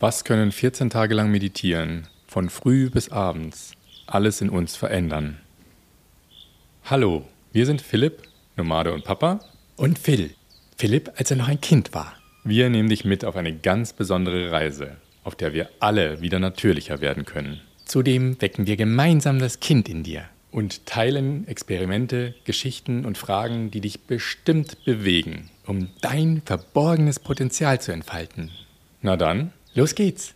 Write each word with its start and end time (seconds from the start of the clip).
Was 0.00 0.22
können 0.22 0.52
14 0.52 0.90
Tage 0.90 1.12
lang 1.12 1.32
meditieren, 1.32 2.06
von 2.28 2.50
früh 2.50 2.88
bis 2.88 3.10
abends, 3.10 3.72
alles 4.06 4.40
in 4.40 4.48
uns 4.48 4.76
verändern? 4.76 5.38
Hallo, 6.84 7.26
wir 7.52 7.66
sind 7.66 7.82
Philipp, 7.82 8.22
Nomade 8.56 8.94
und 8.94 9.02
Papa. 9.02 9.40
Und 9.76 9.98
Phil. 9.98 10.30
Philipp, 10.76 11.10
als 11.16 11.32
er 11.32 11.36
noch 11.36 11.48
ein 11.48 11.60
Kind 11.60 11.94
war. 11.94 12.14
Wir 12.44 12.70
nehmen 12.70 12.88
dich 12.88 13.04
mit 13.04 13.24
auf 13.24 13.34
eine 13.34 13.52
ganz 13.52 13.92
besondere 13.92 14.52
Reise, 14.52 14.98
auf 15.24 15.34
der 15.34 15.52
wir 15.52 15.68
alle 15.80 16.20
wieder 16.20 16.38
natürlicher 16.38 17.00
werden 17.00 17.24
können. 17.24 17.60
Zudem 17.84 18.40
wecken 18.40 18.68
wir 18.68 18.76
gemeinsam 18.76 19.40
das 19.40 19.58
Kind 19.58 19.88
in 19.88 20.04
dir. 20.04 20.26
Und 20.52 20.86
teilen 20.86 21.48
Experimente, 21.48 22.36
Geschichten 22.44 23.04
und 23.04 23.18
Fragen, 23.18 23.72
die 23.72 23.80
dich 23.80 24.02
bestimmt 24.02 24.84
bewegen. 24.84 25.50
Um 25.66 25.88
dein 26.02 26.40
verborgenes 26.44 27.18
Potenzial 27.18 27.80
zu 27.80 27.90
entfalten. 27.90 28.52
Na 29.02 29.16
dann, 29.16 29.52
los 29.78 29.94
geht's. 29.94 30.34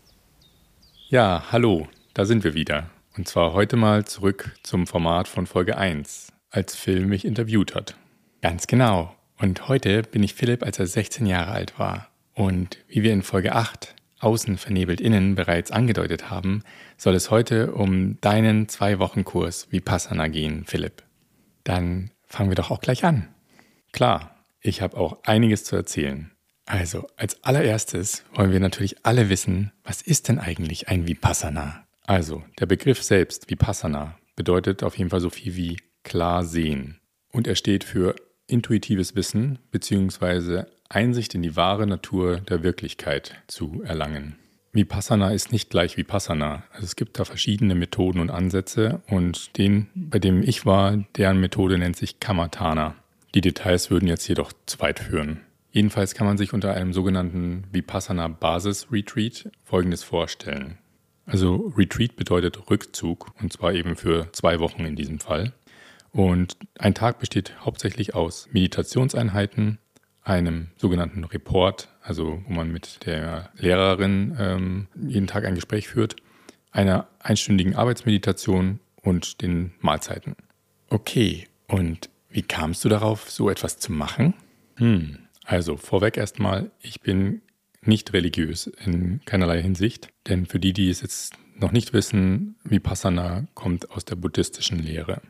Ja, 1.08 1.46
hallo, 1.50 1.88
da 2.14 2.24
sind 2.24 2.44
wir 2.44 2.54
wieder. 2.54 2.90
Und 3.16 3.26
zwar 3.26 3.52
heute 3.52 3.76
mal 3.76 4.04
zurück 4.04 4.54
zum 4.62 4.86
Format 4.86 5.26
von 5.26 5.48
Folge 5.48 5.76
1, 5.76 6.28
als 6.50 6.76
Phil 6.76 7.04
mich 7.06 7.24
interviewt 7.24 7.74
hat. 7.74 7.96
Ganz 8.40 8.68
genau. 8.68 9.16
Und 9.38 9.66
heute 9.66 10.02
bin 10.04 10.22
ich 10.22 10.34
Philipp, 10.34 10.62
als 10.62 10.78
er 10.78 10.86
16 10.86 11.26
Jahre 11.26 11.50
alt 11.50 11.76
war. 11.76 12.08
Und 12.34 12.78
wie 12.86 13.02
wir 13.02 13.12
in 13.12 13.22
Folge 13.22 13.52
8 13.52 13.96
Außen 14.20 14.56
vernebelt 14.58 15.00
innen 15.00 15.34
bereits 15.34 15.72
angedeutet 15.72 16.30
haben, 16.30 16.62
soll 16.96 17.16
es 17.16 17.32
heute 17.32 17.72
um 17.72 18.20
deinen 18.20 18.68
Zwei-Wochen-Kurs 18.68 19.72
Vipassana 19.72 20.28
gehen, 20.28 20.66
Philipp. 20.66 21.02
Dann 21.64 22.12
fangen 22.28 22.48
wir 22.50 22.54
doch 22.54 22.70
auch 22.70 22.80
gleich 22.80 23.04
an. 23.04 23.26
Klar, 23.90 24.36
ich 24.60 24.82
habe 24.82 24.96
auch 24.96 25.24
einiges 25.24 25.64
zu 25.64 25.74
erzählen. 25.74 26.31
Also, 26.66 27.06
als 27.16 27.42
allererstes 27.42 28.24
wollen 28.34 28.52
wir 28.52 28.60
natürlich 28.60 29.04
alle 29.04 29.28
wissen, 29.28 29.72
was 29.84 30.02
ist 30.02 30.28
denn 30.28 30.38
eigentlich 30.38 30.88
ein 30.88 31.06
Vipassana? 31.06 31.84
Also, 32.06 32.44
der 32.58 32.66
Begriff 32.66 33.02
selbst, 33.02 33.50
Vipassana, 33.50 34.16
bedeutet 34.36 34.82
auf 34.82 34.96
jeden 34.96 35.10
Fall 35.10 35.20
so 35.20 35.30
viel 35.30 35.56
wie 35.56 35.76
klar 36.02 36.44
sehen. 36.44 37.00
Und 37.32 37.46
er 37.46 37.54
steht 37.54 37.84
für 37.84 38.14
intuitives 38.46 39.16
Wissen 39.16 39.58
bzw. 39.70 40.64
Einsicht 40.88 41.34
in 41.34 41.42
die 41.42 41.56
wahre 41.56 41.86
Natur 41.86 42.40
der 42.40 42.62
Wirklichkeit 42.62 43.34
zu 43.46 43.82
erlangen. 43.82 44.36
Vipassana 44.72 45.32
ist 45.32 45.52
nicht 45.52 45.68
gleich 45.68 45.96
Vipassana. 45.96 46.64
Also 46.72 46.84
es 46.84 46.96
gibt 46.96 47.18
da 47.18 47.24
verschiedene 47.24 47.74
Methoden 47.74 48.20
und 48.20 48.30
Ansätze 48.30 49.02
und 49.06 49.58
den, 49.58 49.88
bei 49.94 50.18
dem 50.18 50.42
ich 50.42 50.64
war, 50.64 50.96
deren 51.16 51.40
Methode 51.40 51.76
nennt 51.76 51.96
sich 51.96 52.20
Kamatana. 52.20 52.94
Die 53.34 53.42
Details 53.42 53.90
würden 53.90 54.08
jetzt 54.08 54.26
jedoch 54.28 54.52
zu 54.66 54.80
weit 54.80 55.00
führen. 55.00 55.40
Jedenfalls 55.72 56.14
kann 56.14 56.26
man 56.26 56.36
sich 56.36 56.52
unter 56.52 56.74
einem 56.74 56.92
sogenannten 56.92 57.64
Vipassana 57.72 58.28
Basis 58.28 58.92
Retreat 58.92 59.50
Folgendes 59.64 60.04
vorstellen. 60.04 60.78
Also 61.24 61.72
Retreat 61.76 62.14
bedeutet 62.14 62.70
Rückzug 62.70 63.32
und 63.40 63.52
zwar 63.52 63.72
eben 63.72 63.96
für 63.96 64.30
zwei 64.32 64.60
Wochen 64.60 64.84
in 64.84 64.96
diesem 64.96 65.18
Fall. 65.18 65.52
Und 66.10 66.58
ein 66.78 66.94
Tag 66.94 67.20
besteht 67.20 67.54
hauptsächlich 67.64 68.14
aus 68.14 68.48
Meditationseinheiten, 68.52 69.78
einem 70.22 70.68
sogenannten 70.76 71.24
Report, 71.24 71.88
also 72.02 72.42
wo 72.46 72.52
man 72.52 72.70
mit 72.70 73.06
der 73.06 73.50
Lehrerin 73.56 74.36
ähm, 74.38 74.88
jeden 74.94 75.26
Tag 75.26 75.46
ein 75.46 75.54
Gespräch 75.54 75.88
führt, 75.88 76.16
einer 76.70 77.08
einstündigen 77.18 77.74
Arbeitsmeditation 77.74 78.78
und 78.96 79.40
den 79.40 79.72
Mahlzeiten. 79.80 80.36
Okay, 80.90 81.48
und 81.66 82.10
wie 82.28 82.42
kamst 82.42 82.84
du 82.84 82.90
darauf, 82.90 83.30
so 83.30 83.48
etwas 83.48 83.78
zu 83.78 83.90
machen? 83.90 84.34
Hm, 84.76 85.18
also 85.44 85.76
vorweg 85.76 86.16
erstmal, 86.16 86.70
ich 86.80 87.00
bin 87.00 87.42
nicht 87.84 88.12
religiös 88.12 88.66
in 88.66 89.20
keinerlei 89.24 89.60
Hinsicht, 89.60 90.08
denn 90.28 90.46
für 90.46 90.60
die, 90.60 90.72
die 90.72 90.88
es 90.88 91.00
jetzt 91.00 91.34
noch 91.56 91.72
nicht 91.72 91.92
wissen, 91.92 92.56
Vipassana 92.64 93.46
kommt 93.54 93.90
aus 93.90 94.04
der 94.04 94.16
buddhistischen 94.16 94.78
Lehre. 94.78 95.20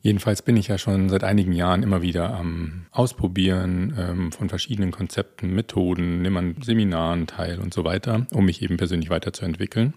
Jedenfalls 0.00 0.42
bin 0.42 0.56
ich 0.56 0.66
ja 0.66 0.78
schon 0.78 1.08
seit 1.08 1.22
einigen 1.22 1.52
Jahren 1.52 1.84
immer 1.84 2.02
wieder 2.02 2.34
am 2.34 2.86
Ausprobieren 2.90 3.94
ähm, 3.96 4.32
von 4.32 4.48
verschiedenen 4.48 4.90
Konzepten, 4.90 5.54
Methoden, 5.54 6.22
nimm 6.22 6.36
an 6.36 6.56
Seminaren 6.60 7.28
teil 7.28 7.60
und 7.60 7.72
so 7.72 7.84
weiter, 7.84 8.26
um 8.32 8.46
mich 8.46 8.62
eben 8.62 8.78
persönlich 8.78 9.10
weiterzuentwickeln. 9.10 9.94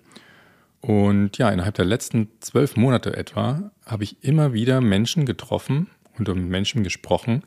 Und 0.80 1.40
ja, 1.40 1.50
innerhalb 1.50 1.74
der 1.74 1.86
letzten 1.86 2.30
zwölf 2.40 2.76
Monate 2.76 3.18
etwa 3.18 3.72
habe 3.84 4.04
ich 4.04 4.24
immer 4.24 4.54
wieder 4.54 4.80
Menschen 4.80 5.26
getroffen 5.26 5.88
und 6.20 6.28
mit 6.28 6.38
Menschen 6.38 6.84
gesprochen, 6.84 7.42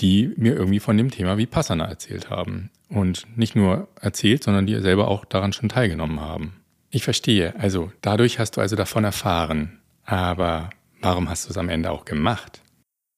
die 0.00 0.32
mir 0.36 0.54
irgendwie 0.54 0.80
von 0.80 0.96
dem 0.96 1.10
Thema 1.10 1.38
Vipassana 1.38 1.86
erzählt 1.86 2.30
haben. 2.30 2.70
Und 2.88 3.26
nicht 3.36 3.56
nur 3.56 3.88
erzählt, 4.00 4.44
sondern 4.44 4.66
die 4.66 4.80
selber 4.80 5.08
auch 5.08 5.24
daran 5.24 5.52
schon 5.52 5.68
teilgenommen 5.68 6.20
haben. 6.20 6.54
Ich 6.90 7.02
verstehe. 7.02 7.54
Also 7.58 7.90
dadurch 8.00 8.38
hast 8.38 8.56
du 8.56 8.60
also 8.60 8.76
davon 8.76 9.04
erfahren. 9.04 9.80
Aber 10.04 10.70
Warum 11.00 11.28
hast 11.28 11.46
du 11.46 11.50
es 11.50 11.58
am 11.58 11.68
Ende 11.68 11.90
auch 11.90 12.04
gemacht? 12.04 12.62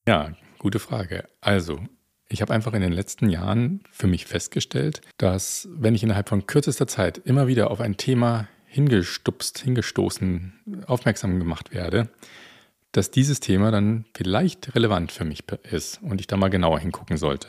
Ja, 0.07 0.33
gute 0.57 0.79
Frage. 0.79 1.25
Also, 1.41 1.79
ich 2.27 2.41
habe 2.41 2.53
einfach 2.53 2.73
in 2.73 2.81
den 2.81 2.91
letzten 2.91 3.29
Jahren 3.29 3.81
für 3.91 4.07
mich 4.07 4.25
festgestellt, 4.25 5.01
dass 5.17 5.67
wenn 5.71 5.95
ich 5.95 6.03
innerhalb 6.03 6.29
von 6.29 6.45
kürzester 6.45 6.87
Zeit 6.87 7.17
immer 7.17 7.47
wieder 7.47 7.71
auf 7.71 7.81
ein 7.81 7.97
Thema 7.97 8.47
hingestupst, 8.67 9.59
hingestoßen, 9.59 10.83
aufmerksam 10.85 11.39
gemacht 11.39 11.73
werde, 11.73 12.09
dass 12.91 13.11
dieses 13.11 13.39
Thema 13.39 13.71
dann 13.71 14.05
vielleicht 14.15 14.75
relevant 14.75 15.11
für 15.11 15.25
mich 15.25 15.43
ist 15.71 16.01
und 16.01 16.19
ich 16.21 16.27
da 16.27 16.37
mal 16.37 16.49
genauer 16.49 16.79
hingucken 16.79 17.17
sollte. 17.17 17.47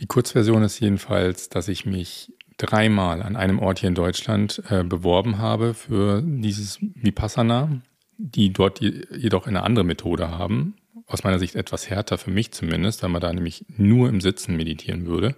Die 0.00 0.06
Kurzversion 0.06 0.62
ist 0.62 0.78
jedenfalls, 0.78 1.48
dass 1.48 1.68
ich 1.68 1.86
mich 1.86 2.32
dreimal 2.58 3.22
an 3.22 3.36
einem 3.36 3.58
Ort 3.58 3.80
hier 3.80 3.88
in 3.88 3.94
Deutschland 3.94 4.62
äh, 4.68 4.82
beworben 4.82 5.38
habe 5.38 5.74
für 5.74 6.22
dieses 6.22 6.78
Vipassana, 6.80 7.80
die 8.18 8.52
dort 8.52 8.80
jedoch 8.80 9.46
eine 9.46 9.62
andere 9.62 9.84
Methode 9.84 10.30
haben. 10.30 10.76
Aus 11.06 11.22
meiner 11.22 11.38
Sicht 11.38 11.54
etwas 11.54 11.88
härter 11.90 12.18
für 12.18 12.30
mich 12.30 12.52
zumindest, 12.52 13.02
weil 13.02 13.10
man 13.10 13.20
da 13.20 13.32
nämlich 13.32 13.64
nur 13.68 14.08
im 14.08 14.20
Sitzen 14.20 14.56
meditieren 14.56 15.06
würde. 15.06 15.36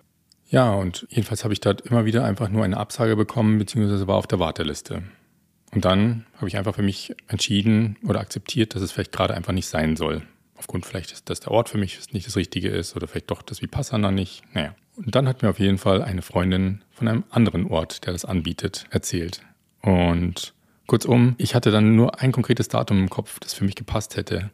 Ja, 0.48 0.72
und 0.72 1.06
jedenfalls 1.10 1.44
habe 1.44 1.52
ich 1.52 1.60
dort 1.60 1.82
immer 1.82 2.04
wieder 2.06 2.24
einfach 2.24 2.48
nur 2.48 2.64
eine 2.64 2.78
Absage 2.78 3.16
bekommen, 3.16 3.58
beziehungsweise 3.58 4.06
war 4.06 4.16
auf 4.16 4.26
der 4.26 4.38
Warteliste. 4.38 5.02
Und 5.72 5.84
dann 5.84 6.24
habe 6.36 6.48
ich 6.48 6.56
einfach 6.56 6.74
für 6.74 6.82
mich 6.82 7.14
entschieden 7.26 7.96
oder 8.04 8.20
akzeptiert, 8.20 8.74
dass 8.74 8.82
es 8.82 8.92
vielleicht 8.92 9.12
gerade 9.12 9.34
einfach 9.34 9.52
nicht 9.52 9.66
sein 9.66 9.96
soll. 9.96 10.22
Aufgrund 10.56 10.86
vielleicht, 10.86 11.28
dass 11.30 11.40
der 11.40 11.52
Ort 11.52 11.68
für 11.68 11.78
mich 11.78 12.12
nicht 12.12 12.26
das 12.26 12.36
Richtige 12.36 12.68
ist 12.68 12.96
oder 12.96 13.06
vielleicht 13.06 13.30
doch 13.30 13.42
das 13.42 13.62
Vipassana 13.62 14.10
nicht. 14.10 14.42
Naja. 14.54 14.74
Und 14.96 15.14
dann 15.14 15.28
hat 15.28 15.42
mir 15.42 15.50
auf 15.50 15.60
jeden 15.60 15.78
Fall 15.78 16.02
eine 16.02 16.22
Freundin 16.22 16.82
von 16.90 17.06
einem 17.06 17.24
anderen 17.30 17.66
Ort, 17.66 18.04
der 18.04 18.12
das 18.12 18.24
anbietet, 18.24 18.86
erzählt. 18.90 19.42
Und 19.82 20.54
Kurzum, 20.88 21.36
ich 21.38 21.54
hatte 21.54 21.70
dann 21.70 21.94
nur 21.94 22.20
ein 22.20 22.32
konkretes 22.32 22.68
Datum 22.68 22.98
im 22.98 23.10
Kopf, 23.10 23.38
das 23.38 23.54
für 23.54 23.64
mich 23.64 23.76
gepasst 23.76 24.16
hätte. 24.16 24.50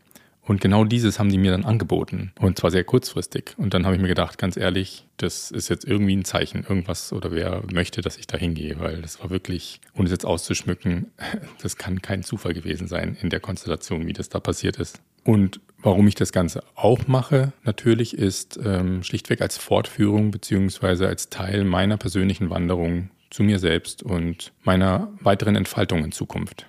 Und 0.46 0.60
genau 0.60 0.84
dieses 0.84 1.18
haben 1.18 1.30
die 1.30 1.38
mir 1.38 1.52
dann 1.52 1.64
angeboten. 1.64 2.32
Und 2.38 2.58
zwar 2.58 2.70
sehr 2.70 2.84
kurzfristig. 2.84 3.54
Und 3.56 3.72
dann 3.72 3.86
habe 3.86 3.96
ich 3.96 4.02
mir 4.02 4.08
gedacht, 4.08 4.38
ganz 4.38 4.56
ehrlich, 4.56 5.06
das 5.16 5.50
ist 5.50 5.68
jetzt 5.68 5.84
irgendwie 5.84 6.16
ein 6.16 6.24
Zeichen, 6.24 6.64
irgendwas 6.68 7.12
oder 7.12 7.30
wer 7.30 7.62
möchte, 7.72 8.02
dass 8.02 8.18
ich 8.18 8.26
da 8.26 8.36
hingehe, 8.36 8.78
weil 8.78 9.00
das 9.00 9.20
war 9.20 9.30
wirklich, 9.30 9.80
ohne 9.94 10.04
es 10.04 10.10
jetzt 10.10 10.26
auszuschmücken, 10.26 11.10
das 11.62 11.76
kann 11.76 12.02
kein 12.02 12.22
Zufall 12.22 12.52
gewesen 12.52 12.88
sein 12.88 13.16
in 13.20 13.30
der 13.30 13.40
Konstellation, 13.40 14.06
wie 14.06 14.12
das 14.12 14.28
da 14.28 14.38
passiert 14.40 14.78
ist. 14.78 15.00
Und 15.24 15.60
warum 15.78 16.06
ich 16.06 16.14
das 16.14 16.32
Ganze 16.32 16.62
auch 16.74 17.06
mache, 17.06 17.52
natürlich, 17.64 18.16
ist 18.16 18.58
ähm, 18.62 19.02
schlichtweg 19.02 19.40
als 19.40 19.56
Fortführung 19.56 20.30
beziehungsweise 20.30 21.08
als 21.08 21.30
Teil 21.30 21.64
meiner 21.64 21.96
persönlichen 21.96 22.50
Wanderung 22.50 23.10
zu 23.30 23.42
mir 23.42 23.58
selbst 23.58 24.02
und 24.02 24.52
meiner 24.62 25.08
weiteren 25.20 25.56
Entfaltung 25.56 26.04
in 26.04 26.12
Zukunft. 26.12 26.66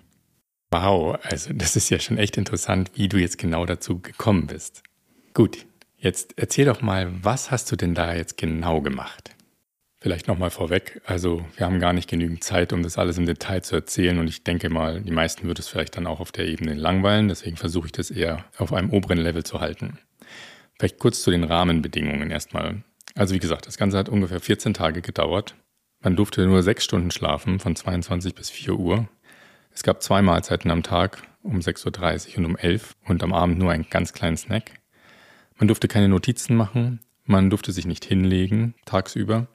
Wow, 0.71 1.17
also 1.23 1.53
das 1.53 1.75
ist 1.75 1.89
ja 1.89 1.99
schon 1.99 2.17
echt 2.17 2.37
interessant, 2.37 2.91
wie 2.95 3.07
du 3.07 3.17
jetzt 3.17 3.37
genau 3.37 3.65
dazu 3.65 3.99
gekommen 3.99 4.47
bist. 4.47 4.83
Gut, 5.33 5.65
jetzt 5.97 6.33
erzähl 6.37 6.65
doch 6.65 6.81
mal, 6.81 7.11
was 7.23 7.51
hast 7.51 7.71
du 7.71 7.75
denn 7.75 7.95
da 7.95 8.13
jetzt 8.13 8.37
genau 8.37 8.81
gemacht? 8.81 9.31
Vielleicht 9.99 10.27
nochmal 10.27 10.51
vorweg, 10.51 11.01
also 11.05 11.43
wir 11.55 11.65
haben 11.65 11.79
gar 11.79 11.93
nicht 11.93 12.09
genügend 12.09 12.43
Zeit, 12.43 12.73
um 12.73 12.83
das 12.83 12.97
alles 12.97 13.17
im 13.17 13.25
Detail 13.25 13.61
zu 13.61 13.75
erzählen 13.75 14.19
und 14.19 14.27
ich 14.27 14.43
denke 14.43 14.69
mal, 14.69 15.01
die 15.01 15.11
meisten 15.11 15.47
wird 15.47 15.57
es 15.57 15.67
vielleicht 15.67 15.97
dann 15.97 16.05
auch 16.05 16.19
auf 16.19 16.31
der 16.31 16.45
Ebene 16.45 16.75
langweilen, 16.75 17.27
deswegen 17.27 17.57
versuche 17.57 17.87
ich 17.87 17.91
das 17.91 18.11
eher 18.11 18.45
auf 18.57 18.71
einem 18.71 18.91
oberen 18.91 19.17
Level 19.17 19.43
zu 19.43 19.61
halten. 19.61 19.97
Vielleicht 20.77 20.99
kurz 20.99 21.23
zu 21.23 21.31
den 21.31 21.43
Rahmenbedingungen 21.43 22.29
erstmal. 22.29 22.83
Also 23.15 23.33
wie 23.33 23.39
gesagt, 23.39 23.65
das 23.65 23.77
Ganze 23.77 23.97
hat 23.97 24.09
ungefähr 24.09 24.41
14 24.41 24.73
Tage 24.73 25.01
gedauert 25.01 25.55
man 26.05 26.15
durfte 26.15 26.45
nur 26.45 26.61
sechs 26.61 26.83
Stunden 26.83 27.09
schlafen, 27.09 27.59
von 27.59 27.75
22 27.75 28.35
bis 28.35 28.51
4 28.51 28.75
Uhr. 28.75 29.09
Es 29.75 29.83
gab 29.83 30.01
zwei 30.01 30.21
Mahlzeiten 30.21 30.71
am 30.71 30.83
Tag, 30.83 31.21
um 31.43 31.59
6.30 31.59 32.31
Uhr 32.31 32.37
und 32.39 32.45
um 32.45 32.57
11 32.57 32.95
Uhr 33.03 33.09
und 33.09 33.21
am 33.23 33.33
Abend 33.33 33.59
nur 33.59 33.71
einen 33.71 33.87
ganz 33.89 34.13
kleinen 34.13 34.37
Snack. 34.37 34.71
Man 35.57 35.67
durfte 35.67 35.89
keine 35.89 36.07
Notizen 36.07 36.55
machen, 36.55 37.01
man 37.25 37.49
durfte 37.49 37.73
sich 37.73 37.85
nicht 37.85 38.05
hinlegen 38.05 38.73
tagsüber. 38.85 39.47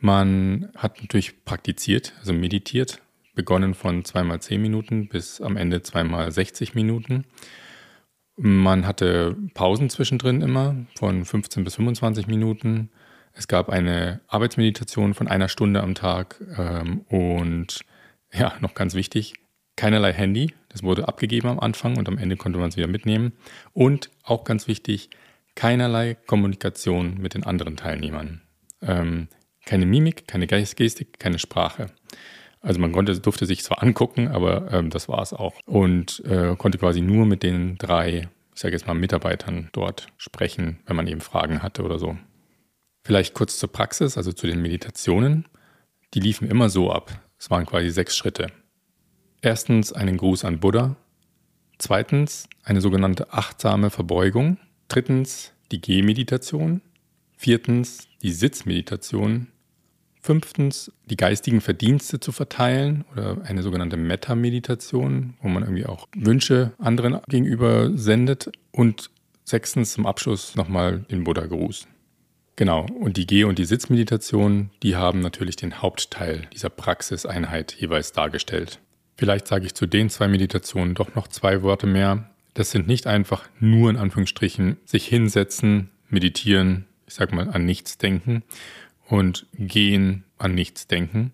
Man 0.00 0.70
hat 0.76 1.00
natürlich 1.00 1.44
praktiziert, 1.44 2.14
also 2.18 2.32
meditiert, 2.32 3.00
begonnen 3.36 3.74
von 3.74 4.04
zweimal 4.04 4.40
10 4.40 4.60
Minuten 4.60 5.08
bis 5.08 5.40
am 5.40 5.56
Ende 5.56 5.82
zweimal 5.82 6.32
60 6.32 6.74
Minuten. 6.74 7.24
Man 8.36 8.86
hatte 8.88 9.36
Pausen 9.54 9.88
zwischendrin 9.88 10.42
immer 10.42 10.74
von 10.96 11.24
15 11.24 11.62
bis 11.62 11.76
25 11.76 12.26
Minuten. 12.26 12.90
Es 13.32 13.46
gab 13.46 13.68
eine 13.68 14.20
Arbeitsmeditation 14.26 15.14
von 15.14 15.28
einer 15.28 15.48
Stunde 15.48 15.80
am 15.80 15.94
Tag 15.94 16.40
ähm, 16.58 17.02
und 17.08 17.84
ja, 18.32 18.54
noch 18.60 18.74
ganz 18.74 18.94
wichtig, 18.94 19.34
keinerlei 19.76 20.12
Handy. 20.12 20.54
Das 20.68 20.82
wurde 20.82 21.08
abgegeben 21.08 21.48
am 21.48 21.60
Anfang 21.60 21.96
und 21.96 22.08
am 22.08 22.18
Ende 22.18 22.36
konnte 22.36 22.58
man 22.58 22.68
es 22.68 22.76
wieder 22.76 22.86
mitnehmen. 22.86 23.32
Und 23.72 24.10
auch 24.22 24.44
ganz 24.44 24.68
wichtig, 24.68 25.10
keinerlei 25.54 26.14
Kommunikation 26.14 27.18
mit 27.18 27.34
den 27.34 27.44
anderen 27.44 27.76
Teilnehmern. 27.76 28.42
Ähm, 28.82 29.28
keine 29.64 29.86
Mimik, 29.86 30.26
keine 30.26 30.46
Gestik, 30.46 31.18
keine 31.18 31.38
Sprache. 31.38 31.86
Also 32.60 32.80
man 32.80 32.92
konnte, 32.92 33.18
durfte 33.20 33.46
sich 33.46 33.62
zwar 33.62 33.82
angucken, 33.82 34.28
aber 34.28 34.72
ähm, 34.72 34.90
das 34.90 35.08
war 35.08 35.20
es 35.20 35.32
auch. 35.32 35.54
Und 35.66 36.22
äh, 36.24 36.56
konnte 36.56 36.78
quasi 36.78 37.00
nur 37.02 37.26
mit 37.26 37.42
den 37.42 37.76
drei, 37.76 38.28
ich 38.54 38.60
sage 38.60 38.74
jetzt 38.74 38.86
mal, 38.86 38.94
Mitarbeitern 38.94 39.68
dort 39.72 40.06
sprechen, 40.16 40.80
wenn 40.86 40.96
man 40.96 41.06
eben 41.06 41.20
Fragen 41.20 41.62
hatte 41.62 41.82
oder 41.82 41.98
so. 41.98 42.16
Vielleicht 43.06 43.34
kurz 43.34 43.58
zur 43.58 43.70
Praxis, 43.70 44.16
also 44.16 44.32
zu 44.32 44.46
den 44.46 44.62
Meditationen. 44.62 45.46
Die 46.14 46.20
liefen 46.20 46.48
immer 46.48 46.70
so 46.70 46.90
ab. 46.90 47.20
Es 47.38 47.50
waren 47.50 47.66
quasi 47.66 47.90
sechs 47.90 48.16
Schritte. 48.16 48.46
Erstens 49.44 49.92
einen 49.92 50.16
Gruß 50.16 50.46
an 50.46 50.58
Buddha. 50.58 50.96
Zweitens 51.76 52.48
eine 52.62 52.80
sogenannte 52.80 53.34
achtsame 53.34 53.90
Verbeugung. 53.90 54.56
Drittens 54.88 55.52
die 55.70 55.82
Gehmeditation. 55.82 56.80
Viertens 57.36 58.08
die 58.22 58.32
Sitzmeditation. 58.32 59.48
Fünftens 60.22 60.90
die 61.04 61.18
geistigen 61.18 61.60
Verdienste 61.60 62.20
zu 62.20 62.32
verteilen 62.32 63.04
oder 63.12 63.42
eine 63.44 63.62
sogenannte 63.62 63.98
Metta-Meditation, 63.98 65.34
wo 65.42 65.48
man 65.48 65.62
irgendwie 65.62 65.84
auch 65.84 66.08
Wünsche 66.16 66.72
anderen 66.78 67.20
gegenüber 67.28 67.90
sendet. 67.98 68.50
Und 68.70 69.10
sechstens 69.44 69.92
zum 69.92 70.06
Abschluss 70.06 70.56
nochmal 70.56 71.00
den 71.10 71.22
Buddha-Gruß. 71.22 71.86
Genau, 72.56 72.86
und 72.98 73.18
die 73.18 73.26
Geh- 73.26 73.44
und 73.44 73.58
die 73.58 73.66
Sitzmeditation, 73.66 74.70
die 74.82 74.96
haben 74.96 75.20
natürlich 75.20 75.56
den 75.56 75.82
Hauptteil 75.82 76.48
dieser 76.54 76.70
Praxiseinheit 76.70 77.74
jeweils 77.74 78.12
dargestellt. 78.12 78.80
Vielleicht 79.16 79.46
sage 79.46 79.66
ich 79.66 79.74
zu 79.74 79.86
den 79.86 80.10
zwei 80.10 80.28
Meditationen 80.28 80.94
doch 80.94 81.14
noch 81.14 81.28
zwei 81.28 81.62
Worte 81.62 81.86
mehr. 81.86 82.30
Das 82.54 82.70
sind 82.70 82.86
nicht 82.86 83.06
einfach 83.06 83.48
nur 83.60 83.90
in 83.90 83.96
Anführungsstrichen 83.96 84.76
sich 84.84 85.06
hinsetzen, 85.06 85.90
meditieren, 86.08 86.86
ich 87.06 87.14
sage 87.14 87.34
mal 87.34 87.48
an 87.48 87.64
nichts 87.64 87.98
denken 87.98 88.42
und 89.08 89.46
gehen 89.54 90.24
an 90.38 90.54
nichts 90.54 90.86
denken, 90.86 91.32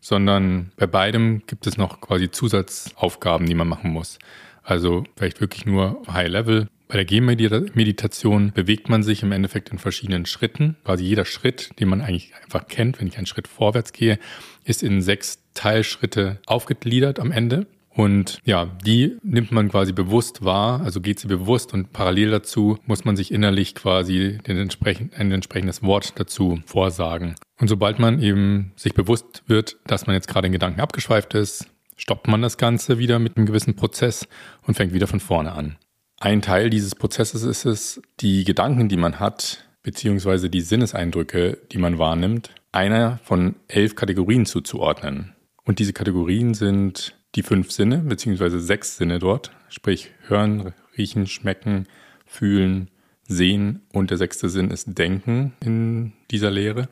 sondern 0.00 0.72
bei 0.76 0.86
beidem 0.86 1.42
gibt 1.46 1.66
es 1.66 1.76
noch 1.76 2.00
quasi 2.00 2.30
Zusatzaufgaben, 2.30 3.46
die 3.46 3.54
man 3.54 3.68
machen 3.68 3.92
muss. 3.92 4.18
Also 4.62 5.04
vielleicht 5.16 5.40
wirklich 5.40 5.66
nur 5.66 6.02
High 6.08 6.28
Level, 6.28 6.68
bei 6.92 7.02
der 7.02 7.06
Gehmeditation 7.06 8.52
bewegt 8.52 8.90
man 8.90 9.02
sich 9.02 9.22
im 9.22 9.32
Endeffekt 9.32 9.70
in 9.70 9.78
verschiedenen 9.78 10.26
Schritten. 10.26 10.76
Quasi 10.84 11.04
jeder 11.04 11.24
Schritt, 11.24 11.70
den 11.80 11.88
man 11.88 12.02
eigentlich 12.02 12.34
einfach 12.42 12.68
kennt, 12.68 13.00
wenn 13.00 13.06
ich 13.06 13.16
einen 13.16 13.24
Schritt 13.24 13.48
vorwärts 13.48 13.94
gehe, 13.94 14.18
ist 14.64 14.82
in 14.82 15.00
sechs 15.00 15.41
Teilschritte 15.54 16.38
aufgegliedert 16.46 17.20
am 17.20 17.32
Ende. 17.32 17.66
Und 17.94 18.38
ja, 18.44 18.70
die 18.84 19.18
nimmt 19.22 19.52
man 19.52 19.68
quasi 19.68 19.92
bewusst 19.92 20.44
wahr, 20.44 20.80
also 20.80 21.00
geht 21.00 21.20
sie 21.20 21.28
bewusst 21.28 21.74
und 21.74 21.92
parallel 21.92 22.30
dazu 22.30 22.78
muss 22.86 23.04
man 23.04 23.16
sich 23.16 23.30
innerlich 23.30 23.74
quasi 23.74 24.38
den 24.46 24.56
entsprechend, 24.56 25.18
ein 25.18 25.30
entsprechendes 25.30 25.82
Wort 25.82 26.14
dazu 26.16 26.60
vorsagen. 26.64 27.34
Und 27.60 27.68
sobald 27.68 27.98
man 27.98 28.22
eben 28.22 28.72
sich 28.76 28.94
bewusst 28.94 29.42
wird, 29.46 29.76
dass 29.86 30.06
man 30.06 30.14
jetzt 30.14 30.28
gerade 30.28 30.46
in 30.46 30.52
Gedanken 30.52 30.80
abgeschweift 30.80 31.34
ist, 31.34 31.66
stoppt 31.96 32.28
man 32.28 32.40
das 32.40 32.56
Ganze 32.56 32.98
wieder 32.98 33.18
mit 33.18 33.36
einem 33.36 33.46
gewissen 33.46 33.76
Prozess 33.76 34.26
und 34.66 34.74
fängt 34.74 34.94
wieder 34.94 35.06
von 35.06 35.20
vorne 35.20 35.52
an. 35.52 35.76
Ein 36.18 36.40
Teil 36.40 36.70
dieses 36.70 36.94
Prozesses 36.94 37.42
ist 37.42 37.66
es, 37.66 38.00
die 38.20 38.44
Gedanken, 38.44 38.88
die 38.88 38.96
man 38.96 39.20
hat, 39.20 39.64
beziehungsweise 39.82 40.48
die 40.48 40.60
Sinneseindrücke, 40.60 41.58
die 41.72 41.78
man 41.78 41.98
wahrnimmt, 41.98 42.50
einer 42.70 43.18
von 43.24 43.56
elf 43.68 43.96
Kategorien 43.96 44.46
zuzuordnen. 44.46 45.34
Und 45.64 45.78
diese 45.78 45.92
Kategorien 45.92 46.54
sind 46.54 47.16
die 47.34 47.42
fünf 47.42 47.70
Sinne, 47.70 47.98
beziehungsweise 47.98 48.60
sechs 48.60 48.96
Sinne 48.96 49.18
dort, 49.18 49.52
sprich 49.68 50.10
hören, 50.26 50.74
riechen, 50.96 51.26
schmecken, 51.26 51.86
fühlen, 52.26 52.90
sehen 53.26 53.82
und 53.92 54.10
der 54.10 54.18
sechste 54.18 54.48
Sinn 54.48 54.70
ist 54.70 54.98
Denken 54.98 55.54
in 55.60 56.12
dieser 56.30 56.50
Lehre. 56.50 56.88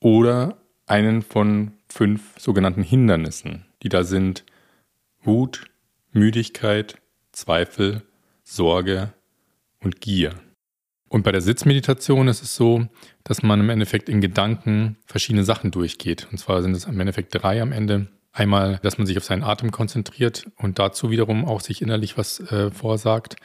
Oder 0.00 0.60
einen 0.86 1.22
von 1.22 1.72
fünf 1.88 2.38
sogenannten 2.38 2.82
Hindernissen, 2.82 3.66
die 3.82 3.88
da 3.88 4.04
sind 4.04 4.44
Wut, 5.22 5.64
Müdigkeit, 6.12 7.00
Zweifel, 7.32 8.02
Sorge 8.44 9.12
und 9.80 10.00
Gier. 10.00 10.34
Und 11.08 11.22
bei 11.22 11.32
der 11.32 11.40
Sitzmeditation 11.40 12.28
ist 12.28 12.42
es 12.42 12.54
so, 12.54 12.86
dass 13.24 13.42
man 13.42 13.60
im 13.60 13.70
Endeffekt 13.70 14.08
in 14.08 14.20
Gedanken 14.20 14.96
verschiedene 15.06 15.44
Sachen 15.44 15.70
durchgeht. 15.70 16.28
Und 16.30 16.38
zwar 16.38 16.62
sind 16.62 16.74
es 16.76 16.84
im 16.84 17.00
Endeffekt 17.00 17.34
drei 17.34 17.62
am 17.62 17.72
Ende. 17.72 18.08
Einmal, 18.32 18.78
dass 18.82 18.98
man 18.98 19.06
sich 19.06 19.16
auf 19.16 19.24
seinen 19.24 19.42
Atem 19.42 19.70
konzentriert 19.70 20.46
und 20.56 20.78
dazu 20.78 21.10
wiederum 21.10 21.44
auch 21.44 21.60
sich 21.60 21.82
innerlich 21.82 22.18
was 22.18 22.40
äh, 22.52 22.70
vorsagt. 22.70 23.36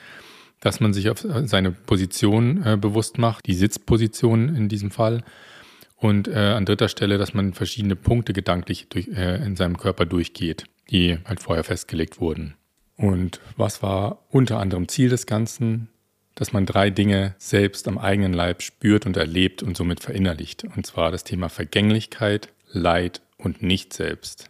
Dass 0.60 0.80
man 0.80 0.94
sich 0.94 1.10
auf 1.10 1.24
äh, 1.24 1.48
seine 1.48 1.72
Position 1.72 2.64
äh, 2.64 2.78
bewusst 2.78 3.18
macht, 3.18 3.48
die 3.48 3.54
Sitzposition 3.54 4.56
in 4.56 4.68
diesem 4.68 4.92
Fall. 4.92 5.24
Und 5.96 6.28
äh, 6.28 6.34
an 6.34 6.66
dritter 6.66 6.90
Stelle, 6.90 7.18
dass 7.18 7.34
man 7.34 7.54
verschiedene 7.54 7.96
Punkte 7.96 8.34
gedanklich 8.34 8.88
durch, 8.90 9.08
äh, 9.08 9.38
in 9.44 9.56
seinem 9.56 9.78
Körper 9.78 10.06
durchgeht, 10.06 10.66
die 10.90 11.18
halt 11.24 11.42
vorher 11.42 11.64
festgelegt 11.64 12.20
wurden. 12.20 12.56
Und 12.98 13.40
was 13.56 13.82
war 13.82 14.26
unter 14.30 14.60
anderem 14.60 14.90
Ziel 14.90 15.10
des 15.10 15.26
Ganzen? 15.26 15.90
Dass 16.36 16.54
man 16.54 16.66
drei 16.66 16.90
Dinge 16.90 17.36
selbst 17.38 17.88
am 17.88 17.98
eigenen 17.98 18.34
Leib 18.34 18.62
spürt 18.62 19.06
und 19.06 19.18
erlebt 19.18 19.64
und 19.64 19.78
somit 19.78 20.02
verinnerlicht. 20.02 20.64
Und 20.64 20.86
zwar 20.86 21.12
das 21.12 21.24
Thema 21.24 21.50
Vergänglichkeit, 21.50 22.50
Leid 22.72 23.22
und 23.38 23.62
Nicht-Selbst. 23.62 24.50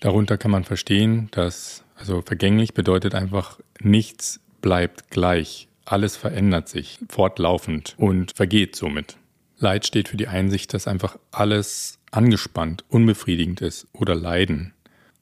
Darunter 0.00 0.38
kann 0.38 0.50
man 0.50 0.64
verstehen, 0.64 1.28
dass, 1.30 1.84
also 1.94 2.22
vergänglich 2.22 2.74
bedeutet 2.74 3.14
einfach, 3.14 3.60
nichts 3.80 4.40
bleibt 4.60 5.10
gleich. 5.10 5.68
Alles 5.84 6.16
verändert 6.16 6.68
sich 6.68 6.98
fortlaufend 7.08 7.94
und 7.98 8.32
vergeht 8.32 8.76
somit. 8.76 9.16
Leid 9.58 9.86
steht 9.86 10.08
für 10.08 10.16
die 10.16 10.28
Einsicht, 10.28 10.72
dass 10.72 10.88
einfach 10.88 11.18
alles 11.30 11.98
angespannt, 12.10 12.84
unbefriedigend 12.88 13.60
ist 13.60 13.86
oder 13.92 14.14
Leiden. 14.14 14.72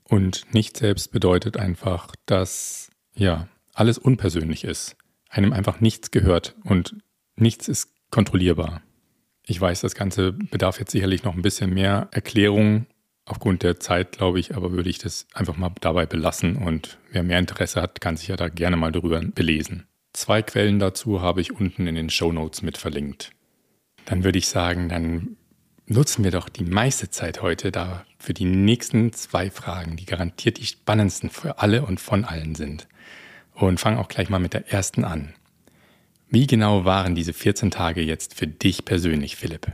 Und 0.05 0.46
nicht 0.55 0.76
selbst 0.76 1.10
bedeutet 1.10 1.56
einfach, 1.56 2.14
dass 2.26 2.90
ja 3.14 3.49
alles 3.75 3.99
unpersönlich 3.99 4.64
ist, 4.64 4.96
einem 5.29 5.53
einfach 5.53 5.81
nichts 5.81 6.11
gehört 6.11 6.57
und 6.65 6.97
nichts 7.37 7.69
ist 7.69 7.93
kontrollierbar. 8.11 8.83
Ich 9.47 9.61
weiß, 9.61 9.81
das 9.81 9.95
Ganze 9.95 10.33
bedarf 10.33 10.79
jetzt 10.79 10.93
sicherlich 10.93 11.25
noch 11.25 11.35
ein 11.35 11.43
bisschen 11.43 11.73
mehr 11.73 12.09
Erklärung 12.11 12.87
aufgrund 13.25 13.63
der 13.63 13.79
Zeit, 13.81 14.13
glaube 14.13 14.41
ich, 14.41 14.57
aber 14.57 14.73
würde 14.73 14.91
ich 14.91 14.99
das 14.99 15.27
einfach 15.35 15.56
mal 15.56 15.70
dabei 15.81 16.06
belassen 16.06 16.56
und 16.56 16.99
wer 17.11 17.23
mehr 17.23 17.39
Interesse 17.39 17.82
hat, 17.82 18.01
kann 18.01 18.17
sich 18.17 18.29
ja 18.29 18.37
da 18.37 18.49
gerne 18.49 18.77
mal 18.77 18.93
darüber 18.93 19.20
belesen. 19.20 19.87
Zwei 20.13 20.43
Quellen 20.43 20.79
dazu 20.79 21.20
habe 21.20 21.41
ich 21.41 21.53
unten 21.53 21.87
in 21.87 21.94
den 21.94 22.11
Show 22.11 22.32
Notes 22.32 22.63
mit 22.63 22.79
verlinkt. 22.79 23.31
Dann 24.06 24.25
würde 24.25 24.39
ich 24.39 24.49
sagen, 24.49 24.89
dann 24.89 25.37
nutzen 25.87 26.25
wir 26.25 26.31
doch 26.31 26.49
die 26.49 26.65
meiste 26.65 27.11
Zeit 27.11 27.43
heute 27.43 27.70
da 27.70 28.05
für 28.19 28.35
die 28.35 28.44
nächsten 28.44 29.13
zwei 29.13 29.51
Fragen, 29.51 29.97
die 29.97 30.06
garantiert 30.06 30.58
die 30.58 30.67
spannendsten 30.67 31.31
für 31.31 31.58
alle 31.58 31.85
und 31.85 32.01
von 32.01 32.25
allen 32.25 32.55
sind. 32.55 32.89
Und 33.58 33.81
fangen 33.81 33.98
auch 33.98 34.08
gleich 34.08 34.29
mal 34.31 34.38
mit 34.38 34.55
der 34.55 34.72
ersten 34.72 35.05
an. 35.05 35.34
Wie 36.31 36.46
genau 36.46 36.84
waren 36.84 37.15
diese 37.15 37.32
14 37.32 37.70
Tage 37.70 38.03
jetzt 38.03 38.34
für 38.34 38.46
dich 38.46 38.84
persönlich, 38.84 39.36
Philipp? 39.36 39.72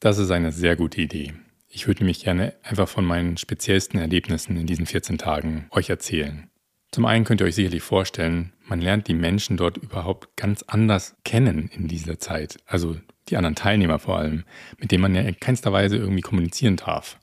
Das 0.00 0.18
ist 0.18 0.30
eine 0.30 0.52
sehr 0.52 0.76
gute 0.76 1.00
Idee. 1.00 1.32
Ich 1.68 1.86
würde 1.86 2.00
nämlich 2.00 2.22
gerne 2.24 2.54
einfach 2.62 2.88
von 2.88 3.04
meinen 3.04 3.36
speziellsten 3.36 3.98
Erlebnissen 3.98 4.56
in 4.56 4.66
diesen 4.66 4.86
14 4.86 5.16
Tagen 5.16 5.66
euch 5.70 5.88
erzählen. 5.88 6.50
Zum 6.90 7.06
einen 7.06 7.24
könnt 7.24 7.40
ihr 7.40 7.46
euch 7.46 7.54
sicherlich 7.54 7.82
vorstellen, 7.82 8.52
man 8.64 8.80
lernt 8.80 9.08
die 9.08 9.14
Menschen 9.14 9.56
dort 9.56 9.76
überhaupt 9.76 10.36
ganz 10.36 10.62
anders 10.62 11.16
kennen 11.24 11.70
in 11.72 11.88
dieser 11.88 12.18
Zeit. 12.18 12.58
Also 12.66 12.96
die 13.28 13.36
anderen 13.36 13.54
Teilnehmer 13.54 13.98
vor 13.98 14.18
allem, 14.18 14.44
mit 14.78 14.90
denen 14.90 15.02
man 15.02 15.14
ja 15.14 15.22
in 15.22 15.38
keinster 15.38 15.72
Weise 15.72 15.96
irgendwie 15.96 16.22
kommunizieren 16.22 16.76
darf. 16.76 17.18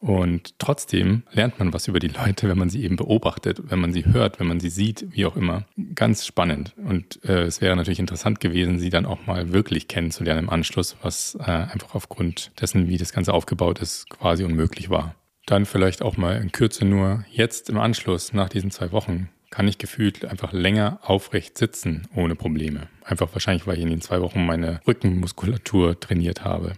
Und 0.00 0.58
trotzdem 0.58 1.24
lernt 1.30 1.58
man 1.58 1.74
was 1.74 1.86
über 1.86 1.98
die 1.98 2.08
Leute, 2.08 2.48
wenn 2.48 2.56
man 2.56 2.70
sie 2.70 2.82
eben 2.82 2.96
beobachtet, 2.96 3.70
wenn 3.70 3.78
man 3.78 3.92
sie 3.92 4.06
hört, 4.06 4.40
wenn 4.40 4.46
man 4.46 4.58
sie 4.58 4.70
sieht, 4.70 5.06
wie 5.10 5.26
auch 5.26 5.36
immer. 5.36 5.66
Ganz 5.94 6.26
spannend. 6.26 6.74
Und 6.78 7.22
äh, 7.24 7.42
es 7.42 7.60
wäre 7.60 7.76
natürlich 7.76 8.00
interessant 8.00 8.40
gewesen, 8.40 8.78
sie 8.78 8.88
dann 8.88 9.04
auch 9.04 9.26
mal 9.26 9.52
wirklich 9.52 9.88
kennenzulernen 9.88 10.44
im 10.44 10.50
Anschluss, 10.50 10.96
was 11.02 11.36
äh, 11.38 11.50
einfach 11.50 11.94
aufgrund 11.94 12.50
dessen, 12.60 12.88
wie 12.88 12.96
das 12.96 13.12
Ganze 13.12 13.34
aufgebaut 13.34 13.80
ist, 13.80 14.08
quasi 14.08 14.42
unmöglich 14.42 14.88
war. 14.88 15.14
Dann 15.44 15.66
vielleicht 15.66 16.00
auch 16.00 16.16
mal 16.16 16.40
in 16.40 16.50
Kürze 16.50 16.86
nur 16.86 17.24
jetzt 17.30 17.68
im 17.68 17.78
Anschluss 17.78 18.32
nach 18.32 18.48
diesen 18.48 18.70
zwei 18.70 18.92
Wochen 18.92 19.28
kann 19.50 19.68
ich 19.68 19.78
gefühlt 19.78 20.24
einfach 20.24 20.52
länger 20.52 21.00
aufrecht 21.02 21.58
sitzen 21.58 22.06
ohne 22.14 22.36
Probleme. 22.36 22.88
Einfach 23.04 23.28
wahrscheinlich, 23.32 23.66
weil 23.66 23.76
ich 23.76 23.82
in 23.82 23.90
den 23.90 24.00
zwei 24.00 24.20
Wochen 24.20 24.46
meine 24.46 24.80
Rückenmuskulatur 24.86 25.98
trainiert 25.98 26.44
habe. 26.44 26.72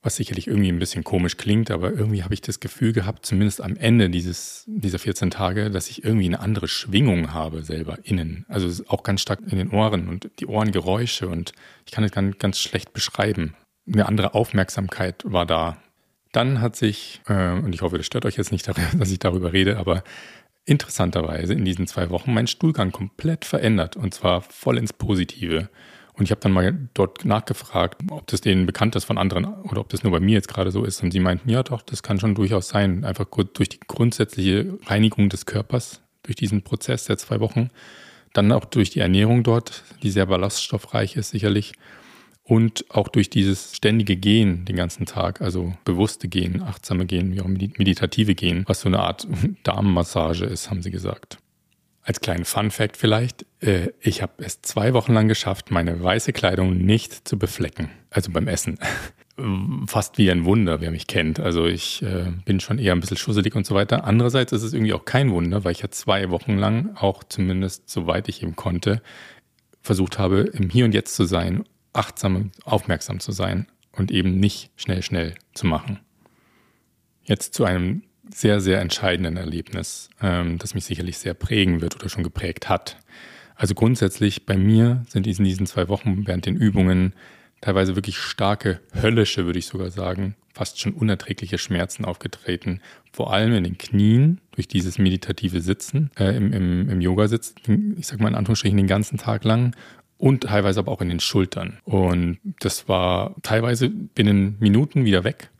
Was 0.00 0.16
sicherlich 0.16 0.46
irgendwie 0.46 0.70
ein 0.70 0.78
bisschen 0.78 1.02
komisch 1.02 1.36
klingt, 1.36 1.72
aber 1.72 1.92
irgendwie 1.92 2.22
habe 2.22 2.32
ich 2.32 2.40
das 2.40 2.60
Gefühl 2.60 2.92
gehabt, 2.92 3.26
zumindest 3.26 3.60
am 3.60 3.76
Ende 3.76 4.10
dieses, 4.10 4.64
dieser 4.68 5.00
14 5.00 5.30
Tage, 5.30 5.70
dass 5.70 5.90
ich 5.90 6.04
irgendwie 6.04 6.26
eine 6.26 6.38
andere 6.38 6.68
Schwingung 6.68 7.32
habe 7.32 7.64
selber 7.64 7.98
innen. 8.04 8.44
Also 8.48 8.84
auch 8.86 9.02
ganz 9.02 9.22
stark 9.22 9.40
in 9.50 9.58
den 9.58 9.70
Ohren 9.70 10.08
und 10.08 10.30
die 10.38 10.46
Ohrengeräusche 10.46 11.28
und 11.28 11.52
ich 11.84 11.92
kann 11.92 12.04
es 12.04 12.12
ganz, 12.12 12.38
ganz 12.38 12.60
schlecht 12.60 12.92
beschreiben. 12.92 13.54
eine 13.92 14.06
andere 14.06 14.34
Aufmerksamkeit 14.34 15.24
war 15.24 15.46
da. 15.46 15.82
Dann 16.30 16.60
hat 16.60 16.76
sich, 16.76 17.20
äh, 17.26 17.52
und 17.54 17.74
ich 17.74 17.82
hoffe, 17.82 17.96
das 17.96 18.06
stört 18.06 18.24
euch 18.24 18.36
jetzt 18.36 18.52
nicht, 18.52 18.68
dass 18.98 19.10
ich 19.10 19.18
darüber 19.18 19.52
rede, 19.52 19.78
aber 19.78 20.04
interessanterweise 20.68 21.54
in 21.54 21.64
diesen 21.64 21.86
zwei 21.86 22.10
Wochen 22.10 22.32
mein 22.32 22.46
Stuhlgang 22.46 22.92
komplett 22.92 23.44
verändert 23.44 23.96
und 23.96 24.14
zwar 24.14 24.42
voll 24.42 24.78
ins 24.78 24.92
Positive. 24.92 25.70
Und 26.18 26.24
ich 26.24 26.32
habe 26.32 26.40
dann 26.40 26.52
mal 26.52 26.76
dort 26.94 27.24
nachgefragt, 27.24 28.02
ob 28.10 28.26
das 28.26 28.40
denen 28.40 28.66
bekannt 28.66 28.96
ist 28.96 29.04
von 29.04 29.18
anderen 29.18 29.44
oder 29.44 29.80
ob 29.80 29.88
das 29.88 30.02
nur 30.02 30.12
bei 30.12 30.20
mir 30.20 30.32
jetzt 30.32 30.48
gerade 30.48 30.72
so 30.72 30.84
ist. 30.84 31.02
Und 31.02 31.12
sie 31.12 31.20
meinten, 31.20 31.48
ja 31.48 31.62
doch, 31.62 31.80
das 31.80 32.02
kann 32.02 32.18
schon 32.18 32.34
durchaus 32.34 32.68
sein. 32.68 33.04
Einfach 33.04 33.26
durch 33.54 33.68
die 33.68 33.80
grundsätzliche 33.86 34.78
Reinigung 34.86 35.28
des 35.28 35.46
Körpers, 35.46 36.02
durch 36.24 36.34
diesen 36.34 36.62
Prozess 36.62 37.04
der 37.04 37.18
zwei 37.18 37.38
Wochen. 37.38 37.70
Dann 38.32 38.50
auch 38.50 38.64
durch 38.64 38.90
die 38.90 38.98
Ernährung 38.98 39.44
dort, 39.44 39.84
die 40.02 40.10
sehr 40.10 40.26
ballaststoffreich 40.26 41.16
ist 41.16 41.30
sicherlich. 41.30 41.72
Und 42.42 42.86
auch 42.88 43.08
durch 43.08 43.30
dieses 43.30 43.76
ständige 43.76 44.16
Gehen 44.16 44.64
den 44.64 44.74
ganzen 44.74 45.06
Tag, 45.06 45.40
also 45.40 45.74
bewusste 45.84 46.28
Gehen, 46.28 46.62
achtsame 46.62 47.06
Gehen, 47.06 47.32
wie 47.32 47.42
auch 47.42 47.46
meditative 47.46 48.34
Gehen, 48.34 48.64
was 48.66 48.80
so 48.80 48.88
eine 48.88 49.00
Art 49.00 49.28
Darmmassage 49.62 50.46
ist, 50.46 50.70
haben 50.70 50.82
sie 50.82 50.90
gesagt. 50.90 51.38
Als 52.08 52.22
kleinen 52.22 52.46
Fun 52.46 52.70
Fact 52.70 52.96
vielleicht, 52.96 53.44
äh, 53.60 53.88
ich 54.00 54.22
habe 54.22 54.42
es 54.42 54.62
zwei 54.62 54.94
Wochen 54.94 55.12
lang 55.12 55.28
geschafft, 55.28 55.70
meine 55.70 56.02
weiße 56.02 56.32
Kleidung 56.32 56.78
nicht 56.78 57.28
zu 57.28 57.38
beflecken, 57.38 57.90
also 58.08 58.32
beim 58.32 58.48
Essen. 58.48 58.78
Fast 59.86 60.16
wie 60.16 60.30
ein 60.30 60.46
Wunder, 60.46 60.80
wer 60.80 60.90
mich 60.90 61.06
kennt. 61.06 61.38
Also 61.38 61.66
ich 61.66 62.02
äh, 62.02 62.32
bin 62.46 62.60
schon 62.60 62.78
eher 62.78 62.94
ein 62.94 63.00
bisschen 63.00 63.18
schusselig 63.18 63.54
und 63.54 63.66
so 63.66 63.74
weiter. 63.74 64.04
Andererseits 64.04 64.52
ist 64.52 64.62
es 64.62 64.72
irgendwie 64.72 64.94
auch 64.94 65.04
kein 65.04 65.30
Wunder, 65.32 65.64
weil 65.64 65.72
ich 65.72 65.82
ja 65.82 65.90
zwei 65.90 66.30
Wochen 66.30 66.56
lang, 66.56 66.96
auch 66.96 67.24
zumindest 67.24 67.90
soweit 67.90 68.26
ich 68.30 68.42
eben 68.42 68.56
konnte, 68.56 69.02
versucht 69.82 70.18
habe, 70.18 70.40
im 70.54 70.70
Hier 70.70 70.86
und 70.86 70.94
Jetzt 70.94 71.14
zu 71.14 71.26
sein, 71.26 71.64
achtsam, 71.92 72.52
aufmerksam 72.64 73.20
zu 73.20 73.32
sein 73.32 73.66
und 73.92 74.10
eben 74.10 74.40
nicht 74.40 74.70
schnell, 74.76 75.02
schnell 75.02 75.34
zu 75.52 75.66
machen. 75.66 76.00
Jetzt 77.22 77.52
zu 77.52 77.66
einem 77.66 78.02
sehr, 78.32 78.60
sehr 78.60 78.80
entscheidenden 78.80 79.36
Erlebnis, 79.36 80.10
ähm, 80.22 80.58
das 80.58 80.74
mich 80.74 80.84
sicherlich 80.84 81.18
sehr 81.18 81.34
prägen 81.34 81.80
wird 81.80 81.96
oder 81.96 82.08
schon 82.08 82.24
geprägt 82.24 82.68
hat. 82.68 82.96
Also 83.54 83.74
grundsätzlich 83.74 84.46
bei 84.46 84.56
mir 84.56 85.04
sind 85.08 85.26
in 85.26 85.44
diesen 85.44 85.66
zwei 85.66 85.88
Wochen 85.88 86.26
während 86.26 86.46
den 86.46 86.56
Übungen 86.56 87.12
teilweise 87.60 87.96
wirklich 87.96 88.18
starke, 88.18 88.80
höllische, 88.94 89.46
würde 89.46 89.58
ich 89.58 89.66
sogar 89.66 89.90
sagen, 89.90 90.36
fast 90.54 90.80
schon 90.80 90.92
unerträgliche 90.92 91.58
Schmerzen 91.58 92.04
aufgetreten. 92.04 92.80
Vor 93.12 93.32
allem 93.32 93.52
in 93.54 93.64
den 93.64 93.78
Knien 93.78 94.40
durch 94.52 94.68
dieses 94.68 94.98
meditative 94.98 95.60
Sitzen, 95.60 96.10
äh, 96.18 96.36
im, 96.36 96.52
im, 96.52 96.88
im 96.88 97.00
Yoga-Sitzen, 97.00 97.96
ich 97.98 98.06
sag 98.06 98.20
mal 98.20 98.28
in 98.28 98.34
Anführungsstrichen 98.34 98.76
den 98.76 98.86
ganzen 98.86 99.18
Tag 99.18 99.44
lang 99.44 99.74
und 100.18 100.44
teilweise 100.44 100.80
aber 100.80 100.92
auch 100.92 101.00
in 101.00 101.08
den 101.08 101.20
Schultern. 101.20 101.78
Und 101.84 102.38
das 102.60 102.88
war 102.88 103.34
teilweise 103.42 103.88
binnen 103.88 104.56
Minuten 104.58 105.04
wieder 105.04 105.24
weg. 105.24 105.50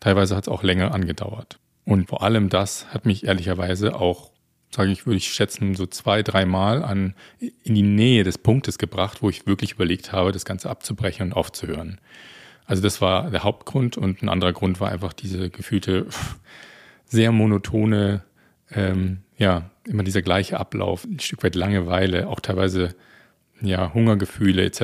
Teilweise 0.00 0.36
hat 0.36 0.44
es 0.44 0.48
auch 0.48 0.62
länger 0.62 0.94
angedauert. 0.94 1.58
Und 1.84 2.08
vor 2.08 2.22
allem 2.22 2.48
das 2.48 2.86
hat 2.92 3.06
mich 3.06 3.24
ehrlicherweise 3.24 3.94
auch, 3.96 4.30
sage 4.70 4.92
ich, 4.92 5.06
würde 5.06 5.16
ich 5.16 5.32
schätzen, 5.32 5.74
so 5.74 5.86
zwei, 5.86 6.22
dreimal 6.22 6.84
an 6.84 7.14
in 7.38 7.74
die 7.74 7.82
Nähe 7.82 8.22
des 8.24 8.38
Punktes 8.38 8.78
gebracht, 8.78 9.22
wo 9.22 9.30
ich 9.30 9.46
wirklich 9.46 9.72
überlegt 9.72 10.12
habe, 10.12 10.32
das 10.32 10.44
Ganze 10.44 10.70
abzubrechen 10.70 11.26
und 11.26 11.32
aufzuhören. 11.32 12.00
Also 12.66 12.82
das 12.82 13.00
war 13.00 13.30
der 13.30 13.42
Hauptgrund 13.42 13.96
und 13.96 14.22
ein 14.22 14.28
anderer 14.28 14.52
Grund 14.52 14.80
war 14.80 14.92
einfach 14.92 15.12
diese 15.12 15.50
gefühlte, 15.50 16.06
sehr 17.04 17.32
monotone, 17.32 18.22
ähm, 18.70 19.22
ja, 19.36 19.70
immer 19.84 20.04
dieser 20.04 20.22
gleiche 20.22 20.60
Ablauf, 20.60 21.04
ein 21.04 21.18
Stück 21.18 21.42
weit 21.42 21.56
Langeweile, 21.56 22.28
auch 22.28 22.38
teilweise 22.38 22.94
ja, 23.60 23.92
Hungergefühle 23.92 24.64
etc. 24.64 24.82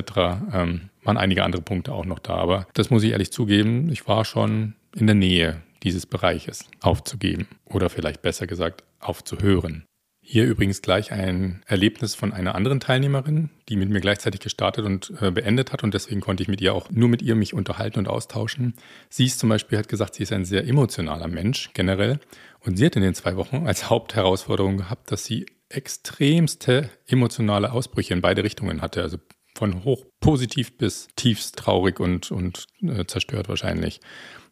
Ähm, 0.52 0.90
waren 1.04 1.16
einige 1.16 1.44
andere 1.44 1.62
Punkte 1.62 1.92
auch 1.92 2.04
noch 2.04 2.18
da. 2.18 2.34
Aber 2.34 2.66
das 2.74 2.90
muss 2.90 3.04
ich 3.04 3.12
ehrlich 3.12 3.30
zugeben, 3.30 3.88
ich 3.90 4.08
war 4.08 4.24
schon 4.24 4.74
in 4.94 5.06
der 5.06 5.14
Nähe 5.14 5.62
dieses 5.82 6.06
Bereiches 6.06 6.64
aufzugeben 6.80 7.46
oder 7.64 7.90
vielleicht 7.90 8.22
besser 8.22 8.46
gesagt 8.46 8.84
aufzuhören. 9.00 9.84
Hier 10.28 10.44
übrigens 10.44 10.82
gleich 10.82 11.12
ein 11.12 11.62
Erlebnis 11.66 12.16
von 12.16 12.32
einer 12.32 12.56
anderen 12.56 12.80
Teilnehmerin, 12.80 13.50
die 13.68 13.76
mit 13.76 13.90
mir 13.90 14.00
gleichzeitig 14.00 14.40
gestartet 14.40 14.84
und 14.84 15.12
äh, 15.20 15.30
beendet 15.30 15.72
hat 15.72 15.84
und 15.84 15.94
deswegen 15.94 16.20
konnte 16.20 16.42
ich 16.42 16.48
mit 16.48 16.60
ihr 16.60 16.74
auch 16.74 16.90
nur 16.90 17.08
mit 17.08 17.22
ihr 17.22 17.36
mich 17.36 17.54
unterhalten 17.54 18.00
und 18.00 18.08
austauschen. 18.08 18.74
Sie 19.08 19.26
ist 19.26 19.38
zum 19.38 19.50
Beispiel 19.50 19.78
hat 19.78 19.88
gesagt, 19.88 20.16
sie 20.16 20.24
ist 20.24 20.32
ein 20.32 20.44
sehr 20.44 20.66
emotionaler 20.66 21.28
Mensch 21.28 21.70
generell 21.74 22.18
und 22.58 22.76
sie 22.76 22.86
hat 22.86 22.96
in 22.96 23.02
den 23.02 23.14
zwei 23.14 23.36
Wochen 23.36 23.68
als 23.68 23.88
Hauptherausforderung 23.88 24.78
gehabt, 24.78 25.12
dass 25.12 25.24
sie 25.24 25.46
extremste 25.68 26.90
emotionale 27.06 27.70
Ausbrüche 27.70 28.12
in 28.12 28.20
beide 28.20 28.42
Richtungen 28.42 28.82
hatte, 28.82 29.02
also 29.02 29.18
von 29.54 29.84
hoch 29.84 30.04
positiv 30.18 30.76
bis 30.76 31.06
tiefst 31.14 31.56
traurig 31.56 32.00
und, 32.00 32.32
und 32.32 32.66
äh, 32.82 33.04
zerstört 33.06 33.48
wahrscheinlich. 33.48 34.00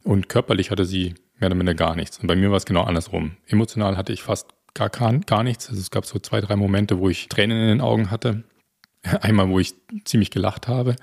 Und 0.05 0.29
körperlich 0.29 0.71
hatte 0.71 0.85
sie 0.85 1.15
mehr 1.39 1.49
oder 1.49 1.57
minder 1.57 1.75
gar 1.75 1.97
nichts. 1.97 2.19
Und 2.19 2.29
bei 2.29 2.37
mir 2.37 2.51
war 2.51 2.59
es 2.59 2.67
genau 2.67 2.83
andersrum. 2.83 3.37
Emotional 3.47 3.97
hatte 3.97 4.13
ich 4.13 4.23
fast 4.23 4.49
gar, 4.75 4.91
gar 4.91 5.43
nichts. 5.43 5.69
Also 5.69 5.81
es 5.81 5.91
gab 5.91 6.07
so 6.07 6.19
zwei, 6.19 6.41
drei 6.41 6.57
Momente, 6.57 6.99
wo 6.99 7.09
ich 7.09 7.29
Tränen 7.29 7.59
in 7.59 7.69
den 7.69 7.81
Augen 7.81 8.11
hatte. 8.11 8.45
Einmal, 9.03 9.49
wo 9.49 9.59
ich 9.59 9.75
ziemlich 10.05 10.31
gelacht 10.31 10.69
habe. 10.69 10.97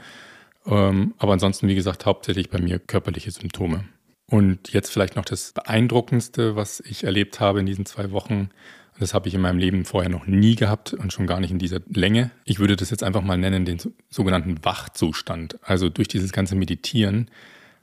Ähm, 0.66 1.16
aber 1.18 1.34
ansonsten, 1.34 1.68
wie 1.68 1.76
gesagt, 1.76 2.06
hauptsächlich 2.06 2.50
bei 2.50 2.60
mir 2.60 2.80
körperliche 2.80 3.32
Symptome. 3.32 3.86
Und 4.28 4.72
jetzt 4.72 4.92
vielleicht 4.92 5.16
noch 5.16 5.26
das 5.26 5.52
Beeindruckendste, 5.52 6.56
was 6.56 6.80
ich 6.80 7.04
erlebt 7.04 7.40
habe 7.40 7.60
in 7.60 7.66
diesen 7.66 7.86
zwei 7.86 8.12
Wochen. 8.12 8.50
Das 9.00 9.14
habe 9.14 9.28
ich 9.28 9.34
in 9.34 9.42
meinem 9.42 9.58
Leben 9.58 9.84
vorher 9.84 10.10
noch 10.10 10.28
nie 10.28 10.56
gehabt 10.56 10.94
und 10.94 11.12
schon 11.12 11.26
gar 11.26 11.40
nicht 11.40 11.52
in 11.52 11.60
dieser 11.60 11.80
Länge. 11.88 12.32
Ich 12.46 12.60
würde 12.60 12.76
das 12.76 12.92
jetzt 12.92 13.04
einfach 13.04 13.24
mal 13.24 13.38
nennen, 13.38 13.66
den 13.66 13.80
sogenannten 14.10 14.64
Wachzustand. 14.64 15.58
Also 15.64 15.90
durch 15.90 16.08
dieses 16.08 16.32
ganze 16.32 16.56
Meditieren 16.56 17.30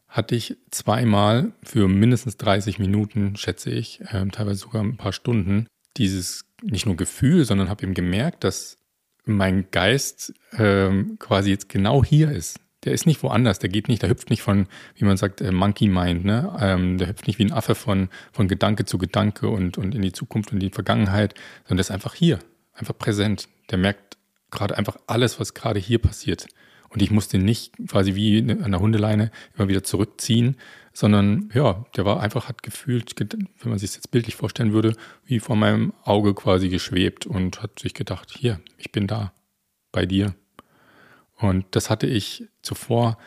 hatte 0.09 0.35
ich 0.35 0.57
zweimal 0.71 1.53
für 1.62 1.87
mindestens 1.87 2.37
30 2.38 2.79
Minuten, 2.79 3.37
schätze 3.37 3.71
ich, 3.71 4.00
äh, 4.00 4.27
teilweise 4.29 4.61
sogar 4.61 4.83
ein 4.83 4.97
paar 4.97 5.12
Stunden, 5.12 5.67
dieses 5.97 6.45
nicht 6.62 6.87
nur 6.87 6.97
Gefühl, 6.97 7.45
sondern 7.45 7.69
habe 7.69 7.83
eben 7.85 7.95
gemerkt, 7.95 8.45
dass 8.45 8.79
mein 9.25 9.71
Geist 9.71 10.33
äh, 10.53 10.91
quasi 11.19 11.50
jetzt 11.50 11.69
genau 11.69 12.05
hier 12.05 12.31
ist. 12.31 12.59
Der 12.85 12.93
ist 12.93 13.07
nicht 13.07 13.23
woanders, 13.23 13.59
der 13.59 13.69
geht 13.69 13.88
nicht, 13.88 14.03
der 14.03 14.09
hüpft 14.09 14.31
nicht 14.31 14.43
von, 14.43 14.67
wie 14.95 15.05
man 15.05 15.17
sagt, 15.17 15.41
äh, 15.41 15.53
Monkey 15.53 15.88
Mind, 15.88 16.25
ne? 16.25 16.57
Ähm, 16.61 16.97
der 16.97 17.09
hüpft 17.09 17.27
nicht 17.27 17.38
wie 17.38 17.45
ein 17.45 17.53
Affe 17.53 17.75
von, 17.75 18.09
von 18.33 18.49
Gedanke 18.49 18.85
zu 18.85 18.99
Gedanke 18.99 19.49
und, 19.49 19.77
und 19.77 19.95
in 19.95 20.03
die 20.03 20.12
Zukunft 20.12 20.53
und 20.53 20.61
die 20.61 20.71
Vergangenheit, 20.71 21.35
sondern 21.65 21.79
der 21.79 21.81
ist 21.83 21.91
einfach 21.91 22.15
hier, 22.15 22.38
einfach 22.73 22.97
präsent. 22.97 23.49
Der 23.71 23.79
merkt 23.79 24.17
gerade 24.50 24.79
einfach 24.79 24.97
alles, 25.07 25.38
was 25.38 25.55
gerade 25.55 25.81
hier 25.81 25.99
passiert. 25.99 26.47
Und 26.90 27.02
ich 27.02 27.11
musste 27.11 27.38
nicht 27.38 27.75
quasi 27.87 28.14
wie 28.14 28.38
an 28.38 28.73
der 28.73 28.80
Hundeleine 28.80 29.30
immer 29.57 29.68
wieder 29.68 29.83
zurückziehen, 29.83 30.57
sondern 30.92 31.50
ja, 31.54 31.85
der 31.97 32.04
war 32.04 32.21
einfach, 32.21 32.49
hat 32.49 32.62
gefühlt, 32.62 33.14
wenn 33.18 33.71
man 33.71 33.78
sich 33.78 33.90
das 33.90 33.97
jetzt 33.97 34.11
bildlich 34.11 34.37
vorstellen 34.37 34.73
würde, 34.73 34.95
wie 35.25 35.38
vor 35.38 35.54
meinem 35.54 35.92
Auge 36.02 36.35
quasi 36.35 36.68
geschwebt 36.68 37.26
und 37.26 37.62
hat 37.62 37.78
sich 37.78 37.95
gedacht, 37.95 38.35
hier, 38.37 38.61
ich 38.78 38.90
bin 38.90 39.07
da, 39.07 39.33
bei 39.92 40.07
dir. 40.07 40.35
Und 41.37 41.66
das 41.71 41.88
hatte 41.88 42.07
ich 42.07 42.49
zuvor 42.62 43.18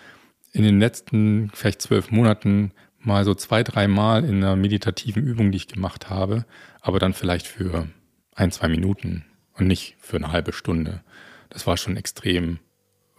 in 0.51 0.63
den 0.63 0.79
letzten 0.79 1.49
vielleicht 1.53 1.81
zwölf 1.81 2.11
Monaten 2.11 2.71
mal 2.99 3.23
so 3.23 3.33
zwei, 3.33 3.63
drei 3.63 3.87
Mal 3.87 4.25
in 4.25 4.37
einer 4.43 4.55
meditativen 4.55 5.23
Übung, 5.23 5.51
die 5.51 5.57
ich 5.57 5.67
gemacht 5.67 6.09
habe, 6.09 6.45
aber 6.81 6.99
dann 6.99 7.13
vielleicht 7.13 7.47
für 7.47 7.87
ein, 8.35 8.51
zwei 8.51 8.67
Minuten 8.67 9.25
und 9.53 9.67
nicht 9.67 9.95
für 9.99 10.17
eine 10.17 10.31
halbe 10.31 10.53
Stunde. 10.53 11.03
Das 11.49 11.67
war 11.67 11.77
schon 11.77 11.97
extrem 11.97 12.59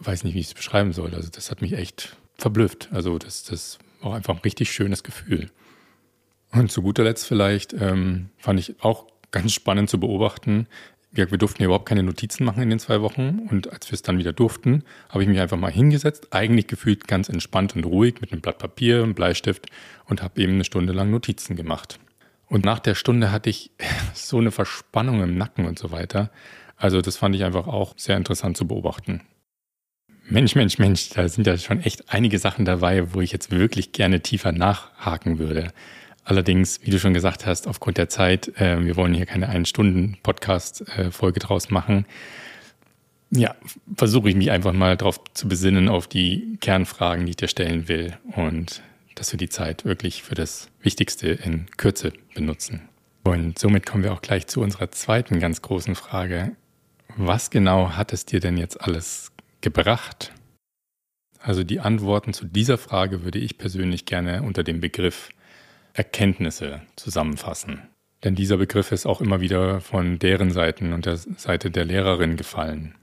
weiß 0.05 0.23
nicht, 0.23 0.33
wie 0.33 0.39
ich 0.39 0.47
es 0.47 0.53
beschreiben 0.53 0.93
soll. 0.93 1.13
Also 1.15 1.29
das 1.29 1.51
hat 1.51 1.61
mich 1.61 1.73
echt 1.73 2.17
verblüfft. 2.37 2.89
Also 2.91 3.17
das, 3.17 3.43
das 3.43 3.79
war 4.01 4.15
einfach 4.15 4.35
ein 4.35 4.41
richtig 4.41 4.71
schönes 4.71 5.03
Gefühl. 5.03 5.49
Und 6.51 6.71
zu 6.71 6.81
guter 6.81 7.03
Letzt 7.03 7.25
vielleicht 7.25 7.73
ähm, 7.73 8.29
fand 8.37 8.59
ich 8.59 8.81
auch 8.83 9.07
ganz 9.31 9.53
spannend 9.53 9.89
zu 9.89 9.99
beobachten. 9.99 10.67
Wir, 11.11 11.29
wir 11.31 11.37
durften 11.37 11.61
ja 11.61 11.65
überhaupt 11.65 11.87
keine 11.87 12.03
Notizen 12.03 12.43
machen 12.43 12.61
in 12.61 12.69
den 12.69 12.79
zwei 12.79 13.01
Wochen. 13.01 13.47
Und 13.49 13.71
als 13.71 13.89
wir 13.89 13.95
es 13.95 14.01
dann 14.01 14.17
wieder 14.17 14.33
durften, 14.33 14.83
habe 15.09 15.23
ich 15.23 15.29
mich 15.29 15.39
einfach 15.39 15.57
mal 15.57 15.71
hingesetzt, 15.71 16.27
eigentlich 16.31 16.67
gefühlt 16.67 17.07
ganz 17.07 17.29
entspannt 17.29 17.75
und 17.75 17.85
ruhig 17.85 18.21
mit 18.21 18.31
einem 18.31 18.41
Blatt 18.41 18.59
Papier, 18.59 19.03
einem 19.03 19.15
Bleistift 19.15 19.67
und 20.05 20.21
habe 20.21 20.41
eben 20.41 20.53
eine 20.53 20.63
Stunde 20.63 20.93
lang 20.93 21.09
Notizen 21.09 21.55
gemacht. 21.55 21.99
Und 22.47 22.65
nach 22.65 22.79
der 22.79 22.93
Stunde 22.93 23.31
hatte 23.31 23.49
ich 23.49 23.71
so 24.13 24.37
eine 24.37 24.51
Verspannung 24.51 25.21
im 25.23 25.37
Nacken 25.37 25.65
und 25.65 25.79
so 25.79 25.91
weiter. 25.91 26.31
Also 26.77 27.01
das 27.01 27.17
fand 27.17 27.35
ich 27.35 27.43
einfach 27.43 27.67
auch 27.67 27.93
sehr 27.97 28.17
interessant 28.17 28.57
zu 28.57 28.67
beobachten. 28.67 29.21
Mensch, 30.29 30.55
Mensch, 30.55 30.77
Mensch, 30.79 31.09
da 31.09 31.27
sind 31.27 31.47
ja 31.47 31.57
schon 31.57 31.81
echt 31.81 32.13
einige 32.13 32.39
Sachen 32.39 32.65
dabei, 32.65 33.13
wo 33.13 33.21
ich 33.21 33.31
jetzt 33.31 33.51
wirklich 33.51 33.91
gerne 33.91 34.21
tiefer 34.21 34.51
nachhaken 34.51 35.37
würde. 35.37 35.71
Allerdings, 36.23 36.79
wie 36.83 36.91
du 36.91 36.99
schon 36.99 37.13
gesagt 37.13 37.45
hast, 37.45 37.67
aufgrund 37.67 37.97
der 37.97 38.07
Zeit, 38.07 38.47
äh, 38.59 38.83
wir 38.83 38.95
wollen 38.95 39.13
hier 39.13 39.25
keine 39.25 39.49
Ein-Stunden-Podcast-Folge 39.49 41.39
draus 41.39 41.69
machen. 41.69 42.05
Ja, 43.29 43.55
versuche 43.95 44.29
ich 44.29 44.35
mich 44.35 44.51
einfach 44.51 44.73
mal 44.73 44.95
darauf 44.95 45.21
zu 45.33 45.47
besinnen, 45.49 45.89
auf 45.89 46.07
die 46.07 46.57
Kernfragen, 46.61 47.25
die 47.25 47.31
ich 47.31 47.37
dir 47.37 47.47
stellen 47.47 47.87
will 47.89 48.15
und 48.35 48.81
dass 49.15 49.33
wir 49.33 49.37
die 49.37 49.49
Zeit 49.49 49.85
wirklich 49.85 50.23
für 50.23 50.35
das 50.35 50.69
Wichtigste 50.81 51.27
in 51.29 51.65
Kürze 51.77 52.13
benutzen. 52.33 52.81
Und 53.23 53.59
somit 53.59 53.85
kommen 53.85 54.03
wir 54.03 54.13
auch 54.13 54.21
gleich 54.21 54.47
zu 54.47 54.61
unserer 54.61 54.91
zweiten 54.91 55.39
ganz 55.39 55.61
großen 55.61 55.95
Frage. 55.95 56.55
Was 57.15 57.49
genau 57.49 57.91
hat 57.91 58.13
es 58.13 58.25
dir 58.25 58.39
denn 58.39 58.57
jetzt 58.57 58.81
alles 58.81 59.32
gebracht. 59.63 60.31
Also 61.39 61.63
die 61.63 61.79
Antworten 61.79 62.33
zu 62.33 62.45
dieser 62.45 62.77
Frage 62.77 63.23
würde 63.23 63.39
ich 63.39 63.57
persönlich 63.57 64.05
gerne 64.05 64.43
unter 64.43 64.63
dem 64.63 64.79
Begriff 64.79 65.29
Erkenntnisse 65.93 66.81
zusammenfassen. 66.95 67.81
Denn 68.23 68.35
dieser 68.35 68.57
Begriff 68.57 68.91
ist 68.91 69.05
auch 69.05 69.19
immer 69.19 69.41
wieder 69.41 69.81
von 69.81 70.19
deren 70.19 70.51
Seiten 70.51 70.93
und 70.93 71.05
der 71.05 71.17
Seite 71.17 71.71
der 71.71 71.85
Lehrerin 71.85 72.37
gefallen. 72.37 72.95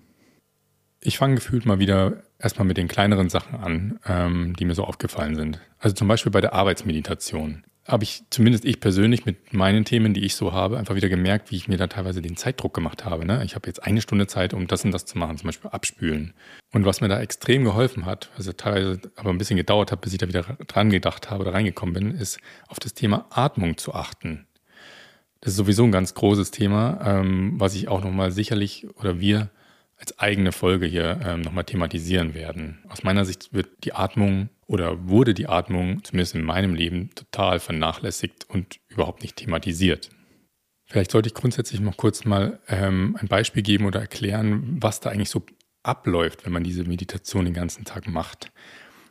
Ich 1.03 1.19
fange 1.19 1.35
gefühlt 1.37 1.67
mal 1.67 1.79
wieder 1.79 2.23
erstmal 2.39 2.67
mit 2.67 2.77
den 2.77 2.89
kleineren 2.89 3.29
Sachen 3.29 3.59
an, 3.59 4.01
ähm, 4.07 4.55
die 4.59 4.65
mir 4.65 4.75
so 4.75 4.85
aufgefallen 4.85 5.35
sind. 5.35 5.61
Also 5.79 5.95
zum 5.95 6.09
Beispiel 6.09 6.33
bei 6.33 6.41
der 6.41 6.55
Arbeitsmeditation 6.55 7.65
habe 7.91 8.05
ich, 8.05 8.23
zumindest 8.31 8.65
ich 8.65 8.81
persönlich 8.81 9.27
mit 9.27 9.53
meinen 9.53 9.85
Themen, 9.85 10.15
die 10.15 10.25
ich 10.25 10.37
so 10.37 10.53
habe, 10.53 10.79
einfach 10.79 10.95
wieder 10.95 11.09
gemerkt, 11.09 11.51
wie 11.51 11.57
ich 11.57 11.69
mir 11.69 11.77
da 11.77 11.87
teilweise 11.87 12.23
den 12.23 12.37
Zeitdruck 12.37 12.73
gemacht 12.73 13.05
habe. 13.05 13.25
Ne? 13.25 13.43
Ich 13.45 13.55
habe 13.55 13.67
jetzt 13.67 13.83
eine 13.83 14.01
Stunde 14.01 14.27
Zeit, 14.27 14.55
um 14.55 14.67
das 14.67 14.85
und 14.85 14.93
das 14.93 15.07
zu 15.07 15.19
machen, 15.19 15.39
zum 15.39 15.49
Beispiel 15.49 15.71
abspülen. 15.71 16.35
Und 16.73 16.85
was 16.85 17.01
mir 17.01 17.09
da 17.09 17.21
extrem 17.21 17.65
geholfen 17.65 18.07
hat, 18.07 18.31
also 18.37 18.53
teilweise 18.53 19.01
aber 19.17 19.31
ein 19.31 19.39
bisschen 19.39 19.57
gedauert 19.57 19.91
hat, 19.93 20.01
bis 20.01 20.13
ich 20.13 20.19
da 20.19 20.29
wieder 20.29 20.43
dran 20.67 20.91
gedacht 20.91 21.31
habe 21.31 21.43
oder 21.43 21.53
reingekommen 21.53 21.95
bin, 21.95 22.11
ist 22.13 22.39
auf 22.69 22.79
das 22.79 22.95
Thema 22.95 23.27
Atmung 23.31 23.77
zu 23.77 23.95
achten. 23.95 24.47
Das 25.41 25.53
ist 25.53 25.57
sowieso 25.57 25.85
ein 25.85 25.93
ganz 25.93 26.15
großes 26.15 26.51
Thema, 26.51 27.01
ähm, 27.05 27.55
was 27.59 27.75
ich 27.75 27.89
auch 27.89 28.05
nochmal 28.05 28.31
sicherlich 28.31 28.87
oder 28.97 29.21
wir 29.21 29.51
als 30.01 30.19
eigene 30.19 30.51
Folge 30.51 30.87
hier 30.87 31.21
ähm, 31.23 31.43
nochmal 31.43 31.65
thematisieren 31.65 32.33
werden. 32.35 32.79
Aus 32.89 33.03
meiner 33.03 33.27
Sicht 33.27 33.53
wird 33.53 33.85
die 33.85 33.93
Atmung 33.93 34.49
oder 34.67 35.09
wurde 35.09 35.35
die 35.35 35.47
Atmung, 35.47 36.03
zumindest 36.05 36.35
in 36.35 36.43
meinem 36.43 36.75
Leben, 36.75 37.11
total 37.15 37.61
vernachlässigt 37.61 38.49
und 38.49 38.81
überhaupt 38.89 39.23
nicht 39.23 39.37
thematisiert. 39.37 40.09
Vielleicht 40.87 41.11
sollte 41.11 41.29
ich 41.29 41.35
grundsätzlich 41.35 41.81
noch 41.81 41.99
kurz 41.99 42.25
mal 42.25 42.61
ähm, 42.69 43.17
ein 43.21 43.29
Beispiel 43.29 43.63
geben 43.63 43.85
oder 43.85 44.01
erklären, 44.01 44.79
was 44.81 45.01
da 45.01 45.11
eigentlich 45.11 45.31
so 45.31 45.45
abläuft, 45.83 46.45
wenn 46.47 46.53
man 46.53 46.65
diese 46.65 46.85
Meditation 46.85 47.45
den 47.45 47.55
ganzen 47.55 47.85
Tag 47.85 48.09
macht. 48.09 48.51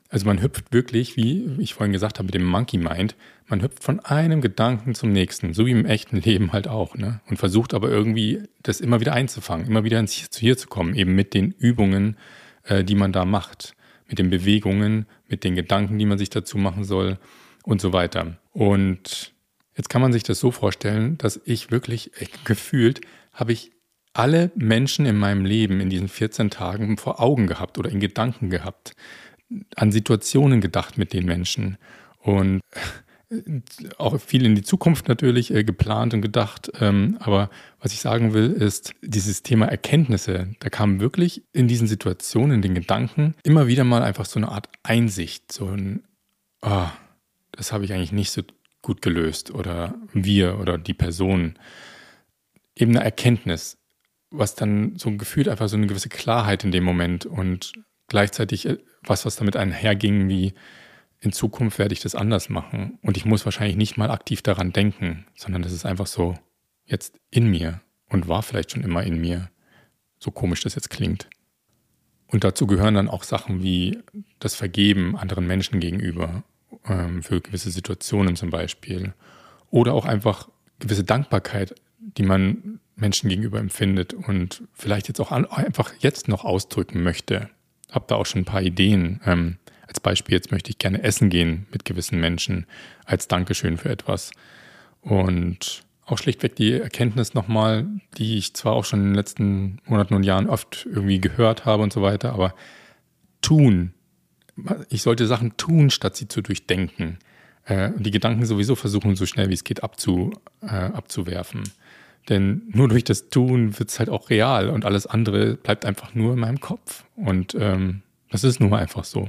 Also 0.09 0.25
man 0.25 0.41
hüpft 0.41 0.73
wirklich, 0.73 1.15
wie 1.17 1.45
ich 1.59 1.75
vorhin 1.75 1.93
gesagt 1.93 2.17
habe, 2.17 2.25
mit 2.25 2.33
dem 2.33 2.43
Monkey 2.43 2.79
Mind, 2.79 3.15
man 3.47 3.61
hüpft 3.61 3.83
von 3.83 3.99
einem 3.99 4.41
Gedanken 4.41 4.95
zum 4.95 5.11
nächsten, 5.11 5.53
so 5.53 5.67
wie 5.67 5.71
im 5.71 5.85
echten 5.85 6.17
Leben 6.19 6.51
halt 6.51 6.67
auch, 6.67 6.95
ne? 6.95 7.21
Und 7.29 7.37
versucht 7.37 7.75
aber 7.75 7.89
irgendwie 7.89 8.41
das 8.63 8.81
immer 8.81 8.99
wieder 8.99 9.13
einzufangen, 9.13 9.67
immer 9.67 9.83
wieder 9.83 9.99
ins 9.99 10.13
Hier 10.13 10.31
zu 10.31 10.39
Hier 10.39 10.57
zu 10.57 10.67
kommen, 10.67 10.95
eben 10.95 11.13
mit 11.13 11.35
den 11.35 11.51
Übungen, 11.51 12.17
äh, 12.63 12.83
die 12.83 12.95
man 12.95 13.11
da 13.11 13.23
macht, 13.23 13.75
mit 14.07 14.17
den 14.17 14.31
Bewegungen, 14.31 15.05
mit 15.27 15.43
den 15.43 15.53
Gedanken, 15.53 15.99
die 15.99 16.05
man 16.05 16.17
sich 16.17 16.31
dazu 16.31 16.57
machen 16.57 16.83
soll 16.83 17.19
und 17.63 17.79
so 17.79 17.93
weiter. 17.93 18.39
Und 18.51 19.33
jetzt 19.77 19.89
kann 19.89 20.01
man 20.01 20.11
sich 20.11 20.23
das 20.23 20.39
so 20.39 20.49
vorstellen, 20.49 21.19
dass 21.19 21.39
ich 21.45 21.69
wirklich 21.69 22.11
gefühlt 22.45 23.01
habe 23.31 23.53
ich 23.53 23.71
alle 24.13 24.51
Menschen 24.55 25.05
in 25.05 25.17
meinem 25.17 25.45
Leben 25.45 25.79
in 25.79 25.91
diesen 25.91 26.07
14 26.07 26.49
Tagen 26.49 26.97
vor 26.97 27.21
Augen 27.21 27.45
gehabt 27.45 27.77
oder 27.77 27.91
in 27.91 27.99
Gedanken 27.99 28.49
gehabt 28.49 28.95
an 29.75 29.91
Situationen 29.91 30.61
gedacht 30.61 30.97
mit 30.97 31.13
den 31.13 31.25
Menschen 31.25 31.77
und 32.19 32.61
äh, 33.29 33.35
auch 33.97 34.19
viel 34.19 34.45
in 34.45 34.55
die 34.55 34.63
Zukunft 34.63 35.07
natürlich 35.07 35.53
äh, 35.53 35.63
geplant 35.63 36.13
und 36.13 36.21
gedacht. 36.21 36.71
Ähm, 36.79 37.17
aber 37.19 37.49
was 37.79 37.93
ich 37.93 37.99
sagen 37.99 38.33
will, 38.33 38.51
ist 38.51 38.93
dieses 39.01 39.43
Thema 39.43 39.67
Erkenntnisse. 39.67 40.55
Da 40.59 40.69
kam 40.69 40.99
wirklich 40.99 41.43
in 41.53 41.67
diesen 41.67 41.87
Situationen, 41.87 42.55
in 42.55 42.61
den 42.61 42.75
Gedanken, 42.75 43.35
immer 43.43 43.67
wieder 43.67 43.83
mal 43.83 44.03
einfach 44.03 44.25
so 44.25 44.39
eine 44.39 44.49
Art 44.49 44.67
Einsicht, 44.83 45.51
so 45.51 45.67
ein, 45.67 46.03
oh, 46.61 46.87
das 47.51 47.71
habe 47.71 47.85
ich 47.85 47.93
eigentlich 47.93 48.11
nicht 48.11 48.31
so 48.31 48.41
gut 48.81 49.01
gelöst 49.01 49.51
oder 49.51 49.95
wir 50.13 50.59
oder 50.59 50.77
die 50.77 50.93
Person. 50.93 51.59
Eben 52.75 52.95
eine 52.95 53.03
Erkenntnis, 53.03 53.77
was 54.31 54.55
dann 54.55 54.95
so 54.97 55.09
ein 55.09 55.17
Gefühl 55.17 55.49
einfach 55.49 55.67
so 55.67 55.75
eine 55.75 55.87
gewisse 55.87 56.09
Klarheit 56.09 56.63
in 56.63 56.71
dem 56.71 56.83
Moment 56.83 57.25
und 57.25 57.73
gleichzeitig 58.09 58.65
äh, 58.65 58.77
was, 59.03 59.25
was 59.25 59.35
damit 59.35 59.55
einherging, 59.55 60.27
wie 60.27 60.53
in 61.21 61.31
Zukunft 61.31 61.79
werde 61.79 61.93
ich 61.93 61.99
das 61.99 62.15
anders 62.15 62.49
machen. 62.49 62.97
Und 63.01 63.17
ich 63.17 63.25
muss 63.25 63.45
wahrscheinlich 63.45 63.75
nicht 63.75 63.97
mal 63.97 64.11
aktiv 64.11 64.41
daran 64.41 64.71
denken, 64.71 65.25
sondern 65.35 65.61
das 65.61 65.73
ist 65.73 65.85
einfach 65.85 66.07
so 66.07 66.37
jetzt 66.85 67.19
in 67.29 67.49
mir 67.49 67.81
und 68.09 68.27
war 68.27 68.41
vielleicht 68.41 68.71
schon 68.71 68.83
immer 68.83 69.03
in 69.03 69.19
mir, 69.19 69.49
so 70.17 70.31
komisch 70.31 70.61
das 70.61 70.75
jetzt 70.75 70.89
klingt. 70.89 71.29
Und 72.27 72.43
dazu 72.43 72.67
gehören 72.67 72.93
dann 72.93 73.09
auch 73.09 73.23
Sachen 73.23 73.63
wie 73.63 73.99
das 74.39 74.55
Vergeben 74.55 75.17
anderen 75.17 75.47
Menschen 75.47 75.79
gegenüber, 75.79 76.43
ähm, 76.85 77.23
für 77.23 77.41
gewisse 77.41 77.71
Situationen 77.71 78.35
zum 78.35 78.49
Beispiel. 78.49 79.13
Oder 79.71 79.93
auch 79.93 80.05
einfach 80.05 80.49
gewisse 80.79 81.03
Dankbarkeit, 81.03 81.75
die 81.99 82.23
man 82.23 82.79
Menschen 82.95 83.29
gegenüber 83.29 83.59
empfindet 83.59 84.13
und 84.13 84.63
vielleicht 84.73 85.07
jetzt 85.07 85.19
auch 85.19 85.31
einfach 85.31 85.93
jetzt 85.99 86.27
noch 86.27 86.45
ausdrücken 86.45 87.03
möchte 87.03 87.49
habe 87.91 88.05
da 88.07 88.15
auch 88.15 88.25
schon 88.25 88.41
ein 88.41 88.45
paar 88.45 88.61
Ideen. 88.61 89.21
Ähm, 89.25 89.57
als 89.87 89.99
Beispiel, 89.99 90.35
jetzt 90.35 90.51
möchte 90.51 90.69
ich 90.69 90.77
gerne 90.77 91.03
essen 91.03 91.29
gehen 91.29 91.65
mit 91.71 91.83
gewissen 91.85 92.19
Menschen 92.19 92.67
als 93.05 93.27
Dankeschön 93.27 93.77
für 93.77 93.89
etwas. 93.89 94.31
Und 95.01 95.83
auch 96.05 96.17
schlichtweg 96.17 96.55
die 96.55 96.73
Erkenntnis 96.73 97.33
nochmal, 97.33 97.87
die 98.17 98.37
ich 98.37 98.53
zwar 98.53 98.73
auch 98.73 98.85
schon 98.85 98.99
in 98.99 99.05
den 99.07 99.15
letzten 99.15 99.79
Monaten 99.85 100.13
und 100.13 100.23
Jahren 100.23 100.49
oft 100.49 100.87
irgendwie 100.89 101.19
gehört 101.19 101.65
habe 101.65 101.83
und 101.83 101.93
so 101.93 102.01
weiter, 102.01 102.33
aber 102.33 102.53
tun. 103.41 103.93
Ich 104.89 105.03
sollte 105.03 105.27
Sachen 105.27 105.57
tun, 105.57 105.89
statt 105.89 106.15
sie 106.15 106.27
zu 106.27 106.41
durchdenken. 106.41 107.17
Äh, 107.65 107.91
und 107.91 108.05
die 108.05 108.11
Gedanken 108.11 108.45
sowieso 108.45 108.75
versuchen, 108.75 109.15
so 109.15 109.25
schnell 109.25 109.49
wie 109.49 109.53
es 109.53 109.63
geht 109.63 109.83
abzu, 109.83 110.33
äh, 110.61 110.67
abzuwerfen. 110.67 111.63
Denn 112.29 112.61
nur 112.71 112.87
durch 112.87 113.03
das 113.03 113.29
Tun 113.29 113.77
wird 113.79 113.89
es 113.89 113.99
halt 113.99 114.09
auch 114.09 114.29
real 114.29 114.69
und 114.69 114.85
alles 114.85 115.07
andere 115.07 115.55
bleibt 115.55 115.83
einfach 115.83 116.13
nur 116.13 116.33
in 116.33 116.39
meinem 116.39 116.59
Kopf. 116.59 117.03
Und 117.15 117.55
ähm, 117.59 118.03
das 118.29 118.43
ist 118.43 118.59
nun 118.59 118.69
mal 118.69 118.79
einfach 118.79 119.03
so. 119.03 119.27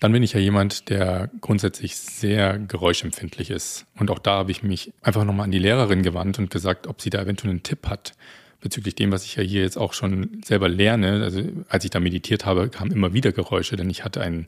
Dann 0.00 0.12
bin 0.12 0.22
ich 0.22 0.32
ja 0.32 0.40
jemand, 0.40 0.88
der 0.88 1.30
grundsätzlich 1.40 1.96
sehr 1.96 2.58
geräuschempfindlich 2.58 3.50
ist. 3.50 3.86
Und 3.98 4.10
auch 4.10 4.18
da 4.18 4.38
habe 4.38 4.50
ich 4.50 4.62
mich 4.62 4.92
einfach 5.02 5.24
nochmal 5.24 5.44
an 5.44 5.50
die 5.50 5.58
Lehrerin 5.58 6.02
gewandt 6.02 6.38
und 6.38 6.50
gesagt, 6.50 6.86
ob 6.86 7.00
sie 7.00 7.10
da 7.10 7.22
eventuell 7.22 7.50
einen 7.50 7.62
Tipp 7.62 7.86
hat 7.86 8.12
bezüglich 8.60 8.94
dem, 8.94 9.12
was 9.12 9.24
ich 9.24 9.36
ja 9.36 9.42
hier 9.42 9.60
jetzt 9.60 9.76
auch 9.76 9.92
schon 9.92 10.40
selber 10.42 10.68
lerne. 10.68 11.22
Also 11.22 11.42
als 11.68 11.84
ich 11.84 11.90
da 11.90 12.00
meditiert 12.00 12.46
habe, 12.46 12.70
kamen 12.70 12.90
immer 12.90 13.12
wieder 13.12 13.30
Geräusche, 13.30 13.76
denn 13.76 13.90
ich 13.90 14.04
hatte 14.04 14.22
ein, 14.22 14.46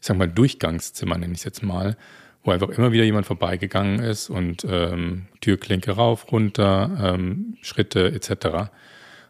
ich 0.00 0.06
sag 0.06 0.16
mal, 0.18 0.28
Durchgangszimmer, 0.28 1.16
nenne 1.16 1.32
ich 1.32 1.38
es 1.38 1.44
jetzt 1.44 1.62
mal, 1.62 1.96
wo 2.44 2.50
einfach 2.50 2.68
immer 2.68 2.92
wieder 2.92 3.04
jemand 3.04 3.26
vorbeigegangen 3.26 4.00
ist 4.00 4.28
und 4.28 4.64
ähm, 4.68 5.26
Türklinke 5.40 5.92
rauf, 5.92 6.30
runter, 6.30 7.14
ähm, 7.14 7.56
Schritte 7.62 8.12
etc. 8.12 8.70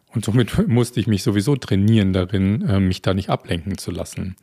Und 0.08 0.24
somit 0.24 0.68
musste 0.68 1.00
ich 1.00 1.06
mich 1.06 1.22
sowieso 1.22 1.56
trainieren 1.56 2.12
darin, 2.12 2.62
äh, 2.62 2.80
mich 2.80 3.02
da 3.02 3.14
nicht 3.14 3.30
ablenken 3.30 3.78
zu 3.78 3.92
lassen. 3.92 4.36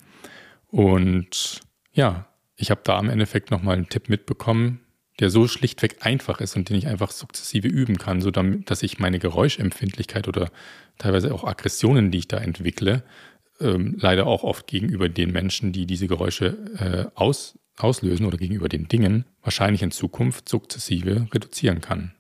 Und 0.68 1.60
ja, 1.92 2.28
ich 2.56 2.72
habe 2.72 2.82
da 2.84 2.98
im 2.98 3.10
Endeffekt 3.10 3.52
nochmal 3.52 3.76
einen 3.76 3.90
Tipp 3.90 4.08
mitbekommen, 4.08 4.80
der 5.20 5.30
so 5.30 5.48
schlichtweg 5.48 5.98
einfach 6.06 6.40
ist 6.40 6.56
und 6.56 6.70
den 6.70 6.78
ich 6.78 6.88
einfach 6.88 7.12
sukzessive 7.12 7.68
üben 7.68 7.98
kann, 7.98 8.22
so 8.22 8.32
damit, 8.32 8.72
dass 8.72 8.82
ich 8.84 9.00
meine 9.00 9.20
Geräuschempfindlichkeit 9.20 10.30
oder 10.30 10.50
teilweise 10.98 11.34
auch 11.34 11.44
Aggressionen, 11.44 12.10
die 12.10 12.20
ich 12.20 12.28
da 12.30 12.38
entwickle, 12.38 13.04
ähm, 13.60 13.98
leider 14.00 14.28
auch 14.28 14.44
oft 14.44 14.66
gegenüber 14.66 15.10
den 15.10 15.32
Menschen, 15.32 15.74
die 15.74 15.86
diese 15.86 16.08
Geräusche 16.08 17.12
äh, 17.14 17.20
aus, 17.20 17.60
auslösen 17.84 18.26
oder 18.26 18.38
gegenüber 18.38 18.70
den 18.70 18.88
Dingen 18.88 19.26
wahrscheinlich 19.42 19.82
in 19.82 19.92
Zukunft 19.92 20.50
sukzessive 20.50 21.28
reduzieren 21.34 21.82
kann. 21.82 22.14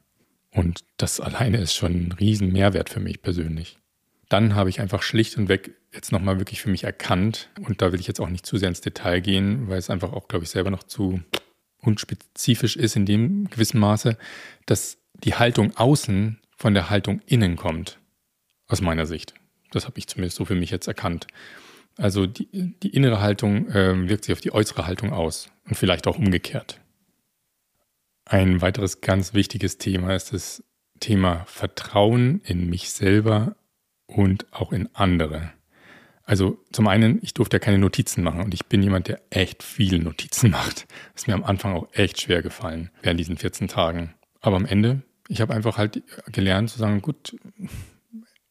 Und 0.51 0.81
das 0.97 1.19
alleine 1.19 1.57
ist 1.57 1.75
schon 1.75 1.93
ein 1.93 2.11
riesen 2.11 2.51
Mehrwert 2.51 2.89
für 2.89 2.99
mich 2.99 3.21
persönlich. 3.21 3.77
Dann 4.27 4.55
habe 4.55 4.69
ich 4.69 4.79
einfach 4.79 5.01
schlicht 5.01 5.37
und 5.37 5.49
weg 5.49 5.71
jetzt 5.93 6.11
nochmal 6.11 6.39
wirklich 6.39 6.61
für 6.61 6.69
mich 6.69 6.83
erkannt, 6.83 7.49
und 7.67 7.81
da 7.81 7.91
will 7.91 7.99
ich 7.99 8.07
jetzt 8.07 8.21
auch 8.21 8.29
nicht 8.29 8.45
zu 8.45 8.57
sehr 8.57 8.69
ins 8.69 8.81
Detail 8.81 9.19
gehen, 9.19 9.67
weil 9.67 9.77
es 9.77 9.89
einfach 9.89 10.13
auch, 10.13 10.27
glaube 10.27 10.45
ich, 10.45 10.51
selber 10.51 10.71
noch 10.71 10.83
zu 10.83 11.21
unspezifisch 11.79 12.75
ist 12.75 12.95
in 12.95 13.05
dem 13.05 13.49
gewissen 13.49 13.79
Maße, 13.79 14.17
dass 14.65 14.97
die 15.23 15.35
Haltung 15.35 15.75
außen 15.75 16.39
von 16.55 16.73
der 16.73 16.89
Haltung 16.89 17.21
innen 17.25 17.55
kommt. 17.55 17.99
Aus 18.67 18.81
meiner 18.81 19.05
Sicht. 19.05 19.33
Das 19.71 19.85
habe 19.85 19.97
ich 19.97 20.07
zumindest 20.07 20.37
so 20.37 20.45
für 20.45 20.55
mich 20.55 20.69
jetzt 20.69 20.87
erkannt. 20.87 21.27
Also 22.01 22.25
die, 22.25 22.47
die 22.81 22.89
innere 22.89 23.21
Haltung 23.21 23.69
äh, 23.69 24.09
wirkt 24.09 24.25
sich 24.25 24.33
auf 24.33 24.41
die 24.41 24.51
äußere 24.51 24.87
Haltung 24.87 25.13
aus 25.13 25.51
und 25.65 25.75
vielleicht 25.75 26.07
auch 26.07 26.17
umgekehrt. 26.17 26.81
Ein 28.25 28.61
weiteres 28.61 29.01
ganz 29.01 29.35
wichtiges 29.35 29.77
Thema 29.77 30.15
ist 30.15 30.33
das 30.33 30.63
Thema 30.99 31.45
Vertrauen 31.45 32.41
in 32.43 32.69
mich 32.71 32.89
selber 32.89 33.55
und 34.07 34.51
auch 34.51 34.71
in 34.71 34.89
andere. 34.93 35.51
Also 36.23 36.57
zum 36.71 36.87
einen, 36.87 37.19
ich 37.21 37.35
durfte 37.35 37.57
ja 37.57 37.59
keine 37.59 37.77
Notizen 37.77 38.23
machen 38.23 38.41
und 38.41 38.55
ich 38.55 38.65
bin 38.65 38.81
jemand, 38.81 39.07
der 39.07 39.21
echt 39.29 39.61
viele 39.61 39.99
Notizen 39.99 40.49
macht. 40.51 40.87
Das 41.13 41.23
ist 41.23 41.27
mir 41.27 41.35
am 41.35 41.43
Anfang 41.43 41.75
auch 41.75 41.87
echt 41.93 42.19
schwer 42.19 42.41
gefallen 42.41 42.89
während 43.03 43.19
diesen 43.19 43.37
14 43.37 43.67
Tagen. 43.67 44.15
Aber 44.39 44.55
am 44.55 44.65
Ende, 44.65 45.03
ich 45.27 45.39
habe 45.39 45.53
einfach 45.53 45.77
halt 45.77 46.01
gelernt 46.31 46.71
zu 46.71 46.79
sagen, 46.79 47.03
gut, 47.03 47.35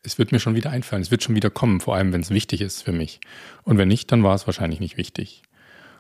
es 0.03 0.19
wird 0.19 0.33
mir 0.33 0.41
schon 0.41 0.55
wieder 0.55 0.71
einfallen, 0.71 1.03
es 1.03 1.11
wird 1.11 1.23
schon 1.23 1.35
wieder 1.35 1.51
kommen, 1.51 1.81
vor 1.81 1.95
allem 1.95 2.13
wenn 2.13 2.23
es 2.23 2.31
wichtig 2.31 2.61
ist 2.61 2.83
für 2.83 2.93
mich. 2.93 3.21
Und 3.65 3.79
wenn 3.79 3.89
nicht, 3.89 4.11
dann 4.13 4.23
war 4.23 4.35
es 4.35 4.47
wahrscheinlich 4.47 4.81
nicht 4.81 4.97
wichtig. 4.97 5.43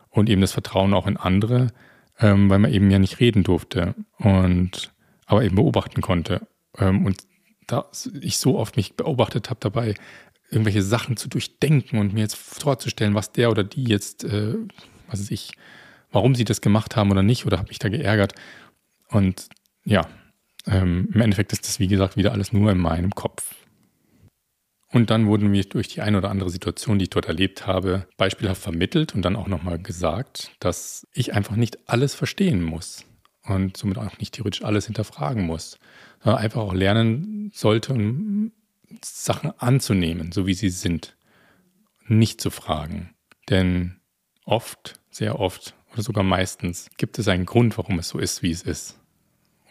Und 0.09 0.29
eben 0.29 0.41
das 0.41 0.53
Vertrauen 0.53 0.95
auch 0.95 1.07
in 1.07 1.17
andere, 1.17 1.69
ähm, 2.19 2.51
weil 2.51 2.59
man 2.59 2.73
eben 2.73 2.91
ja 2.91 2.99
nicht 2.99 3.21
reden 3.21 3.43
durfte 3.43 3.95
und 4.19 4.93
aber 5.27 5.45
eben 5.45 5.57
beobachten 5.57 6.01
konnte. 6.01 6.47
Ähm, 6.79 7.07
und 7.07 7.23
da 7.67 7.87
ich 8.21 8.39
so 8.39 8.59
oft 8.59 8.77
mich 8.77 8.95
beobachtet 8.95 9.49
habe 9.51 9.61
dabei, 9.61 9.95
irgendwelche 10.51 10.83
Sachen 10.83 11.17
zu 11.17 11.29
durchdenken 11.29 11.99
und 11.99 12.13
mir 12.13 12.21
jetzt 12.21 12.37
vorzustellen, 12.37 13.15
was 13.15 13.33
der 13.33 13.51
oder 13.51 13.63
die 13.63 13.85
jetzt, 13.85 14.25
äh, 14.25 14.55
was 15.09 15.21
weiß 15.21 15.31
ich, 15.31 15.53
warum 16.11 16.35
sie 16.35 16.45
das 16.45 16.61
gemacht 16.61 16.97
haben 16.97 17.11
oder 17.11 17.23
nicht 17.23 17.47
oder 17.47 17.59
habe 17.59 17.69
mich 17.69 17.79
da 17.79 17.89
geärgert. 17.89 18.35
Und 19.09 19.49
ja, 19.85 20.03
ähm, 20.67 21.09
im 21.15 21.21
Endeffekt 21.21 21.53
ist 21.53 21.67
das, 21.67 21.79
wie 21.79 21.87
gesagt, 21.87 22.17
wieder 22.17 22.33
alles 22.33 22.53
nur 22.53 22.71
in 22.73 22.79
meinem 22.79 23.15
Kopf. 23.15 23.55
Und 24.93 25.11
dann 25.11 25.27
wurden 25.27 25.49
mir 25.49 25.65
durch 25.65 25.89
die 25.89 26.01
eine 26.01 26.19
oder 26.19 26.31
andere 26.31 26.51
Situation, 26.51 26.99
die 26.99 27.05
ich 27.05 27.11
dort 27.11 27.27
erlebt 27.27 27.67
habe, 27.67 28.07
beispielhaft 28.17 28.61
vermittelt 28.61 29.15
und 29.15 29.23
dann 29.23 29.37
auch 29.37 29.47
nochmal 29.47 29.79
gesagt, 29.79 30.51
dass 30.59 31.07
ich 31.13 31.33
einfach 31.33 31.57
nicht 31.57 31.89
alles 31.89 32.15
verstehen 32.15 32.61
muss 32.63 33.05
und 33.45 33.77
somit 33.77 33.99
auch 33.99 34.19
nicht 34.19 34.35
theoretisch 34.35 34.65
alles 34.65 34.87
hinterfragen 34.87 35.47
muss, 35.47 35.79
sondern 36.23 36.43
einfach 36.43 36.61
auch 36.63 36.75
lernen 36.75 37.53
sollte, 37.55 37.93
um 37.93 38.53
Sachen 39.05 39.53
anzunehmen, 39.59 40.33
so 40.33 40.47
wie 40.49 40.55
sie 40.55 40.71
sind, 40.71 41.17
nicht 42.07 42.41
zu 42.41 42.51
fragen. 42.51 43.15
Denn 43.49 44.01
oft, 44.45 44.95
sehr 45.11 45.39
oft 45.39 45.75
oder 45.93 46.03
sogar 46.03 46.25
meistens 46.25 46.89
gibt 46.97 47.19
es 47.19 47.29
einen 47.29 47.47
Grund, 47.47 47.79
warum 47.79 48.01
es 48.01 48.09
so 48.09 48.19
ist, 48.19 48.43
wie 48.43 48.51
es 48.51 48.63
ist. 48.63 48.99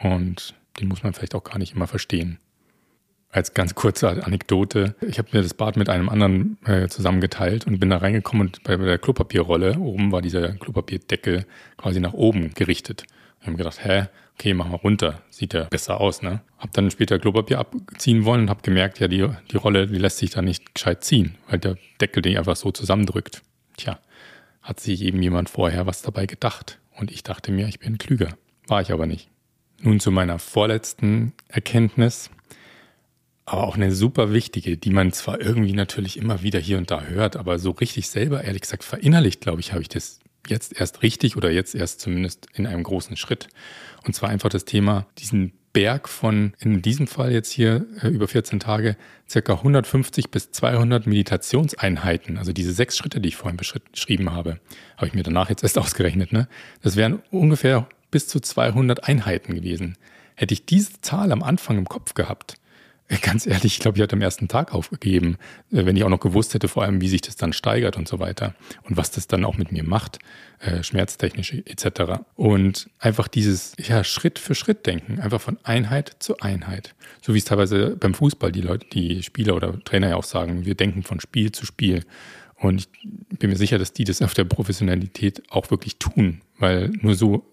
Und 0.01 0.55
den 0.79 0.87
muss 0.87 1.03
man 1.03 1.13
vielleicht 1.13 1.35
auch 1.35 1.43
gar 1.43 1.57
nicht 1.57 1.75
immer 1.75 1.87
verstehen. 1.87 2.39
Als 3.31 3.53
ganz 3.53 3.75
kurze 3.75 4.25
Anekdote, 4.25 4.95
ich 5.01 5.19
habe 5.19 5.29
mir 5.33 5.43
das 5.43 5.53
Bad 5.53 5.77
mit 5.77 5.87
einem 5.87 6.09
anderen 6.09 6.57
äh, 6.65 6.87
zusammengeteilt 6.87 7.67
und 7.67 7.79
bin 7.79 7.91
da 7.91 7.97
reingekommen 7.97 8.47
und 8.47 8.63
bei 8.63 8.75
der 8.75 8.97
Klopapierrolle 8.97 9.77
oben 9.77 10.11
war 10.11 10.23
dieser 10.23 10.53
Klopapierdeckel 10.53 11.45
quasi 11.77 11.99
nach 11.99 12.13
oben 12.13 12.55
gerichtet. 12.55 13.03
Ich 13.39 13.45
habe 13.45 13.55
gedacht, 13.55 13.85
hä, 13.85 14.07
okay, 14.33 14.55
mach 14.55 14.67
mal 14.67 14.77
runter, 14.77 15.21
sieht 15.29 15.53
ja 15.53 15.65
besser 15.65 16.01
aus, 16.01 16.23
ne? 16.23 16.41
Hab 16.57 16.73
dann 16.73 16.89
später 16.89 17.19
Klopapier 17.19 17.59
abziehen 17.59 18.25
wollen 18.25 18.41
und 18.41 18.49
habe 18.49 18.63
gemerkt, 18.63 18.99
ja, 18.99 19.07
die, 19.07 19.27
die 19.51 19.57
Rolle, 19.57 19.85
die 19.85 19.99
lässt 19.99 20.17
sich 20.17 20.31
da 20.31 20.41
nicht 20.41 20.73
gescheit 20.73 21.03
ziehen, 21.03 21.35
weil 21.47 21.59
der 21.59 21.77
Deckel 22.01 22.23
den 22.23 22.35
einfach 22.35 22.55
so 22.55 22.71
zusammendrückt. 22.71 23.43
Tja, 23.77 23.99
hat 24.63 24.79
sich 24.79 25.03
eben 25.03 25.21
jemand 25.21 25.49
vorher 25.49 25.85
was 25.85 26.01
dabei 26.01 26.25
gedacht 26.25 26.79
und 26.97 27.11
ich 27.11 27.21
dachte 27.21 27.51
mir, 27.51 27.67
ich 27.67 27.79
bin 27.79 27.99
klüger. 27.99 28.29
War 28.67 28.81
ich 28.81 28.91
aber 28.91 29.05
nicht. 29.05 29.29
Nun 29.81 29.99
zu 29.99 30.09
meiner 30.09 30.39
vorletzten 30.39 31.33
Erkenntnis 31.47 32.31
aber 33.49 33.67
auch 33.67 33.75
eine 33.75 33.91
super 33.91 34.31
wichtige, 34.31 34.77
die 34.77 34.91
man 34.91 35.11
zwar 35.11 35.41
irgendwie 35.41 35.73
natürlich 35.73 36.17
immer 36.17 36.43
wieder 36.43 36.59
hier 36.59 36.77
und 36.77 36.91
da 36.91 37.03
hört, 37.03 37.35
aber 37.35 37.57
so 37.57 37.71
richtig 37.71 38.09
selber, 38.09 38.43
ehrlich 38.43 38.61
gesagt, 38.61 38.83
verinnerlicht, 38.83 39.41
glaube 39.41 39.59
ich, 39.59 39.71
habe 39.71 39.81
ich 39.81 39.89
das 39.89 40.19
jetzt 40.47 40.79
erst 40.79 41.01
richtig 41.01 41.35
oder 41.35 41.49
jetzt 41.49 41.73
erst 41.73 41.99
zumindest 41.99 42.47
in 42.53 42.67
einem 42.67 42.83
großen 42.83 43.17
Schritt. 43.17 43.47
Und 44.05 44.13
zwar 44.13 44.29
einfach 44.29 44.49
das 44.49 44.65
Thema, 44.65 45.07
diesen 45.17 45.53
Berg 45.73 46.09
von, 46.09 46.53
in 46.59 46.81
diesem 46.81 47.07
Fall 47.07 47.31
jetzt 47.31 47.51
hier 47.51 47.87
äh, 48.01 48.07
über 48.07 48.27
14 48.27 48.59
Tage, 48.59 48.95
circa 49.27 49.53
150 49.53 50.29
bis 50.29 50.51
200 50.51 51.07
Meditationseinheiten, 51.07 52.37
also 52.37 52.53
diese 52.53 52.73
sechs 52.73 52.97
Schritte, 52.97 53.19
die 53.19 53.29
ich 53.29 53.35
vorhin 53.35 53.57
beschrieben 53.57 54.31
habe, 54.31 54.59
habe 54.97 55.07
ich 55.07 55.13
mir 55.13 55.23
danach 55.23 55.49
jetzt 55.49 55.63
erst 55.63 55.77
ausgerechnet, 55.79 56.31
ne? 56.31 56.47
Das 56.81 56.95
wären 56.95 57.21
ungefähr 57.31 57.87
bis 58.11 58.27
zu 58.27 58.39
200 58.39 59.07
Einheiten 59.07 59.55
gewesen. 59.55 59.97
Hätte 60.35 60.53
ich 60.53 60.65
diese 60.65 61.01
Zahl 61.01 61.31
am 61.31 61.43
Anfang 61.43 61.77
im 61.77 61.85
Kopf 61.85 62.13
gehabt, 62.13 62.55
Ganz 63.21 63.47
ehrlich, 63.47 63.73
ich 63.73 63.79
glaube, 63.79 63.97
ich 63.97 64.03
hätte 64.03 64.15
am 64.15 64.21
ersten 64.21 64.47
Tag 64.47 64.73
aufgegeben, 64.73 65.37
äh, 65.71 65.85
wenn 65.85 65.95
ich 65.95 66.03
auch 66.03 66.09
noch 66.09 66.19
gewusst 66.19 66.53
hätte, 66.53 66.67
vor 66.67 66.83
allem, 66.83 67.01
wie 67.01 67.09
sich 67.09 67.21
das 67.21 67.35
dann 67.35 67.53
steigert 67.53 67.97
und 67.97 68.07
so 68.07 68.19
weiter 68.19 68.53
und 68.83 68.97
was 68.97 69.09
das 69.09 69.27
dann 69.27 69.45
auch 69.45 69.57
mit 69.57 69.71
mir 69.71 69.83
macht, 69.83 70.19
äh, 70.59 70.83
schmerztechnisch 70.83 71.53
etc. 71.53 72.21
Und 72.35 72.89
einfach 72.99 73.27
dieses 73.27 73.73
ja, 73.79 74.03
Schritt 74.03 74.37
für 74.37 74.53
Schritt 74.53 74.85
denken, 74.85 75.19
einfach 75.19 75.41
von 75.41 75.57
Einheit 75.63 76.17
zu 76.19 76.39
Einheit. 76.39 76.93
So 77.21 77.33
wie 77.33 77.39
es 77.39 77.45
teilweise 77.45 77.95
beim 77.95 78.13
Fußball 78.13 78.51
die 78.51 78.61
Leute, 78.61 78.85
die 78.93 79.23
Spieler 79.23 79.55
oder 79.55 79.83
Trainer 79.83 80.09
ja 80.09 80.15
auch 80.15 80.23
sagen, 80.23 80.65
wir 80.65 80.75
denken 80.75 81.01
von 81.01 81.19
Spiel 81.19 81.51
zu 81.51 81.65
Spiel. 81.65 82.03
Und 82.57 82.89
ich 83.31 83.39
bin 83.39 83.49
mir 83.49 83.55
sicher, 83.55 83.79
dass 83.79 83.93
die 83.93 84.03
das 84.03 84.21
auf 84.21 84.33
der 84.33 84.43
Professionalität 84.43 85.43
auch 85.49 85.71
wirklich 85.71 85.97
tun, 85.97 86.41
weil 86.57 86.89
nur 87.01 87.15
so 87.15 87.45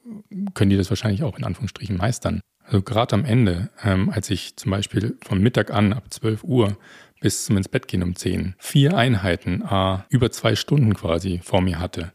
können 0.55 0.71
die 0.71 0.77
das 0.77 0.90
wahrscheinlich 0.90 1.23
auch 1.23 1.38
in 1.38 1.45
Anführungsstrichen 1.45 1.97
meistern. 1.97 2.40
Also 2.66 2.83
gerade 2.83 3.14
am 3.14 3.24
Ende, 3.24 3.70
ähm, 3.85 4.11
als 4.11 4.29
ich 4.31 4.57
zum 4.57 4.72
Beispiel 4.72 5.16
vom 5.24 5.40
Mittag 5.40 5.70
an 5.70 5.92
ab 5.92 6.05
12 6.11 6.42
Uhr 6.42 6.76
bis 7.20 7.44
zum 7.44 7.57
ins 7.57 7.68
Bett 7.68 7.88
gehen 7.88 8.02
um 8.02 8.14
10 8.16 8.55
vier 8.59 8.96
Einheiten, 8.96 9.62
äh, 9.62 9.98
über 10.09 10.31
zwei 10.31 10.57
Stunden 10.57 10.94
quasi 10.94 11.40
vor 11.42 11.61
mir 11.61 11.79
hatte, 11.79 12.12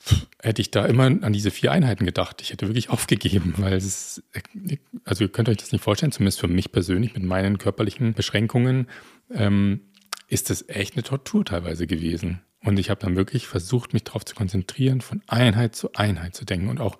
pff, 0.00 0.26
hätte 0.40 0.62
ich 0.62 0.70
da 0.70 0.86
immer 0.86 1.04
an 1.06 1.32
diese 1.32 1.50
vier 1.50 1.72
Einheiten 1.72 2.06
gedacht. 2.06 2.40
Ich 2.40 2.50
hätte 2.50 2.68
wirklich 2.68 2.90
aufgegeben, 2.90 3.54
weil 3.58 3.74
es, 3.74 4.22
also 5.04 5.24
ihr 5.24 5.32
könnt 5.32 5.48
euch 5.48 5.58
das 5.58 5.72
nicht 5.72 5.82
vorstellen, 5.82 6.12
zumindest 6.12 6.40
für 6.40 6.48
mich 6.48 6.70
persönlich 6.72 7.14
mit 7.14 7.24
meinen 7.24 7.58
körperlichen 7.58 8.14
Beschränkungen, 8.14 8.86
ähm, 9.34 9.80
ist 10.28 10.50
das 10.50 10.68
echt 10.68 10.94
eine 10.94 11.02
Tortur 11.02 11.44
teilweise 11.44 11.86
gewesen. 11.86 12.40
Und 12.62 12.78
ich 12.78 12.90
habe 12.90 13.00
dann 13.00 13.16
wirklich 13.16 13.46
versucht, 13.46 13.92
mich 13.92 14.04
darauf 14.04 14.24
zu 14.24 14.34
konzentrieren, 14.34 15.00
von 15.00 15.22
Einheit 15.28 15.76
zu 15.76 15.92
Einheit 15.94 16.34
zu 16.34 16.44
denken 16.44 16.68
und 16.68 16.80
auch 16.80 16.98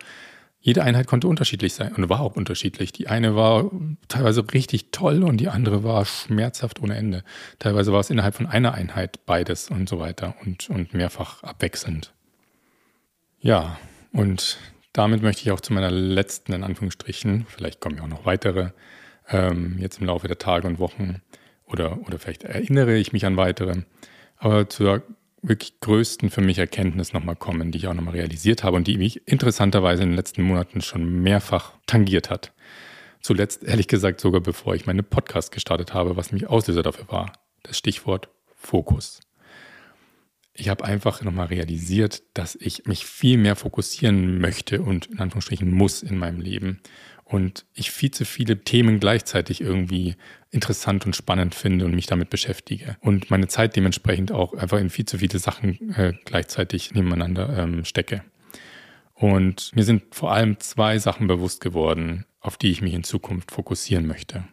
jede 0.66 0.82
Einheit 0.82 1.06
konnte 1.06 1.28
unterschiedlich 1.28 1.74
sein 1.74 1.94
und 1.94 2.08
war 2.08 2.18
auch 2.18 2.34
unterschiedlich. 2.34 2.90
Die 2.90 3.06
eine 3.06 3.36
war 3.36 3.70
teilweise 4.08 4.44
richtig 4.52 4.90
toll 4.90 5.22
und 5.22 5.36
die 5.36 5.46
andere 5.46 5.84
war 5.84 6.04
schmerzhaft 6.04 6.82
ohne 6.82 6.96
Ende. 6.96 7.22
Teilweise 7.60 7.92
war 7.92 8.00
es 8.00 8.10
innerhalb 8.10 8.34
von 8.34 8.48
einer 8.48 8.74
Einheit 8.74 9.24
beides 9.26 9.70
und 9.70 9.88
so 9.88 10.00
weiter 10.00 10.34
und, 10.44 10.68
und 10.68 10.92
mehrfach 10.92 11.44
abwechselnd. 11.44 12.12
Ja, 13.38 13.78
und 14.12 14.58
damit 14.92 15.22
möchte 15.22 15.42
ich 15.42 15.52
auch 15.52 15.60
zu 15.60 15.72
meiner 15.72 15.92
letzten, 15.92 16.52
in 16.52 16.64
Anführungsstrichen, 16.64 17.46
vielleicht 17.48 17.80
kommen 17.80 17.98
ja 17.98 18.02
auch 18.02 18.08
noch 18.08 18.26
weitere, 18.26 18.70
ähm, 19.28 19.76
jetzt 19.78 20.00
im 20.00 20.08
Laufe 20.08 20.26
der 20.26 20.38
Tage 20.38 20.66
und 20.66 20.80
Wochen 20.80 21.22
oder, 21.66 22.00
oder 22.08 22.18
vielleicht 22.18 22.42
erinnere 22.42 22.96
ich 22.96 23.12
mich 23.12 23.24
an 23.24 23.36
weitere, 23.36 23.82
aber 24.36 24.68
zur 24.68 25.04
wirklich 25.48 25.80
größten 25.80 26.30
für 26.30 26.40
mich 26.40 26.58
Erkenntnis 26.58 27.12
nochmal 27.12 27.36
kommen, 27.36 27.70
die 27.70 27.78
ich 27.78 27.86
auch 27.86 27.94
nochmal 27.94 28.14
realisiert 28.14 28.64
habe 28.64 28.76
und 28.76 28.86
die 28.86 28.98
mich 28.98 29.26
interessanterweise 29.28 30.02
in 30.02 30.10
den 30.10 30.16
letzten 30.16 30.42
Monaten 30.42 30.80
schon 30.80 31.22
mehrfach 31.22 31.74
tangiert 31.86 32.30
hat. 32.30 32.52
Zuletzt, 33.20 33.64
ehrlich 33.64 33.88
gesagt, 33.88 34.20
sogar 34.20 34.40
bevor 34.40 34.74
ich 34.74 34.86
meine 34.86 35.02
Podcast 35.02 35.52
gestartet 35.52 35.94
habe, 35.94 36.16
was 36.16 36.32
mich 36.32 36.48
Auslöser 36.48 36.82
dafür 36.82 37.06
war. 37.08 37.32
Das 37.62 37.78
Stichwort 37.78 38.28
Fokus. 38.54 39.20
Ich 40.54 40.68
habe 40.68 40.84
einfach 40.84 41.22
nochmal 41.22 41.48
realisiert, 41.48 42.22
dass 42.34 42.56
ich 42.56 42.86
mich 42.86 43.04
viel 43.04 43.36
mehr 43.36 43.56
fokussieren 43.56 44.40
möchte 44.40 44.80
und 44.80 45.06
in 45.06 45.18
Anführungsstrichen 45.18 45.70
muss 45.70 46.02
in 46.02 46.18
meinem 46.18 46.40
Leben 46.40 46.80
und 47.28 47.66
ich 47.74 47.90
viel 47.90 48.12
zu 48.12 48.24
viele 48.24 48.62
Themen 48.62 49.00
gleichzeitig 49.00 49.60
irgendwie 49.60 50.14
interessant 50.50 51.04
und 51.06 51.16
spannend 51.16 51.56
finde 51.56 51.84
und 51.84 51.94
mich 51.94 52.06
damit 52.06 52.30
beschäftige 52.30 52.96
und 53.00 53.30
meine 53.30 53.48
Zeit 53.48 53.74
dementsprechend 53.74 54.30
auch 54.30 54.54
einfach 54.54 54.78
in 54.78 54.90
viel 54.90 55.06
zu 55.06 55.18
viele 55.18 55.40
Sachen 55.40 55.92
äh, 55.96 56.12
gleichzeitig 56.24 56.94
nebeneinander 56.94 57.58
ähm, 57.58 57.84
stecke. 57.84 58.22
Und 59.12 59.74
mir 59.74 59.82
sind 59.82 60.14
vor 60.14 60.32
allem 60.32 60.60
zwei 60.60 60.98
Sachen 60.98 61.26
bewusst 61.26 61.60
geworden, 61.60 62.26
auf 62.40 62.56
die 62.56 62.70
ich 62.70 62.80
mich 62.80 62.94
in 62.94 63.02
Zukunft 63.02 63.50
fokussieren 63.50 64.06
möchte. 64.06 64.44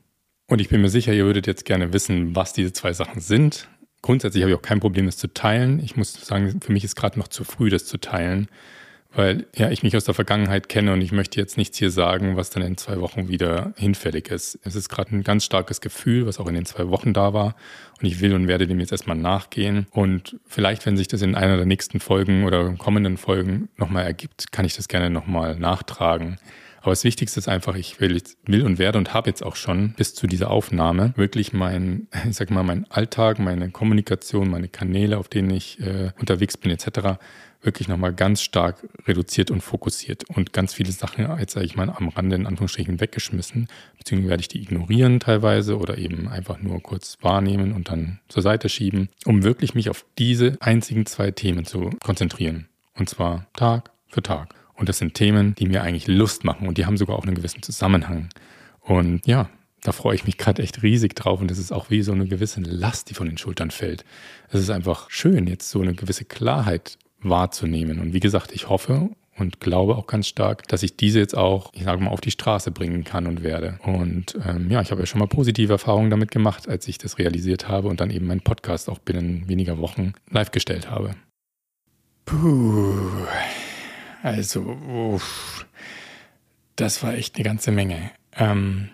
Und 0.47 0.59
ich 0.59 0.69
bin 0.69 0.81
mir 0.81 0.89
sicher, 0.89 1.13
ihr 1.13 1.25
würdet 1.25 1.45
jetzt 1.45 1.65
gerne 1.65 1.93
wissen, 1.93 2.35
was 2.35 2.53
diese 2.53 2.73
zwei 2.73 2.93
Sachen 2.93 3.21
sind. 3.21 3.67
Grundsätzlich 4.01 4.41
habe 4.41 4.51
ich 4.51 4.57
auch 4.57 4.63
kein 4.63 4.79
Problem, 4.79 5.05
das 5.05 5.17
zu 5.17 5.27
teilen. 5.27 5.79
Ich 5.79 5.95
muss 5.95 6.13
sagen, 6.13 6.59
für 6.59 6.71
mich 6.71 6.83
ist 6.83 6.95
gerade 6.95 7.19
noch 7.19 7.27
zu 7.27 7.43
früh, 7.43 7.69
das 7.69 7.85
zu 7.85 7.99
teilen 7.99 8.47
weil 9.15 9.45
ja 9.55 9.69
ich 9.69 9.83
mich 9.83 9.95
aus 9.95 10.05
der 10.05 10.13
Vergangenheit 10.13 10.69
kenne 10.69 10.93
und 10.93 11.01
ich 11.01 11.11
möchte 11.11 11.39
jetzt 11.39 11.57
nichts 11.57 11.77
hier 11.77 11.91
sagen, 11.91 12.35
was 12.35 12.49
dann 12.49 12.63
in 12.63 12.77
zwei 12.77 12.99
Wochen 12.99 13.27
wieder 13.27 13.73
hinfällig 13.77 14.29
ist. 14.29 14.59
Es 14.63 14.75
ist 14.75 14.89
gerade 14.89 15.15
ein 15.15 15.23
ganz 15.23 15.45
starkes 15.45 15.81
Gefühl, 15.81 16.25
was 16.25 16.39
auch 16.39 16.47
in 16.47 16.55
den 16.55 16.65
zwei 16.65 16.89
Wochen 16.89 17.13
da 17.13 17.33
war 17.33 17.55
und 17.99 18.05
ich 18.05 18.21
will 18.21 18.33
und 18.33 18.47
werde 18.47 18.67
dem 18.67 18.79
jetzt 18.79 18.91
erstmal 18.91 19.17
nachgehen 19.17 19.87
und 19.91 20.37
vielleicht, 20.47 20.85
wenn 20.85 20.97
sich 20.97 21.07
das 21.07 21.21
in 21.21 21.35
einer 21.35 21.57
der 21.57 21.65
nächsten 21.65 21.99
Folgen 21.99 22.43
oder 22.45 22.73
kommenden 22.73 23.17
Folgen 23.17 23.69
nochmal 23.77 24.05
ergibt, 24.05 24.51
kann 24.51 24.65
ich 24.65 24.75
das 24.75 24.87
gerne 24.87 25.09
nochmal 25.09 25.57
nachtragen. 25.57 26.37
Aber 26.83 26.91
das 26.91 27.03
Wichtigste 27.03 27.39
ist 27.39 27.47
einfach, 27.47 27.75
ich 27.75 27.99
will, 27.99 28.21
will 28.45 28.63
und 28.63 28.77
werde 28.77 28.99
und 28.99 29.13
habe 29.13 29.29
jetzt 29.29 29.43
auch 29.43 29.55
schon 29.55 29.93
bis 29.93 30.13
zu 30.13 30.27
dieser 30.27 30.51
Aufnahme 30.51 31.13
wirklich 31.15 31.53
mein, 31.53 32.07
ich 32.29 32.35
sag 32.35 32.51
mal, 32.51 32.63
mein 32.63 32.85
Alltag, 32.91 33.39
meine 33.39 33.71
Kommunikation, 33.71 34.49
meine 34.49 34.67
Kanäle, 34.67 35.17
auf 35.17 35.29
denen 35.29 35.49
ich 35.49 35.79
äh, 35.79 36.11
unterwegs 36.19 36.57
bin, 36.57 36.71
etc 36.71 37.17
wirklich 37.63 37.87
nochmal 37.87 38.13
ganz 38.13 38.41
stark 38.41 38.87
reduziert 39.07 39.49
und 39.49 39.61
fokussiert 39.61 40.29
und 40.29 40.53
ganz 40.53 40.73
viele 40.73 40.91
Sachen, 40.91 41.25
jetzt 41.39 41.53
sage 41.53 41.65
ich 41.65 41.75
mal, 41.75 41.89
am 41.89 42.09
Rande 42.09 42.35
in 42.35 42.45
Anführungsstrichen 42.45 42.99
weggeschmissen, 42.99 43.67
beziehungsweise 43.97 44.29
werde 44.29 44.41
ich 44.41 44.47
die 44.49 44.61
ignorieren 44.61 45.19
teilweise 45.19 45.77
oder 45.77 45.97
eben 45.97 46.27
einfach 46.27 46.61
nur 46.61 46.81
kurz 46.81 47.17
wahrnehmen 47.21 47.71
und 47.73 47.89
dann 47.89 48.19
zur 48.27 48.43
Seite 48.43 48.69
schieben, 48.69 49.09
um 49.25 49.43
wirklich 49.43 49.73
mich 49.75 49.89
auf 49.89 50.05
diese 50.17 50.57
einzigen 50.59 51.05
zwei 51.05 51.31
Themen 51.31 51.65
zu 51.65 51.91
konzentrieren. 52.03 52.67
Und 52.95 53.09
zwar 53.09 53.47
Tag 53.53 53.91
für 54.07 54.21
Tag. 54.21 54.53
Und 54.75 54.89
das 54.89 54.97
sind 54.97 55.13
Themen, 55.13 55.55
die 55.55 55.67
mir 55.67 55.83
eigentlich 55.83 56.07
Lust 56.07 56.43
machen 56.43 56.67
und 56.67 56.77
die 56.77 56.85
haben 56.85 56.97
sogar 56.97 57.17
auch 57.17 57.25
einen 57.25 57.35
gewissen 57.35 57.61
Zusammenhang. 57.61 58.29
Und 58.81 59.25
ja, 59.25 59.49
da 59.83 59.91
freue 59.91 60.15
ich 60.15 60.25
mich 60.25 60.37
gerade 60.37 60.63
echt 60.63 60.81
riesig 60.81 61.15
drauf 61.15 61.41
und 61.41 61.51
das 61.51 61.57
ist 61.57 61.71
auch 61.71 61.89
wie 61.89 62.01
so 62.01 62.11
eine 62.11 62.25
gewisse 62.25 62.61
Last, 62.61 63.09
die 63.09 63.13
von 63.13 63.27
den 63.27 63.37
Schultern 63.37 63.71
fällt. 63.71 64.05
Es 64.49 64.61
ist 64.61 64.69
einfach 64.69 65.09
schön, 65.09 65.47
jetzt 65.47 65.69
so 65.69 65.81
eine 65.81 65.93
gewisse 65.93 66.25
Klarheit 66.25 66.97
wahrzunehmen. 67.21 67.99
Und 67.99 68.13
wie 68.13 68.19
gesagt, 68.19 68.51
ich 68.53 68.69
hoffe 68.69 69.09
und 69.37 69.59
glaube 69.59 69.95
auch 69.95 70.07
ganz 70.07 70.27
stark, 70.27 70.67
dass 70.67 70.83
ich 70.83 70.95
diese 70.95 71.19
jetzt 71.19 71.35
auch, 71.35 71.71
ich 71.73 71.83
sage 71.83 72.01
mal, 72.01 72.11
auf 72.11 72.21
die 72.21 72.31
Straße 72.31 72.71
bringen 72.71 73.03
kann 73.03 73.27
und 73.27 73.43
werde. 73.43 73.79
Und 73.83 74.37
ähm, 74.45 74.69
ja, 74.69 74.81
ich 74.81 74.91
habe 74.91 75.01
ja 75.01 75.05
schon 75.05 75.19
mal 75.19 75.27
positive 75.27 75.73
Erfahrungen 75.73 76.09
damit 76.09 76.31
gemacht, 76.31 76.69
als 76.69 76.87
ich 76.87 76.97
das 76.97 77.17
realisiert 77.17 77.67
habe 77.67 77.87
und 77.87 77.99
dann 77.99 78.11
eben 78.11 78.27
meinen 78.27 78.41
Podcast 78.41 78.89
auch 78.89 78.99
binnen 78.99 79.47
weniger 79.47 79.77
Wochen 79.79 80.13
live 80.29 80.51
gestellt 80.51 80.89
habe. 80.89 81.15
Puh, 82.25 83.25
also, 84.23 84.61
uff, 84.61 85.65
das 86.77 87.03
war 87.03 87.13
echt 87.13 87.35
eine 87.35 87.43
ganze 87.43 87.71
Menge. 87.71 88.09
Ähm, 88.31 88.89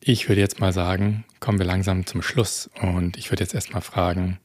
ich 0.00 0.26
würde 0.30 0.40
jetzt 0.40 0.58
mal 0.58 0.72
sagen, 0.72 1.26
kommen 1.38 1.58
wir 1.58 1.66
langsam 1.66 2.06
zum 2.06 2.22
Schluss 2.22 2.70
und 2.80 3.18
ich 3.18 3.30
würde 3.30 3.44
jetzt 3.44 3.54
erstmal 3.54 3.82
fragen, 3.82 4.38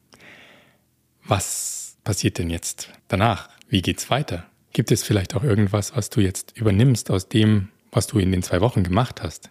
was 1.24 1.96
passiert 2.04 2.38
denn 2.38 2.50
jetzt 2.50 2.90
danach? 3.08 3.50
Wie 3.70 3.82
geht's 3.82 4.10
weiter? 4.10 4.46
Gibt 4.74 4.92
es 4.92 5.04
vielleicht 5.04 5.36
auch 5.36 5.44
irgendwas, 5.44 5.96
was 5.96 6.10
du 6.10 6.20
jetzt 6.20 6.58
übernimmst 6.58 7.10
aus 7.12 7.30
dem, 7.30 7.70
was 7.92 8.08
du 8.08 8.20
in 8.20 8.34
den 8.34 8.44
zwei 8.44 8.60
Wochen 8.60 8.84
gemacht 8.84 9.24
hast? 9.24 9.50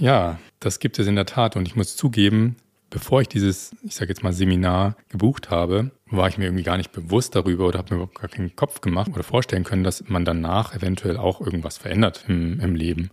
Ja, 0.00 0.40
das 0.58 0.80
gibt 0.80 0.98
es 0.98 1.06
in 1.06 1.14
der 1.14 1.26
Tat 1.26 1.54
und 1.54 1.68
ich 1.68 1.76
muss 1.76 1.94
zugeben, 1.94 2.56
bevor 2.90 3.20
ich 3.20 3.28
dieses, 3.28 3.70
ich 3.84 3.94
sage 3.94 4.08
jetzt 4.08 4.24
mal, 4.24 4.32
Seminar 4.32 4.96
gebucht 5.10 5.50
habe, 5.50 5.92
war 6.10 6.28
ich 6.28 6.38
mir 6.38 6.46
irgendwie 6.46 6.64
gar 6.64 6.76
nicht 6.76 6.92
bewusst 6.92 7.34
darüber 7.34 7.66
oder 7.66 7.78
habe 7.78 7.94
mir 7.94 8.02
überhaupt 8.02 8.20
gar 8.20 8.28
keinen 8.28 8.56
Kopf 8.56 8.80
gemacht 8.80 9.10
oder 9.12 9.22
vorstellen 9.22 9.64
können, 9.64 9.84
dass 9.84 10.08
man 10.08 10.24
danach 10.24 10.74
eventuell 10.74 11.16
auch 11.16 11.40
irgendwas 11.40 11.78
verändert 11.78 12.24
im, 12.28 12.60
im 12.60 12.74
Leben. 12.74 13.10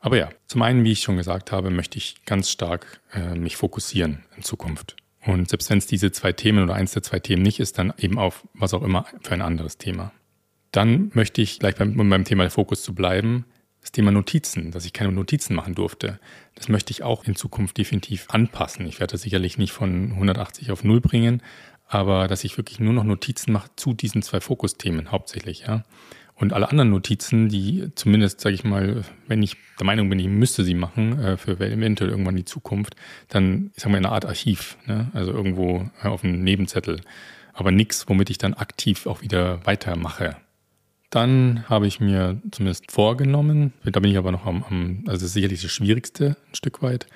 Aber 0.00 0.18
ja, 0.18 0.28
zum 0.46 0.62
einen, 0.62 0.84
wie 0.84 0.92
ich 0.92 1.00
schon 1.00 1.16
gesagt 1.16 1.50
habe, 1.50 1.70
möchte 1.70 1.96
ich 1.96 2.24
ganz 2.26 2.50
stark 2.50 3.00
äh, 3.12 3.34
mich 3.34 3.56
fokussieren 3.56 4.24
in 4.36 4.42
Zukunft. 4.42 4.96
Und 5.24 5.48
selbst 5.48 5.70
wenn 5.70 5.78
es 5.78 5.86
diese 5.86 6.12
zwei 6.12 6.32
Themen 6.32 6.62
oder 6.62 6.74
eins 6.74 6.92
der 6.92 7.02
zwei 7.02 7.18
Themen 7.18 7.42
nicht 7.42 7.60
ist, 7.60 7.78
dann 7.78 7.92
eben 7.98 8.18
auf 8.18 8.46
was 8.52 8.74
auch 8.74 8.82
immer 8.82 9.06
für 9.22 9.32
ein 9.32 9.40
anderes 9.40 9.78
Thema. 9.78 10.12
Dann 10.72 11.10
möchte 11.14 11.40
ich 11.40 11.58
gleich 11.58 11.76
beim, 11.76 11.98
um 11.98 12.10
beim 12.10 12.24
Thema 12.24 12.50
Fokus 12.50 12.82
zu 12.82 12.94
bleiben, 12.94 13.46
das 13.80 13.92
Thema 13.92 14.10
Notizen, 14.10 14.70
dass 14.70 14.86
ich 14.86 14.92
keine 14.92 15.12
Notizen 15.12 15.54
machen 15.54 15.74
durfte. 15.74 16.18
Das 16.54 16.68
möchte 16.68 16.90
ich 16.90 17.02
auch 17.02 17.24
in 17.24 17.36
Zukunft 17.36 17.76
definitiv 17.76 18.26
anpassen. 18.30 18.86
Ich 18.86 18.98
werde 18.98 19.12
das 19.12 19.22
sicherlich 19.22 19.58
nicht 19.58 19.72
von 19.72 20.12
180 20.12 20.70
auf 20.70 20.84
0 20.84 21.00
bringen, 21.00 21.42
aber 21.94 22.26
dass 22.26 22.42
ich 22.42 22.56
wirklich 22.56 22.80
nur 22.80 22.92
noch 22.92 23.04
Notizen 23.04 23.52
mache 23.52 23.70
zu 23.76 23.94
diesen 23.94 24.20
zwei 24.20 24.40
Fokusthemen 24.40 25.12
hauptsächlich, 25.12 25.60
ja. 25.68 25.84
Und 26.34 26.52
alle 26.52 26.68
anderen 26.68 26.90
Notizen, 26.90 27.48
die 27.48 27.92
zumindest, 27.94 28.40
sage 28.40 28.56
ich 28.56 28.64
mal, 28.64 29.04
wenn 29.28 29.40
ich 29.40 29.56
der 29.78 29.86
Meinung 29.86 30.10
bin, 30.10 30.18
ich 30.18 30.26
müsste 30.26 30.64
sie 30.64 30.74
machen, 30.74 31.20
äh, 31.20 31.36
für 31.36 31.52
eventuell 31.60 32.10
irgendwann 32.10 32.34
die 32.34 32.44
Zukunft, 32.44 32.96
dann, 33.28 33.70
ich 33.76 33.82
sage 33.84 33.92
mal, 33.92 33.98
eine 33.98 34.10
Art 34.10 34.24
Archiv, 34.24 34.76
ne? 34.86 35.12
also 35.14 35.30
irgendwo 35.30 35.88
äh, 36.02 36.08
auf 36.08 36.24
einem 36.24 36.42
Nebenzettel. 36.42 37.00
Aber 37.52 37.70
nichts, 37.70 38.08
womit 38.08 38.30
ich 38.30 38.38
dann 38.38 38.54
aktiv 38.54 39.06
auch 39.06 39.22
wieder 39.22 39.64
weitermache. 39.64 40.36
Dann 41.10 41.64
habe 41.68 41.86
ich 41.86 42.00
mir 42.00 42.42
zumindest 42.50 42.90
vorgenommen, 42.90 43.72
da 43.84 44.00
bin 44.00 44.10
ich 44.10 44.18
aber 44.18 44.32
noch 44.32 44.46
am, 44.46 44.64
am 44.64 45.04
also 45.06 45.20
das 45.20 45.22
ist 45.22 45.34
sicherlich 45.34 45.62
das 45.62 45.70
Schwierigste 45.70 46.36
ein 46.50 46.56
Stück 46.56 46.82
weit, 46.82 47.06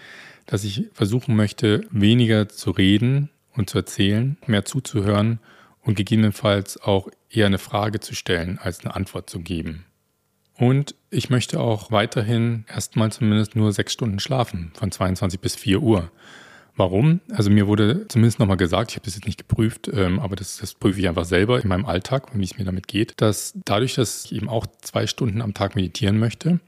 dass 0.47 0.62
ich 0.62 0.85
versuchen 0.93 1.35
möchte, 1.35 1.85
weniger 1.91 2.49
zu 2.49 2.71
reden 2.71 3.31
und 3.59 3.68
zu 3.68 3.79
erzählen, 3.79 4.38
mehr 4.47 4.64
zuzuhören 4.64 5.40
und 5.83 5.97
gegebenenfalls 5.97 6.81
auch 6.81 7.09
eher 7.31 7.47
eine 7.47 7.59
Frage 7.59 8.01
zu 8.01 8.14
stellen, 8.14 8.59
als 8.62 8.85
eine 8.85 8.94
Antwort 8.94 9.29
zu 9.29 9.40
geben. 9.40 9.85
Und 10.55 10.94
ich 11.11 11.31
möchte 11.31 11.61
auch 11.61 11.92
weiterhin 11.92 12.64
erstmal 12.68 13.12
zumindest 13.12 13.55
nur 13.55 13.73
sechs 13.73 13.92
Stunden 13.92 14.18
schlafen, 14.18 14.73
von 14.75 14.90
22 14.90 15.40
bis 15.40 15.55
4 15.55 15.81
Uhr. 15.81 16.11
Warum? 16.77 17.21
Also 17.31 17.51
mir 17.51 17.66
wurde 17.66 18.07
zumindest 18.09 18.38
nochmal 18.38 18.57
gesagt, 18.57 18.92
ich 18.92 18.97
habe 18.97 19.05
das 19.05 19.16
jetzt 19.16 19.27
nicht 19.27 19.38
geprüft, 19.38 19.90
ähm, 19.92 20.21
aber 20.21 20.37
das, 20.37 20.59
das 20.59 20.75
prüfe 20.75 21.01
ich 21.01 21.09
einfach 21.09 21.25
selber 21.25 21.61
in 21.61 21.68
meinem 21.68 21.87
Alltag, 21.87 22.29
wie 22.35 22.44
es 22.44 22.57
mir 22.57 22.64
damit 22.64 22.87
geht, 22.87 23.21
dass 23.21 23.53
dadurch, 23.64 23.94
dass 23.94 24.27
ich 24.27 24.35
eben 24.35 24.49
auch 24.49 24.66
zwei 24.81 25.07
Stunden 25.07 25.42
am 25.42 25.55
Tag 25.55 25.75
meditieren 25.75 26.18
möchte, 26.18 26.61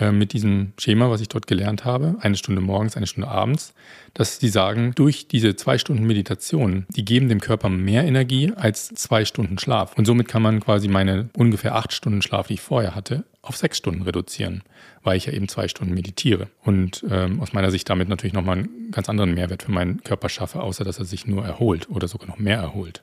äh, 0.00 0.12
mit 0.12 0.32
diesem 0.32 0.72
Schema, 0.78 1.10
was 1.10 1.20
ich 1.20 1.28
dort 1.28 1.46
gelernt 1.46 1.84
habe, 1.84 2.16
eine 2.20 2.36
Stunde 2.36 2.60
morgens, 2.60 2.96
eine 2.96 3.06
Stunde 3.06 3.28
abends, 3.28 3.74
dass 4.14 4.38
die 4.38 4.48
sagen, 4.48 4.92
durch 4.94 5.28
diese 5.28 5.56
zwei 5.56 5.78
Stunden 5.78 6.04
Meditation, 6.04 6.86
die 6.90 7.04
geben 7.04 7.28
dem 7.28 7.40
Körper 7.40 7.68
mehr 7.68 8.04
Energie 8.04 8.52
als 8.54 8.88
zwei 8.88 9.24
Stunden 9.24 9.58
Schlaf. 9.58 9.96
Und 9.96 10.04
somit 10.06 10.28
kann 10.28 10.42
man 10.42 10.60
quasi 10.60 10.88
meine 10.88 11.30
ungefähr 11.36 11.74
acht 11.74 11.92
Stunden 11.92 12.22
Schlaf, 12.22 12.48
die 12.48 12.54
ich 12.54 12.60
vorher 12.60 12.94
hatte, 12.94 13.24
auf 13.42 13.56
sechs 13.56 13.78
Stunden 13.78 14.02
reduzieren, 14.02 14.62
weil 15.02 15.16
ich 15.16 15.26
ja 15.26 15.32
eben 15.32 15.48
zwei 15.48 15.68
Stunden 15.68 15.94
meditiere. 15.94 16.48
Und 16.62 17.04
ähm, 17.10 17.40
aus 17.40 17.52
meiner 17.52 17.70
Sicht 17.70 17.88
damit 17.88 18.08
natürlich 18.08 18.34
nochmal 18.34 18.58
einen 18.58 18.90
ganz 18.90 19.08
anderen 19.08 19.34
Mehrwert 19.34 19.62
für 19.62 19.72
meinen 19.72 20.02
Körper 20.02 20.28
schaffe, 20.28 20.62
außer 20.62 20.84
dass 20.84 20.98
er 20.98 21.04
sich 21.04 21.26
nur 21.26 21.44
erholt 21.44 21.88
oder 21.90 22.08
sogar 22.08 22.28
noch 22.28 22.38
mehr 22.38 22.58
erholt. 22.58 23.00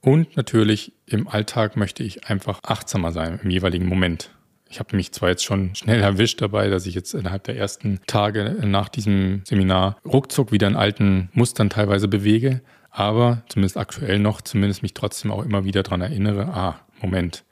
Und 0.00 0.36
natürlich 0.36 0.92
im 1.06 1.28
Alltag 1.28 1.76
möchte 1.76 2.02
ich 2.02 2.26
einfach 2.26 2.58
achtsamer 2.64 3.12
sein 3.12 3.38
im 3.42 3.50
jeweiligen 3.50 3.86
Moment. 3.86 4.30
Ich 4.72 4.80
habe 4.80 4.96
mich 4.96 5.12
zwar 5.12 5.28
jetzt 5.28 5.44
schon 5.44 5.74
schnell 5.74 6.00
erwischt 6.00 6.40
dabei, 6.40 6.70
dass 6.70 6.86
ich 6.86 6.94
jetzt 6.94 7.12
innerhalb 7.12 7.44
der 7.44 7.58
ersten 7.58 8.00
Tage 8.06 8.56
nach 8.64 8.88
diesem 8.88 9.42
Seminar 9.44 9.98
ruckzuck 10.02 10.50
wieder 10.50 10.66
in 10.66 10.76
alten 10.76 11.28
Mustern 11.34 11.68
teilweise 11.68 12.08
bewege, 12.08 12.62
aber 12.90 13.42
zumindest 13.50 13.76
aktuell 13.76 14.18
noch, 14.18 14.40
zumindest 14.40 14.82
mich 14.82 14.94
trotzdem 14.94 15.30
auch 15.30 15.44
immer 15.44 15.66
wieder 15.66 15.82
daran 15.82 16.00
erinnere, 16.00 16.54
ah, 16.54 16.80
Moment, 17.02 17.44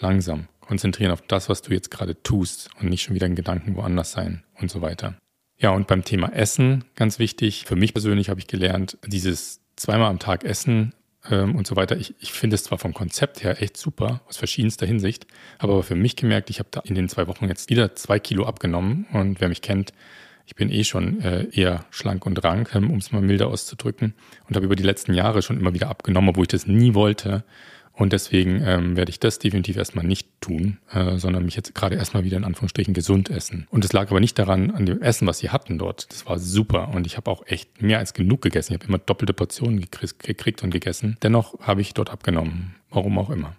langsam, 0.00 0.48
konzentrieren 0.58 1.12
auf 1.12 1.22
das, 1.22 1.48
was 1.48 1.62
du 1.62 1.72
jetzt 1.72 1.92
gerade 1.92 2.20
tust 2.24 2.70
und 2.80 2.88
nicht 2.88 3.02
schon 3.02 3.14
wieder 3.14 3.28
in 3.28 3.36
Gedanken 3.36 3.76
woanders 3.76 4.10
sein 4.10 4.42
und 4.60 4.68
so 4.68 4.82
weiter. 4.82 5.14
Ja, 5.60 5.70
und 5.70 5.86
beim 5.86 6.04
Thema 6.04 6.32
Essen, 6.32 6.84
ganz 6.96 7.20
wichtig, 7.20 7.66
für 7.66 7.76
mich 7.76 7.94
persönlich 7.94 8.30
habe 8.30 8.40
ich 8.40 8.48
gelernt, 8.48 8.98
dieses 9.06 9.60
zweimal 9.76 10.10
am 10.10 10.18
Tag 10.18 10.42
Essen 10.42 10.92
ähm, 11.30 11.54
und 11.54 11.66
so 11.66 11.76
weiter. 11.76 11.96
Ich, 11.96 12.14
ich 12.20 12.32
finde 12.32 12.54
es 12.54 12.64
zwar 12.64 12.78
vom 12.78 12.94
Konzept 12.94 13.42
her 13.42 13.62
echt 13.62 13.76
super, 13.76 14.20
aus 14.28 14.36
verschiedenster 14.36 14.86
Hinsicht, 14.86 15.26
habe 15.58 15.72
aber 15.72 15.82
für 15.82 15.94
mich 15.94 16.16
gemerkt, 16.16 16.50
ich 16.50 16.58
habe 16.58 16.68
da 16.70 16.80
in 16.80 16.94
den 16.94 17.08
zwei 17.08 17.26
Wochen 17.26 17.48
jetzt 17.48 17.70
wieder 17.70 17.94
zwei 17.94 18.18
Kilo 18.18 18.46
abgenommen 18.46 19.06
und 19.12 19.40
wer 19.40 19.48
mich 19.48 19.62
kennt, 19.62 19.92
ich 20.48 20.56
bin 20.56 20.70
eh 20.70 20.82
schon 20.82 21.20
äh, 21.20 21.46
eher 21.52 21.84
schlank 21.90 22.24
und 22.24 22.42
rank, 22.42 22.74
ähm, 22.74 22.90
um 22.90 22.98
es 22.98 23.12
mal 23.12 23.20
milder 23.20 23.48
auszudrücken 23.48 24.14
und 24.48 24.56
habe 24.56 24.64
über 24.64 24.76
die 24.76 24.82
letzten 24.82 25.12
Jahre 25.12 25.42
schon 25.42 25.60
immer 25.60 25.74
wieder 25.74 25.90
abgenommen, 25.90 26.30
obwohl 26.30 26.44
ich 26.44 26.48
das 26.48 26.66
nie 26.66 26.94
wollte. 26.94 27.44
Und 27.98 28.12
deswegen 28.12 28.62
ähm, 28.64 28.96
werde 28.96 29.10
ich 29.10 29.18
das 29.18 29.40
definitiv 29.40 29.76
erstmal 29.76 30.06
nicht 30.06 30.28
tun, 30.40 30.78
äh, 30.92 31.16
sondern 31.16 31.44
mich 31.44 31.56
jetzt 31.56 31.74
gerade 31.74 31.96
erstmal 31.96 32.22
wieder 32.22 32.36
in 32.36 32.44
Anführungsstrichen 32.44 32.94
gesund 32.94 33.28
essen. 33.28 33.66
Und 33.70 33.84
es 33.84 33.92
lag 33.92 34.08
aber 34.10 34.20
nicht 34.20 34.38
daran, 34.38 34.70
an 34.70 34.86
dem 34.86 35.02
Essen, 35.02 35.26
was 35.26 35.38
sie 35.38 35.50
hatten 35.50 35.78
dort. 35.78 36.10
Das 36.12 36.24
war 36.24 36.38
super 36.38 36.90
und 36.94 37.08
ich 37.08 37.16
habe 37.16 37.28
auch 37.28 37.44
echt 37.46 37.82
mehr 37.82 37.98
als 37.98 38.14
genug 38.14 38.40
gegessen. 38.40 38.72
Ich 38.72 38.78
habe 38.78 38.88
immer 38.88 38.98
doppelte 38.98 39.32
Portionen 39.32 39.80
gekriegt 39.80 40.62
und 40.62 40.70
gegessen. 40.70 41.16
Dennoch 41.22 41.58
habe 41.60 41.80
ich 41.80 41.92
dort 41.92 42.10
abgenommen. 42.10 42.76
Warum 42.88 43.18
auch 43.18 43.30
immer. 43.30 43.56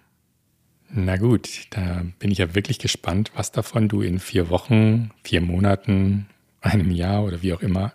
Na 0.90 1.18
gut, 1.18 1.68
da 1.72 2.04
bin 2.18 2.32
ich 2.32 2.38
ja 2.38 2.56
wirklich 2.56 2.80
gespannt, 2.80 3.32
was 3.36 3.52
davon 3.52 3.90
du 3.90 4.02
in 4.02 4.20
vier 4.20 4.50
Wochen, 4.50 5.12
vier 5.24 5.42
Monaten, 5.42 6.28
einem 6.62 6.92
Jahr 6.92 7.26
oder 7.26 7.44
wie 7.44 7.54
auch 7.54 7.62
immer 7.62 7.94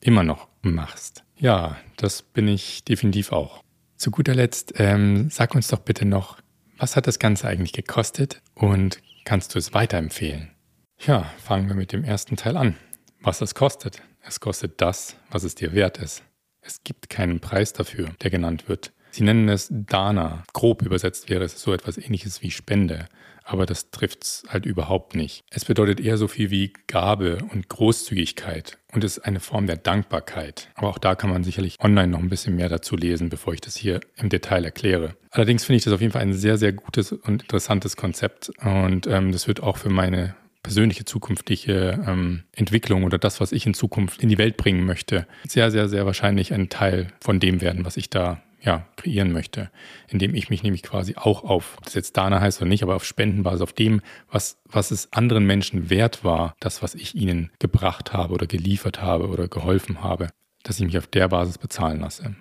immer 0.00 0.22
noch 0.22 0.48
machst. 0.62 1.24
Ja, 1.38 1.76
das 1.96 2.22
bin 2.22 2.48
ich 2.48 2.84
definitiv 2.84 3.32
auch. 3.32 3.62
Zu 3.96 4.10
guter 4.10 4.34
Letzt, 4.34 4.74
ähm, 4.76 5.30
sag 5.30 5.54
uns 5.54 5.68
doch 5.68 5.78
bitte 5.78 6.04
noch, 6.04 6.38
was 6.76 6.96
hat 6.96 7.06
das 7.06 7.18
Ganze 7.18 7.48
eigentlich 7.48 7.72
gekostet 7.72 8.42
und 8.54 9.00
kannst 9.24 9.54
du 9.54 9.58
es 9.58 9.72
weiterempfehlen? 9.72 10.50
Ja, 10.98 11.30
fangen 11.42 11.68
wir 11.68 11.74
mit 11.74 11.92
dem 11.92 12.04
ersten 12.04 12.36
Teil 12.36 12.56
an. 12.56 12.76
Was 13.20 13.40
es 13.40 13.54
kostet. 13.54 14.02
Es 14.20 14.40
kostet 14.40 14.80
das, 14.80 15.16
was 15.30 15.44
es 15.44 15.54
dir 15.54 15.72
wert 15.72 15.98
ist. 15.98 16.22
Es 16.60 16.82
gibt 16.84 17.08
keinen 17.08 17.40
Preis 17.40 17.72
dafür, 17.72 18.10
der 18.22 18.30
genannt 18.30 18.68
wird. 18.68 18.92
Sie 19.10 19.24
nennen 19.24 19.48
es 19.48 19.68
Dana. 19.70 20.42
Grob 20.52 20.82
übersetzt 20.82 21.30
wäre 21.30 21.44
es 21.44 21.60
so 21.60 21.72
etwas 21.72 21.96
ähnliches 21.96 22.42
wie 22.42 22.50
Spende 22.50 23.06
aber 23.46 23.64
das 23.64 23.90
trifft 23.90 24.24
es 24.24 24.42
halt 24.48 24.66
überhaupt 24.66 25.14
nicht. 25.14 25.44
Es 25.50 25.64
bedeutet 25.64 26.00
eher 26.00 26.18
so 26.18 26.28
viel 26.28 26.50
wie 26.50 26.72
Gabe 26.88 27.38
und 27.52 27.68
Großzügigkeit 27.68 28.78
und 28.92 29.04
ist 29.04 29.20
eine 29.20 29.40
Form 29.40 29.66
der 29.66 29.76
Dankbarkeit. 29.76 30.68
Aber 30.74 30.88
auch 30.88 30.98
da 30.98 31.14
kann 31.14 31.30
man 31.30 31.44
sicherlich 31.44 31.78
online 31.80 32.08
noch 32.08 32.18
ein 32.18 32.28
bisschen 32.28 32.56
mehr 32.56 32.68
dazu 32.68 32.96
lesen, 32.96 33.28
bevor 33.28 33.54
ich 33.54 33.60
das 33.60 33.76
hier 33.76 34.00
im 34.16 34.28
Detail 34.28 34.64
erkläre. 34.64 35.16
Allerdings 35.30 35.64
finde 35.64 35.76
ich 35.78 35.84
das 35.84 35.92
auf 35.92 36.00
jeden 36.00 36.12
Fall 36.12 36.22
ein 36.22 36.34
sehr, 36.34 36.58
sehr 36.58 36.72
gutes 36.72 37.12
und 37.12 37.42
interessantes 37.42 37.96
Konzept 37.96 38.50
und 38.60 39.06
ähm, 39.06 39.32
das 39.32 39.46
wird 39.46 39.62
auch 39.62 39.76
für 39.76 39.90
meine 39.90 40.34
persönliche 40.66 41.04
zukünftige 41.04 42.04
ähm, 42.08 42.42
Entwicklung 42.52 43.04
oder 43.04 43.18
das, 43.18 43.40
was 43.40 43.52
ich 43.52 43.66
in 43.66 43.74
Zukunft 43.74 44.20
in 44.20 44.28
die 44.28 44.38
Welt 44.38 44.56
bringen 44.56 44.84
möchte, 44.84 45.28
sehr, 45.46 45.70
sehr, 45.70 45.88
sehr 45.88 46.06
wahrscheinlich 46.06 46.52
ein 46.52 46.68
Teil 46.68 47.12
von 47.20 47.38
dem 47.38 47.60
werden, 47.60 47.84
was 47.84 47.96
ich 47.96 48.10
da 48.10 48.42
ja, 48.66 48.84
kreieren 48.96 49.32
möchte, 49.32 49.70
indem 50.08 50.34
ich 50.34 50.50
mich 50.50 50.64
nämlich 50.64 50.82
quasi 50.82 51.14
auch 51.14 51.44
auf, 51.44 51.76
ob 51.78 51.84
das 51.84 51.94
jetzt 51.94 52.16
Dana 52.16 52.40
heißt 52.40 52.60
oder 52.60 52.68
nicht, 52.68 52.82
aber 52.82 52.96
auf 52.96 53.04
Spendenbasis, 53.04 53.62
auf 53.62 53.72
dem, 53.72 54.02
was, 54.28 54.58
was 54.64 54.90
es 54.90 55.12
anderen 55.12 55.46
Menschen 55.46 55.88
wert 55.88 56.24
war, 56.24 56.56
das, 56.58 56.82
was 56.82 56.96
ich 56.96 57.14
ihnen 57.14 57.52
gebracht 57.60 58.12
habe 58.12 58.34
oder 58.34 58.48
geliefert 58.48 59.00
habe 59.00 59.28
oder 59.28 59.46
geholfen 59.46 60.02
habe, 60.02 60.30
dass 60.64 60.80
ich 60.80 60.84
mich 60.84 60.98
auf 60.98 61.06
der 61.06 61.28
Basis 61.28 61.58
bezahlen 61.58 62.00
lasse. 62.00 62.34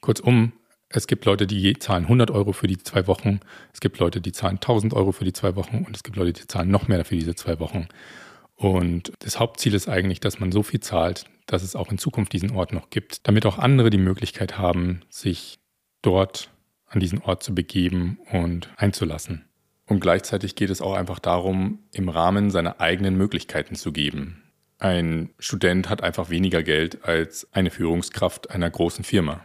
Kurzum, 0.00 0.52
es 0.90 1.08
gibt 1.08 1.24
Leute, 1.24 1.48
die 1.48 1.76
zahlen 1.76 2.04
100 2.04 2.30
Euro 2.30 2.52
für 2.52 2.68
die 2.68 2.78
zwei 2.78 3.08
Wochen, 3.08 3.40
es 3.74 3.80
gibt 3.80 3.98
Leute, 3.98 4.20
die 4.20 4.32
zahlen 4.32 4.56
1000 4.56 4.94
Euro 4.94 5.10
für 5.10 5.24
die 5.24 5.32
zwei 5.32 5.56
Wochen 5.56 5.84
und 5.84 5.96
es 5.96 6.04
gibt 6.04 6.16
Leute, 6.16 6.34
die 6.34 6.46
zahlen 6.46 6.70
noch 6.70 6.86
mehr 6.86 7.04
für 7.04 7.16
diese 7.16 7.34
zwei 7.34 7.58
Wochen. 7.58 7.88
Und 8.58 9.12
das 9.20 9.38
Hauptziel 9.38 9.72
ist 9.74 9.88
eigentlich, 9.88 10.18
dass 10.18 10.40
man 10.40 10.50
so 10.50 10.64
viel 10.64 10.80
zahlt, 10.80 11.26
dass 11.46 11.62
es 11.62 11.76
auch 11.76 11.92
in 11.92 11.98
Zukunft 11.98 12.32
diesen 12.32 12.50
Ort 12.50 12.72
noch 12.72 12.90
gibt, 12.90 13.26
damit 13.28 13.46
auch 13.46 13.56
andere 13.56 13.88
die 13.88 13.98
Möglichkeit 13.98 14.58
haben, 14.58 15.02
sich 15.08 15.60
dort 16.02 16.50
an 16.86 16.98
diesen 16.98 17.20
Ort 17.22 17.44
zu 17.44 17.54
begeben 17.54 18.18
und 18.32 18.68
einzulassen. 18.76 19.44
Und 19.86 20.00
gleichzeitig 20.00 20.56
geht 20.56 20.70
es 20.70 20.82
auch 20.82 20.94
einfach 20.94 21.20
darum, 21.20 21.78
im 21.92 22.08
Rahmen 22.08 22.50
seiner 22.50 22.80
eigenen 22.80 23.16
Möglichkeiten 23.16 23.76
zu 23.76 23.92
geben. 23.92 24.42
Ein 24.78 25.30
Student 25.38 25.88
hat 25.88 26.02
einfach 26.02 26.28
weniger 26.28 26.64
Geld 26.64 27.04
als 27.04 27.46
eine 27.52 27.70
Führungskraft 27.70 28.50
einer 28.50 28.68
großen 28.68 29.04
Firma. 29.04 29.40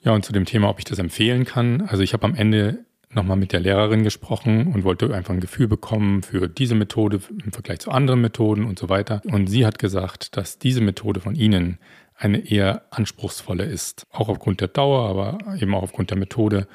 Ja, 0.00 0.12
und 0.12 0.24
zu 0.24 0.32
dem 0.32 0.44
Thema, 0.44 0.68
ob 0.68 0.78
ich 0.78 0.84
das 0.84 1.00
empfehlen 1.00 1.44
kann. 1.44 1.82
Also 1.82 2.04
ich 2.04 2.12
habe 2.12 2.24
am 2.24 2.36
Ende 2.36 2.84
nochmal 3.12 3.36
mit 3.36 3.52
der 3.52 3.60
Lehrerin 3.60 4.04
gesprochen 4.04 4.72
und 4.72 4.84
wollte 4.84 5.12
einfach 5.14 5.34
ein 5.34 5.40
Gefühl 5.40 5.68
bekommen 5.68 6.22
für 6.22 6.48
diese 6.48 6.74
Methode 6.74 7.20
im 7.44 7.52
Vergleich 7.52 7.80
zu 7.80 7.90
anderen 7.90 8.20
Methoden 8.20 8.64
und 8.64 8.78
so 8.78 8.88
weiter. 8.88 9.22
Und 9.24 9.48
sie 9.48 9.64
hat 9.64 9.78
gesagt, 9.78 10.36
dass 10.36 10.58
diese 10.58 10.80
Methode 10.80 11.20
von 11.20 11.34
Ihnen 11.34 11.78
eine 12.14 12.50
eher 12.50 12.82
anspruchsvolle 12.90 13.64
ist. 13.64 14.06
Auch 14.10 14.28
aufgrund 14.28 14.60
der 14.60 14.68
Dauer, 14.68 15.08
aber 15.08 15.38
eben 15.60 15.74
auch 15.74 15.82
aufgrund 15.82 16.10
der 16.10 16.18
Methode 16.18 16.66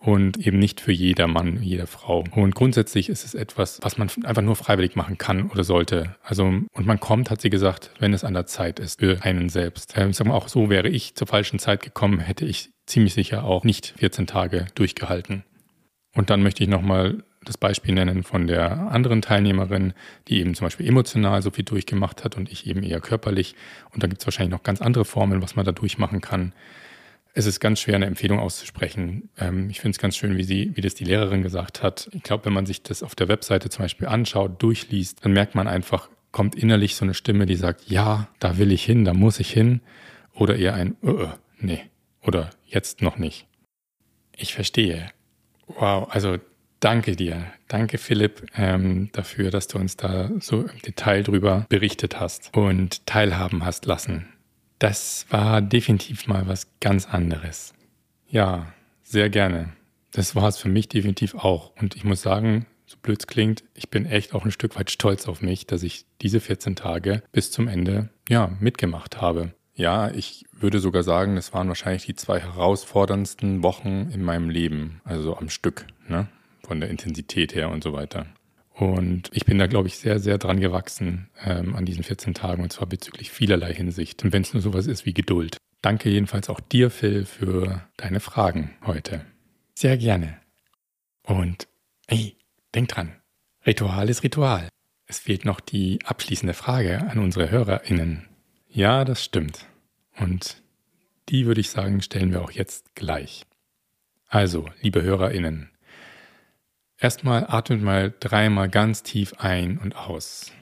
und 0.00 0.38
eben 0.38 0.58
nicht 0.58 0.80
für 0.80 0.92
jeder 0.92 1.26
Mann, 1.26 1.62
jede 1.62 1.86
Frau. 1.86 2.24
Und 2.34 2.54
grundsätzlich 2.54 3.08
ist 3.10 3.24
es 3.24 3.34
etwas, 3.34 3.80
was 3.82 3.98
man 3.98 4.10
einfach 4.24 4.42
nur 4.42 4.56
freiwillig 4.56 4.96
machen 4.96 5.18
kann 5.18 5.50
oder 5.50 5.62
sollte. 5.62 6.16
Also, 6.22 6.44
und 6.44 6.86
man 6.86 7.00
kommt, 7.00 7.30
hat 7.30 7.40
sie 7.40 7.50
gesagt, 7.50 7.90
wenn 7.98 8.14
es 8.14 8.24
an 8.24 8.34
der 8.34 8.46
Zeit 8.46 8.80
ist 8.80 9.00
für 9.00 9.22
einen 9.22 9.50
selbst. 9.50 9.92
Ähm, 9.96 10.12
sag 10.12 10.26
mal, 10.26 10.34
auch 10.34 10.48
so 10.48 10.70
wäre 10.70 10.88
ich 10.88 11.14
zur 11.16 11.26
falschen 11.26 11.58
Zeit 11.58 11.82
gekommen, 11.82 12.18
hätte 12.18 12.46
ich 12.46 12.70
ziemlich 12.86 13.12
sicher 13.12 13.44
auch 13.44 13.62
nicht 13.64 13.94
14 13.98 14.26
Tage 14.26 14.66
durchgehalten. 14.74 15.44
Und 16.14 16.30
dann 16.30 16.42
möchte 16.42 16.62
ich 16.62 16.68
nochmal 16.68 17.22
das 17.44 17.56
Beispiel 17.56 17.94
nennen 17.94 18.22
von 18.22 18.46
der 18.46 18.92
anderen 18.92 19.22
Teilnehmerin, 19.22 19.94
die 20.28 20.40
eben 20.40 20.54
zum 20.54 20.66
Beispiel 20.66 20.86
emotional 20.86 21.40
so 21.42 21.50
viel 21.50 21.64
durchgemacht 21.64 22.24
hat 22.24 22.36
und 22.36 22.50
ich 22.52 22.66
eben 22.66 22.82
eher 22.82 23.00
körperlich. 23.00 23.54
Und 23.92 24.02
da 24.02 24.08
gibt 24.08 24.20
es 24.20 24.26
wahrscheinlich 24.26 24.52
noch 24.52 24.62
ganz 24.62 24.82
andere 24.82 25.04
Formen, 25.04 25.40
was 25.40 25.56
man 25.56 25.64
da 25.64 25.72
durchmachen 25.72 26.20
kann. 26.20 26.52
Es 27.32 27.46
ist 27.46 27.60
ganz 27.60 27.80
schwer, 27.80 27.94
eine 27.94 28.06
Empfehlung 28.06 28.40
auszusprechen. 28.40 29.30
Ähm, 29.38 29.70
ich 29.70 29.80
finde 29.80 29.92
es 29.94 29.98
ganz 29.98 30.16
schön, 30.16 30.36
wie, 30.36 30.44
sie, 30.44 30.72
wie 30.74 30.80
das 30.80 30.94
die 30.94 31.04
Lehrerin 31.04 31.42
gesagt 31.42 31.82
hat. 31.82 32.10
Ich 32.12 32.24
glaube, 32.24 32.46
wenn 32.46 32.52
man 32.52 32.66
sich 32.66 32.82
das 32.82 33.02
auf 33.02 33.14
der 33.14 33.28
Webseite 33.28 33.70
zum 33.70 33.84
Beispiel 33.84 34.08
anschaut, 34.08 34.60
durchliest, 34.62 35.24
dann 35.24 35.32
merkt 35.32 35.54
man 35.54 35.68
einfach, 35.68 36.10
kommt 36.32 36.56
innerlich 36.56 36.96
so 36.96 37.04
eine 37.04 37.14
Stimme, 37.14 37.46
die 37.46 37.54
sagt, 37.54 37.88
ja, 37.88 38.28
da 38.40 38.58
will 38.58 38.72
ich 38.72 38.84
hin, 38.84 39.04
da 39.04 39.14
muss 39.14 39.40
ich 39.40 39.50
hin. 39.50 39.80
Oder 40.34 40.56
eher 40.56 40.74
ein, 40.74 40.96
uh, 41.02 41.28
nee, 41.58 41.82
oder 42.22 42.50
jetzt 42.66 43.00
noch 43.00 43.16
nicht. 43.16 43.46
Ich 44.36 44.54
verstehe. 44.54 45.10
Wow, 45.78 46.08
also 46.10 46.38
danke 46.80 47.16
dir. 47.16 47.46
Danke, 47.68 47.98
Philipp, 47.98 48.46
ähm, 48.56 49.10
dafür, 49.12 49.50
dass 49.50 49.68
du 49.68 49.78
uns 49.78 49.96
da 49.96 50.30
so 50.40 50.62
im 50.62 50.82
Detail 50.82 51.22
drüber 51.22 51.66
berichtet 51.68 52.18
hast 52.18 52.56
und 52.56 53.06
teilhaben 53.06 53.64
hast 53.64 53.86
lassen. 53.86 54.26
Das 54.78 55.26
war 55.28 55.60
definitiv 55.60 56.26
mal 56.26 56.48
was 56.48 56.66
ganz 56.80 57.06
anderes. 57.06 57.74
Ja, 58.28 58.72
sehr 59.02 59.28
gerne. 59.28 59.72
Das 60.12 60.34
war 60.34 60.48
es 60.48 60.56
für 60.56 60.68
mich 60.68 60.88
definitiv 60.88 61.34
auch. 61.34 61.72
Und 61.76 61.96
ich 61.96 62.04
muss 62.04 62.22
sagen, 62.22 62.66
so 62.86 62.96
blöd 63.00 63.20
es 63.20 63.26
klingt, 63.26 63.62
ich 63.74 63.90
bin 63.90 64.06
echt 64.06 64.34
auch 64.34 64.44
ein 64.44 64.50
Stück 64.50 64.76
weit 64.76 64.90
stolz 64.90 65.28
auf 65.28 65.42
mich, 65.42 65.66
dass 65.66 65.82
ich 65.82 66.06
diese 66.22 66.40
14 66.40 66.76
Tage 66.76 67.22
bis 67.30 67.52
zum 67.52 67.68
Ende, 67.68 68.08
ja, 68.28 68.56
mitgemacht 68.58 69.20
habe. 69.20 69.52
Ja, 69.80 70.10
ich 70.10 70.44
würde 70.52 70.78
sogar 70.78 71.02
sagen, 71.02 71.36
das 71.36 71.54
waren 71.54 71.68
wahrscheinlich 71.68 72.04
die 72.04 72.14
zwei 72.14 72.38
herausforderndsten 72.38 73.62
Wochen 73.62 74.10
in 74.12 74.22
meinem 74.22 74.50
Leben, 74.50 75.00
also 75.04 75.38
am 75.38 75.48
Stück, 75.48 75.86
ne? 76.06 76.28
von 76.62 76.80
der 76.80 76.90
Intensität 76.90 77.54
her 77.54 77.70
und 77.70 77.82
so 77.82 77.94
weiter. 77.94 78.26
Und 78.74 79.30
ich 79.32 79.46
bin 79.46 79.58
da, 79.58 79.66
glaube 79.68 79.88
ich, 79.88 79.96
sehr, 79.96 80.18
sehr 80.18 80.36
dran 80.36 80.60
gewachsen 80.60 81.30
ähm, 81.42 81.74
an 81.74 81.86
diesen 81.86 82.04
14 82.04 82.34
Tagen 82.34 82.62
und 82.62 82.70
zwar 82.70 82.88
bezüglich 82.88 83.30
vielerlei 83.30 83.72
Hinsicht. 83.72 84.22
Und 84.22 84.34
wenn 84.34 84.42
es 84.42 84.52
nur 84.52 84.62
sowas 84.62 84.86
ist 84.86 85.06
wie 85.06 85.14
Geduld. 85.14 85.56
Danke 85.80 86.10
jedenfalls 86.10 86.50
auch 86.50 86.60
dir, 86.60 86.90
Phil, 86.90 87.24
für 87.24 87.88
deine 87.96 88.20
Fragen 88.20 88.76
heute. 88.84 89.24
Sehr 89.74 89.96
gerne. 89.96 90.36
Und 91.22 91.68
hey, 92.06 92.36
denk 92.74 92.90
dran, 92.90 93.16
Ritual 93.66 94.10
ist 94.10 94.22
Ritual. 94.24 94.68
Es 95.06 95.20
fehlt 95.20 95.46
noch 95.46 95.60
die 95.60 96.00
abschließende 96.04 96.52
Frage 96.52 96.98
an 97.08 97.18
unsere 97.18 97.50
HörerInnen. 97.50 98.29
Ja, 98.72 99.04
das 99.04 99.24
stimmt. 99.24 99.66
Und 100.16 100.62
die 101.28 101.44
würde 101.46 101.60
ich 101.60 101.70
sagen, 101.70 102.02
stellen 102.02 102.30
wir 102.30 102.40
auch 102.40 102.52
jetzt 102.52 102.94
gleich. 102.94 103.44
Also, 104.28 104.68
liebe 104.80 105.02
HörerInnen, 105.02 105.72
erstmal 106.96 107.46
atmet 107.48 107.82
mal 107.82 108.14
dreimal 108.20 108.68
ganz 108.68 109.02
tief 109.02 109.34
ein 109.38 109.76
und 109.78 109.96
aus. 109.96 110.52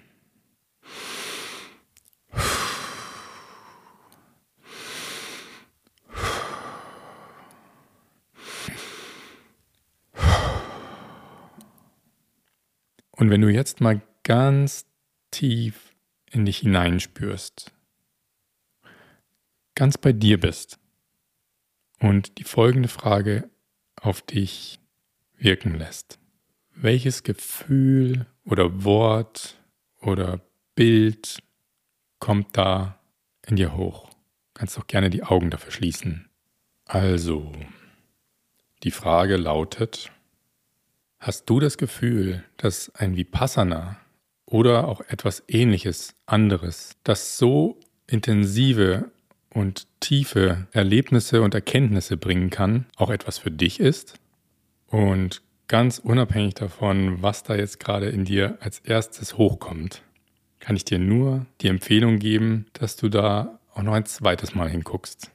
Und 13.10 13.28
wenn 13.28 13.42
du 13.42 13.48
jetzt 13.48 13.82
mal 13.82 14.00
ganz 14.22 14.86
tief 15.30 15.92
in 16.30 16.46
dich 16.46 16.60
hineinspürst, 16.60 17.72
ganz 19.78 19.96
bei 19.96 20.12
dir 20.12 20.40
bist 20.40 20.80
und 22.00 22.38
die 22.38 22.44
folgende 22.44 22.88
Frage 22.88 23.48
auf 23.94 24.22
dich 24.22 24.80
wirken 25.36 25.78
lässt. 25.78 26.18
Welches 26.74 27.22
Gefühl 27.22 28.26
oder 28.44 28.82
Wort 28.82 29.56
oder 30.00 30.40
Bild 30.74 31.38
kommt 32.18 32.56
da 32.56 32.98
in 33.46 33.54
dir 33.54 33.76
hoch? 33.76 34.10
Kannst 34.52 34.76
auch 34.80 34.88
gerne 34.88 35.10
die 35.10 35.22
Augen 35.22 35.48
dafür 35.48 35.70
schließen. 35.70 36.28
Also, 36.84 37.52
die 38.82 38.90
Frage 38.90 39.36
lautet, 39.36 40.10
hast 41.20 41.48
du 41.48 41.60
das 41.60 41.78
Gefühl, 41.78 42.42
dass 42.56 42.92
ein 42.96 43.16
Vipassana 43.16 43.96
oder 44.44 44.88
auch 44.88 45.02
etwas 45.02 45.44
ähnliches 45.46 46.16
anderes, 46.26 46.96
das 47.04 47.38
so 47.38 47.78
intensive 48.08 49.12
und 49.50 49.86
tiefe 50.00 50.66
Erlebnisse 50.72 51.42
und 51.42 51.54
Erkenntnisse 51.54 52.16
bringen 52.16 52.50
kann, 52.50 52.86
auch 52.96 53.10
etwas 53.10 53.38
für 53.38 53.50
dich 53.50 53.80
ist. 53.80 54.14
Und 54.86 55.42
ganz 55.68 55.98
unabhängig 55.98 56.54
davon, 56.54 57.22
was 57.22 57.42
da 57.42 57.54
jetzt 57.54 57.80
gerade 57.80 58.08
in 58.08 58.24
dir 58.24 58.58
als 58.60 58.80
erstes 58.80 59.36
hochkommt, 59.36 60.02
kann 60.60 60.76
ich 60.76 60.84
dir 60.84 60.98
nur 60.98 61.46
die 61.60 61.68
Empfehlung 61.68 62.18
geben, 62.18 62.66
dass 62.72 62.96
du 62.96 63.08
da 63.08 63.58
auch 63.72 63.82
noch 63.82 63.92
ein 63.92 64.06
zweites 64.06 64.54
Mal 64.54 64.68
hinguckst. 64.68 65.30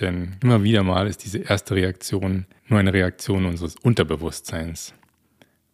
Denn 0.00 0.36
immer 0.42 0.62
wieder 0.62 0.82
mal 0.82 1.06
ist 1.06 1.24
diese 1.24 1.38
erste 1.38 1.74
Reaktion 1.74 2.46
nur 2.66 2.78
eine 2.78 2.92
Reaktion 2.92 3.46
unseres 3.46 3.76
Unterbewusstseins, 3.76 4.94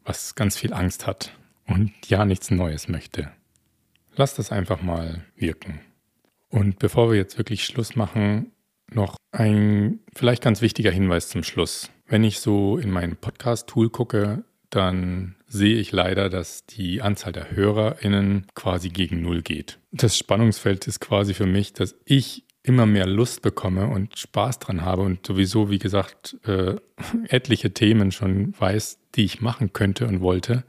was 0.05 0.35
ganz 0.35 0.57
viel 0.57 0.73
Angst 0.73 1.07
hat 1.07 1.37
und 1.67 1.93
ja 2.07 2.25
nichts 2.25 2.51
Neues 2.51 2.89
möchte. 2.89 3.31
Lass 4.17 4.35
das 4.35 4.53
einfach 4.53 4.81
mal 4.81 5.25
wirken. 5.37 5.81
Und 6.55 6.79
bevor 6.79 7.11
wir 7.11 7.17
jetzt 7.17 7.37
wirklich 7.37 7.65
Schluss 7.65 7.97
machen, 7.97 8.53
noch 8.93 9.17
ein 9.33 9.99
vielleicht 10.15 10.41
ganz 10.41 10.63
wichtiger 10.63 10.93
Hinweis 10.93 11.29
zum 11.29 11.43
Schluss. 11.43 11.91
Wenn 12.07 12.23
ich 12.23 12.39
so 12.39 12.79
in 12.79 12.93
mein 12.93 13.17
Podcast-Tool 13.17 13.91
gucke, 13.91 14.45
dann 14.71 15.35
sehe 15.49 15.75
ich 15.75 15.91
leider, 15.91 16.31
dass 16.31 16.65
die 16.65 17.03
Anzahl 17.03 17.33
der 17.33 17.51
HörerInnen 17.51 18.47
quasi 18.55 18.91
gegen 18.91 19.21
Null 19.21 19.43
geht. 19.43 19.81
Das 19.91 20.17
Spannungsfeld 20.17 20.87
ist 20.87 21.01
quasi 21.01 21.35
für 21.35 21.47
mich, 21.47 21.73
dass 21.73 21.97
ich 22.05 22.45
immer 22.63 22.87
mehr 22.87 23.07
Lust 23.07 23.43
bekomme 23.43 23.89
und 23.89 24.17
Spaß 24.17 24.61
dran 24.61 24.83
habe 24.83 25.03
und 25.03 25.27
sowieso, 25.27 25.71
wie 25.71 25.81
gesagt, 25.81 26.37
äh, 26.47 26.77
etliche 27.31 27.75
Themen 27.75 28.13
schon 28.13 28.55
weiß, 28.61 29.01
die 29.17 29.25
ich 29.25 29.41
machen 29.41 29.73
könnte 29.73 30.07
und 30.07 30.21
wollte. 30.21 30.63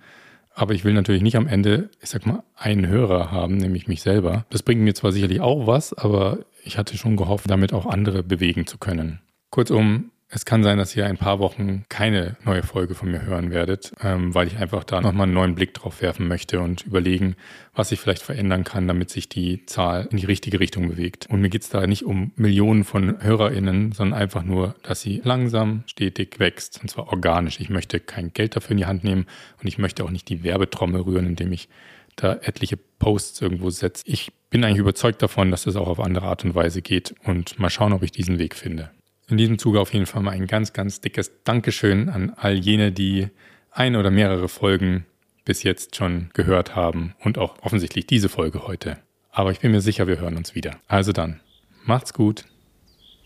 Aber 0.56 0.74
ich 0.74 0.86
will 0.86 0.94
natürlich 0.94 1.22
nicht 1.22 1.36
am 1.36 1.48
Ende, 1.48 1.90
ich 2.02 2.10
sag 2.10 2.26
mal, 2.26 2.42
einen 2.56 2.88
Hörer 2.88 3.30
haben, 3.30 3.58
nämlich 3.58 3.88
mich 3.88 4.02
selber. 4.02 4.46
Das 4.50 4.64
bringt 4.64 4.82
mir 4.82 4.94
zwar 4.96 5.12
sicherlich 5.12 5.42
auch 5.42 5.68
was, 5.68 5.94
aber 5.94 6.40
ich 6.64 6.78
hatte 6.78 6.98
schon 6.98 7.18
gehofft, 7.18 7.50
damit 7.50 7.74
auch 7.74 7.86
andere 7.86 8.24
bewegen 8.24 8.66
zu 8.66 8.78
können. 8.78 9.20
Kurzum, 9.52 10.12
es 10.28 10.44
kann 10.44 10.64
sein, 10.64 10.80
dass 10.80 10.96
ihr 10.96 11.06
ein 11.06 11.18
paar 11.18 11.40
Wochen 11.40 11.86
keine 11.88 12.36
neue 12.44 12.64
Folge 12.64 12.96
von 12.96 13.12
mir 13.12 13.22
hören 13.22 13.52
werdet, 13.52 13.94
ähm, 14.02 14.34
weil 14.34 14.48
ich 14.48 14.58
einfach 14.58 14.84
da 14.84 15.00
nochmal 15.00 15.26
einen 15.26 15.34
neuen 15.34 15.56
Blick 15.56 15.74
drauf 15.76 16.02
werfen 16.02 16.28
möchte 16.28 16.60
und 16.62 16.82
überlegen, 16.86 17.36
was 17.74 17.92
ich 17.92 18.00
vielleicht 18.00 18.24
verändern 18.24 18.64
kann, 18.64 18.88
damit 18.88 19.12
sich 19.12 19.30
die 19.30 19.66
Zahl 19.68 20.08
in 20.10 20.18
die 20.18 20.26
richtige 20.26 20.60
Richtung 20.60 20.90
bewegt. 20.90 21.28
Und 21.30 21.42
mir 21.42 21.50
geht 21.50 21.62
es 21.62 21.70
da 21.70 21.86
nicht 21.86 22.04
um 22.04 22.32
Millionen 22.36 22.84
von 22.84 23.22
HörerInnen, 23.22 23.92
sondern 23.92 24.20
einfach 24.20 24.44
nur, 24.44 24.76
dass 24.82 25.02
sie 25.02 25.22
langsam, 25.24 25.84
stetig 25.86 26.40
wächst 26.40 26.82
und 26.82 26.90
zwar 26.90 27.10
organisch. 27.10 27.60
Ich 27.60 27.70
möchte 27.70 28.00
kein 28.00 28.34
Geld 28.34 28.56
dafür 28.56 28.72
in 28.72 28.78
die 28.78 28.88
Hand 28.88 29.04
nehmen 29.04 29.28
und 29.62 29.68
ich 29.68 29.78
möchte 29.78 30.04
auch 30.04 30.12
nicht 30.12 30.28
die 30.30 30.44
Werbetrommel 30.44 31.02
rühren, 31.02 31.28
indem 31.28 31.52
ich 31.52 31.70
da 32.16 32.34
etliche 32.34 32.78
Posts 32.78 33.42
irgendwo 33.42 33.70
setze. 33.70 34.04
Ich 34.08 34.32
bin 34.50 34.64
eigentlich 34.64 34.80
überzeugt 34.80 35.22
davon, 35.22 35.52
dass 35.52 35.66
das 35.66 35.76
auch 35.76 35.88
auf 35.88 36.00
andere 36.00 36.26
Art 36.26 36.46
und 36.46 36.56
Weise 36.56 36.82
geht 36.82 37.14
und 37.26 37.60
mal 37.60 37.70
schauen, 37.70 37.94
ob 37.94 38.04
ich 38.04 38.12
diesen 38.12 38.40
Weg 38.40 38.56
finde. 38.56 38.90
In 39.28 39.38
diesem 39.38 39.58
Zuge 39.58 39.80
auf 39.80 39.94
jeden 39.94 40.06
Fall 40.06 40.22
mal 40.22 40.32
ein 40.32 40.48
ganz, 40.48 40.74
ganz 40.74 41.02
dickes 41.02 41.32
Dankeschön 41.44 42.10
an 42.10 42.34
all 42.38 42.54
jene, 42.54 42.92
die 42.92 43.30
ein 43.72 43.96
oder 43.96 44.12
mehrere 44.12 44.48
Folgen 44.48 45.06
bis 45.46 45.64
jetzt 45.64 45.96
schon 45.96 46.30
gehört 46.34 46.76
haben 46.76 47.16
und 47.20 47.38
auch 47.38 47.58
offensichtlich 47.62 48.08
diese 48.08 48.30
Folge 48.30 48.68
heute. 48.68 48.98
Aber 49.32 49.52
ich 49.52 49.60
bin 49.60 49.72
mir 49.72 49.82
sicher, 49.82 50.08
wir 50.08 50.20
hören 50.20 50.38
uns 50.38 50.56
wieder. 50.56 50.80
Also 50.88 51.12
dann, 51.12 51.42
macht's 51.84 52.14
gut. 52.14 52.46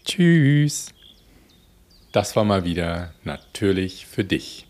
Tschüss. 0.05 0.93
Das 2.11 2.35
war 2.35 2.43
mal 2.43 2.65
wieder 2.65 3.13
natürlich 3.23 4.05
für 4.05 4.23
dich. 4.23 4.65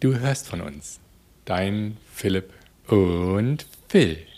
Du 0.00 0.18
hörst 0.18 0.48
von 0.48 0.60
uns. 0.60 1.00
Dein 1.44 1.96
Philipp 2.12 2.52
und 2.88 3.66
Phil. 3.88 4.29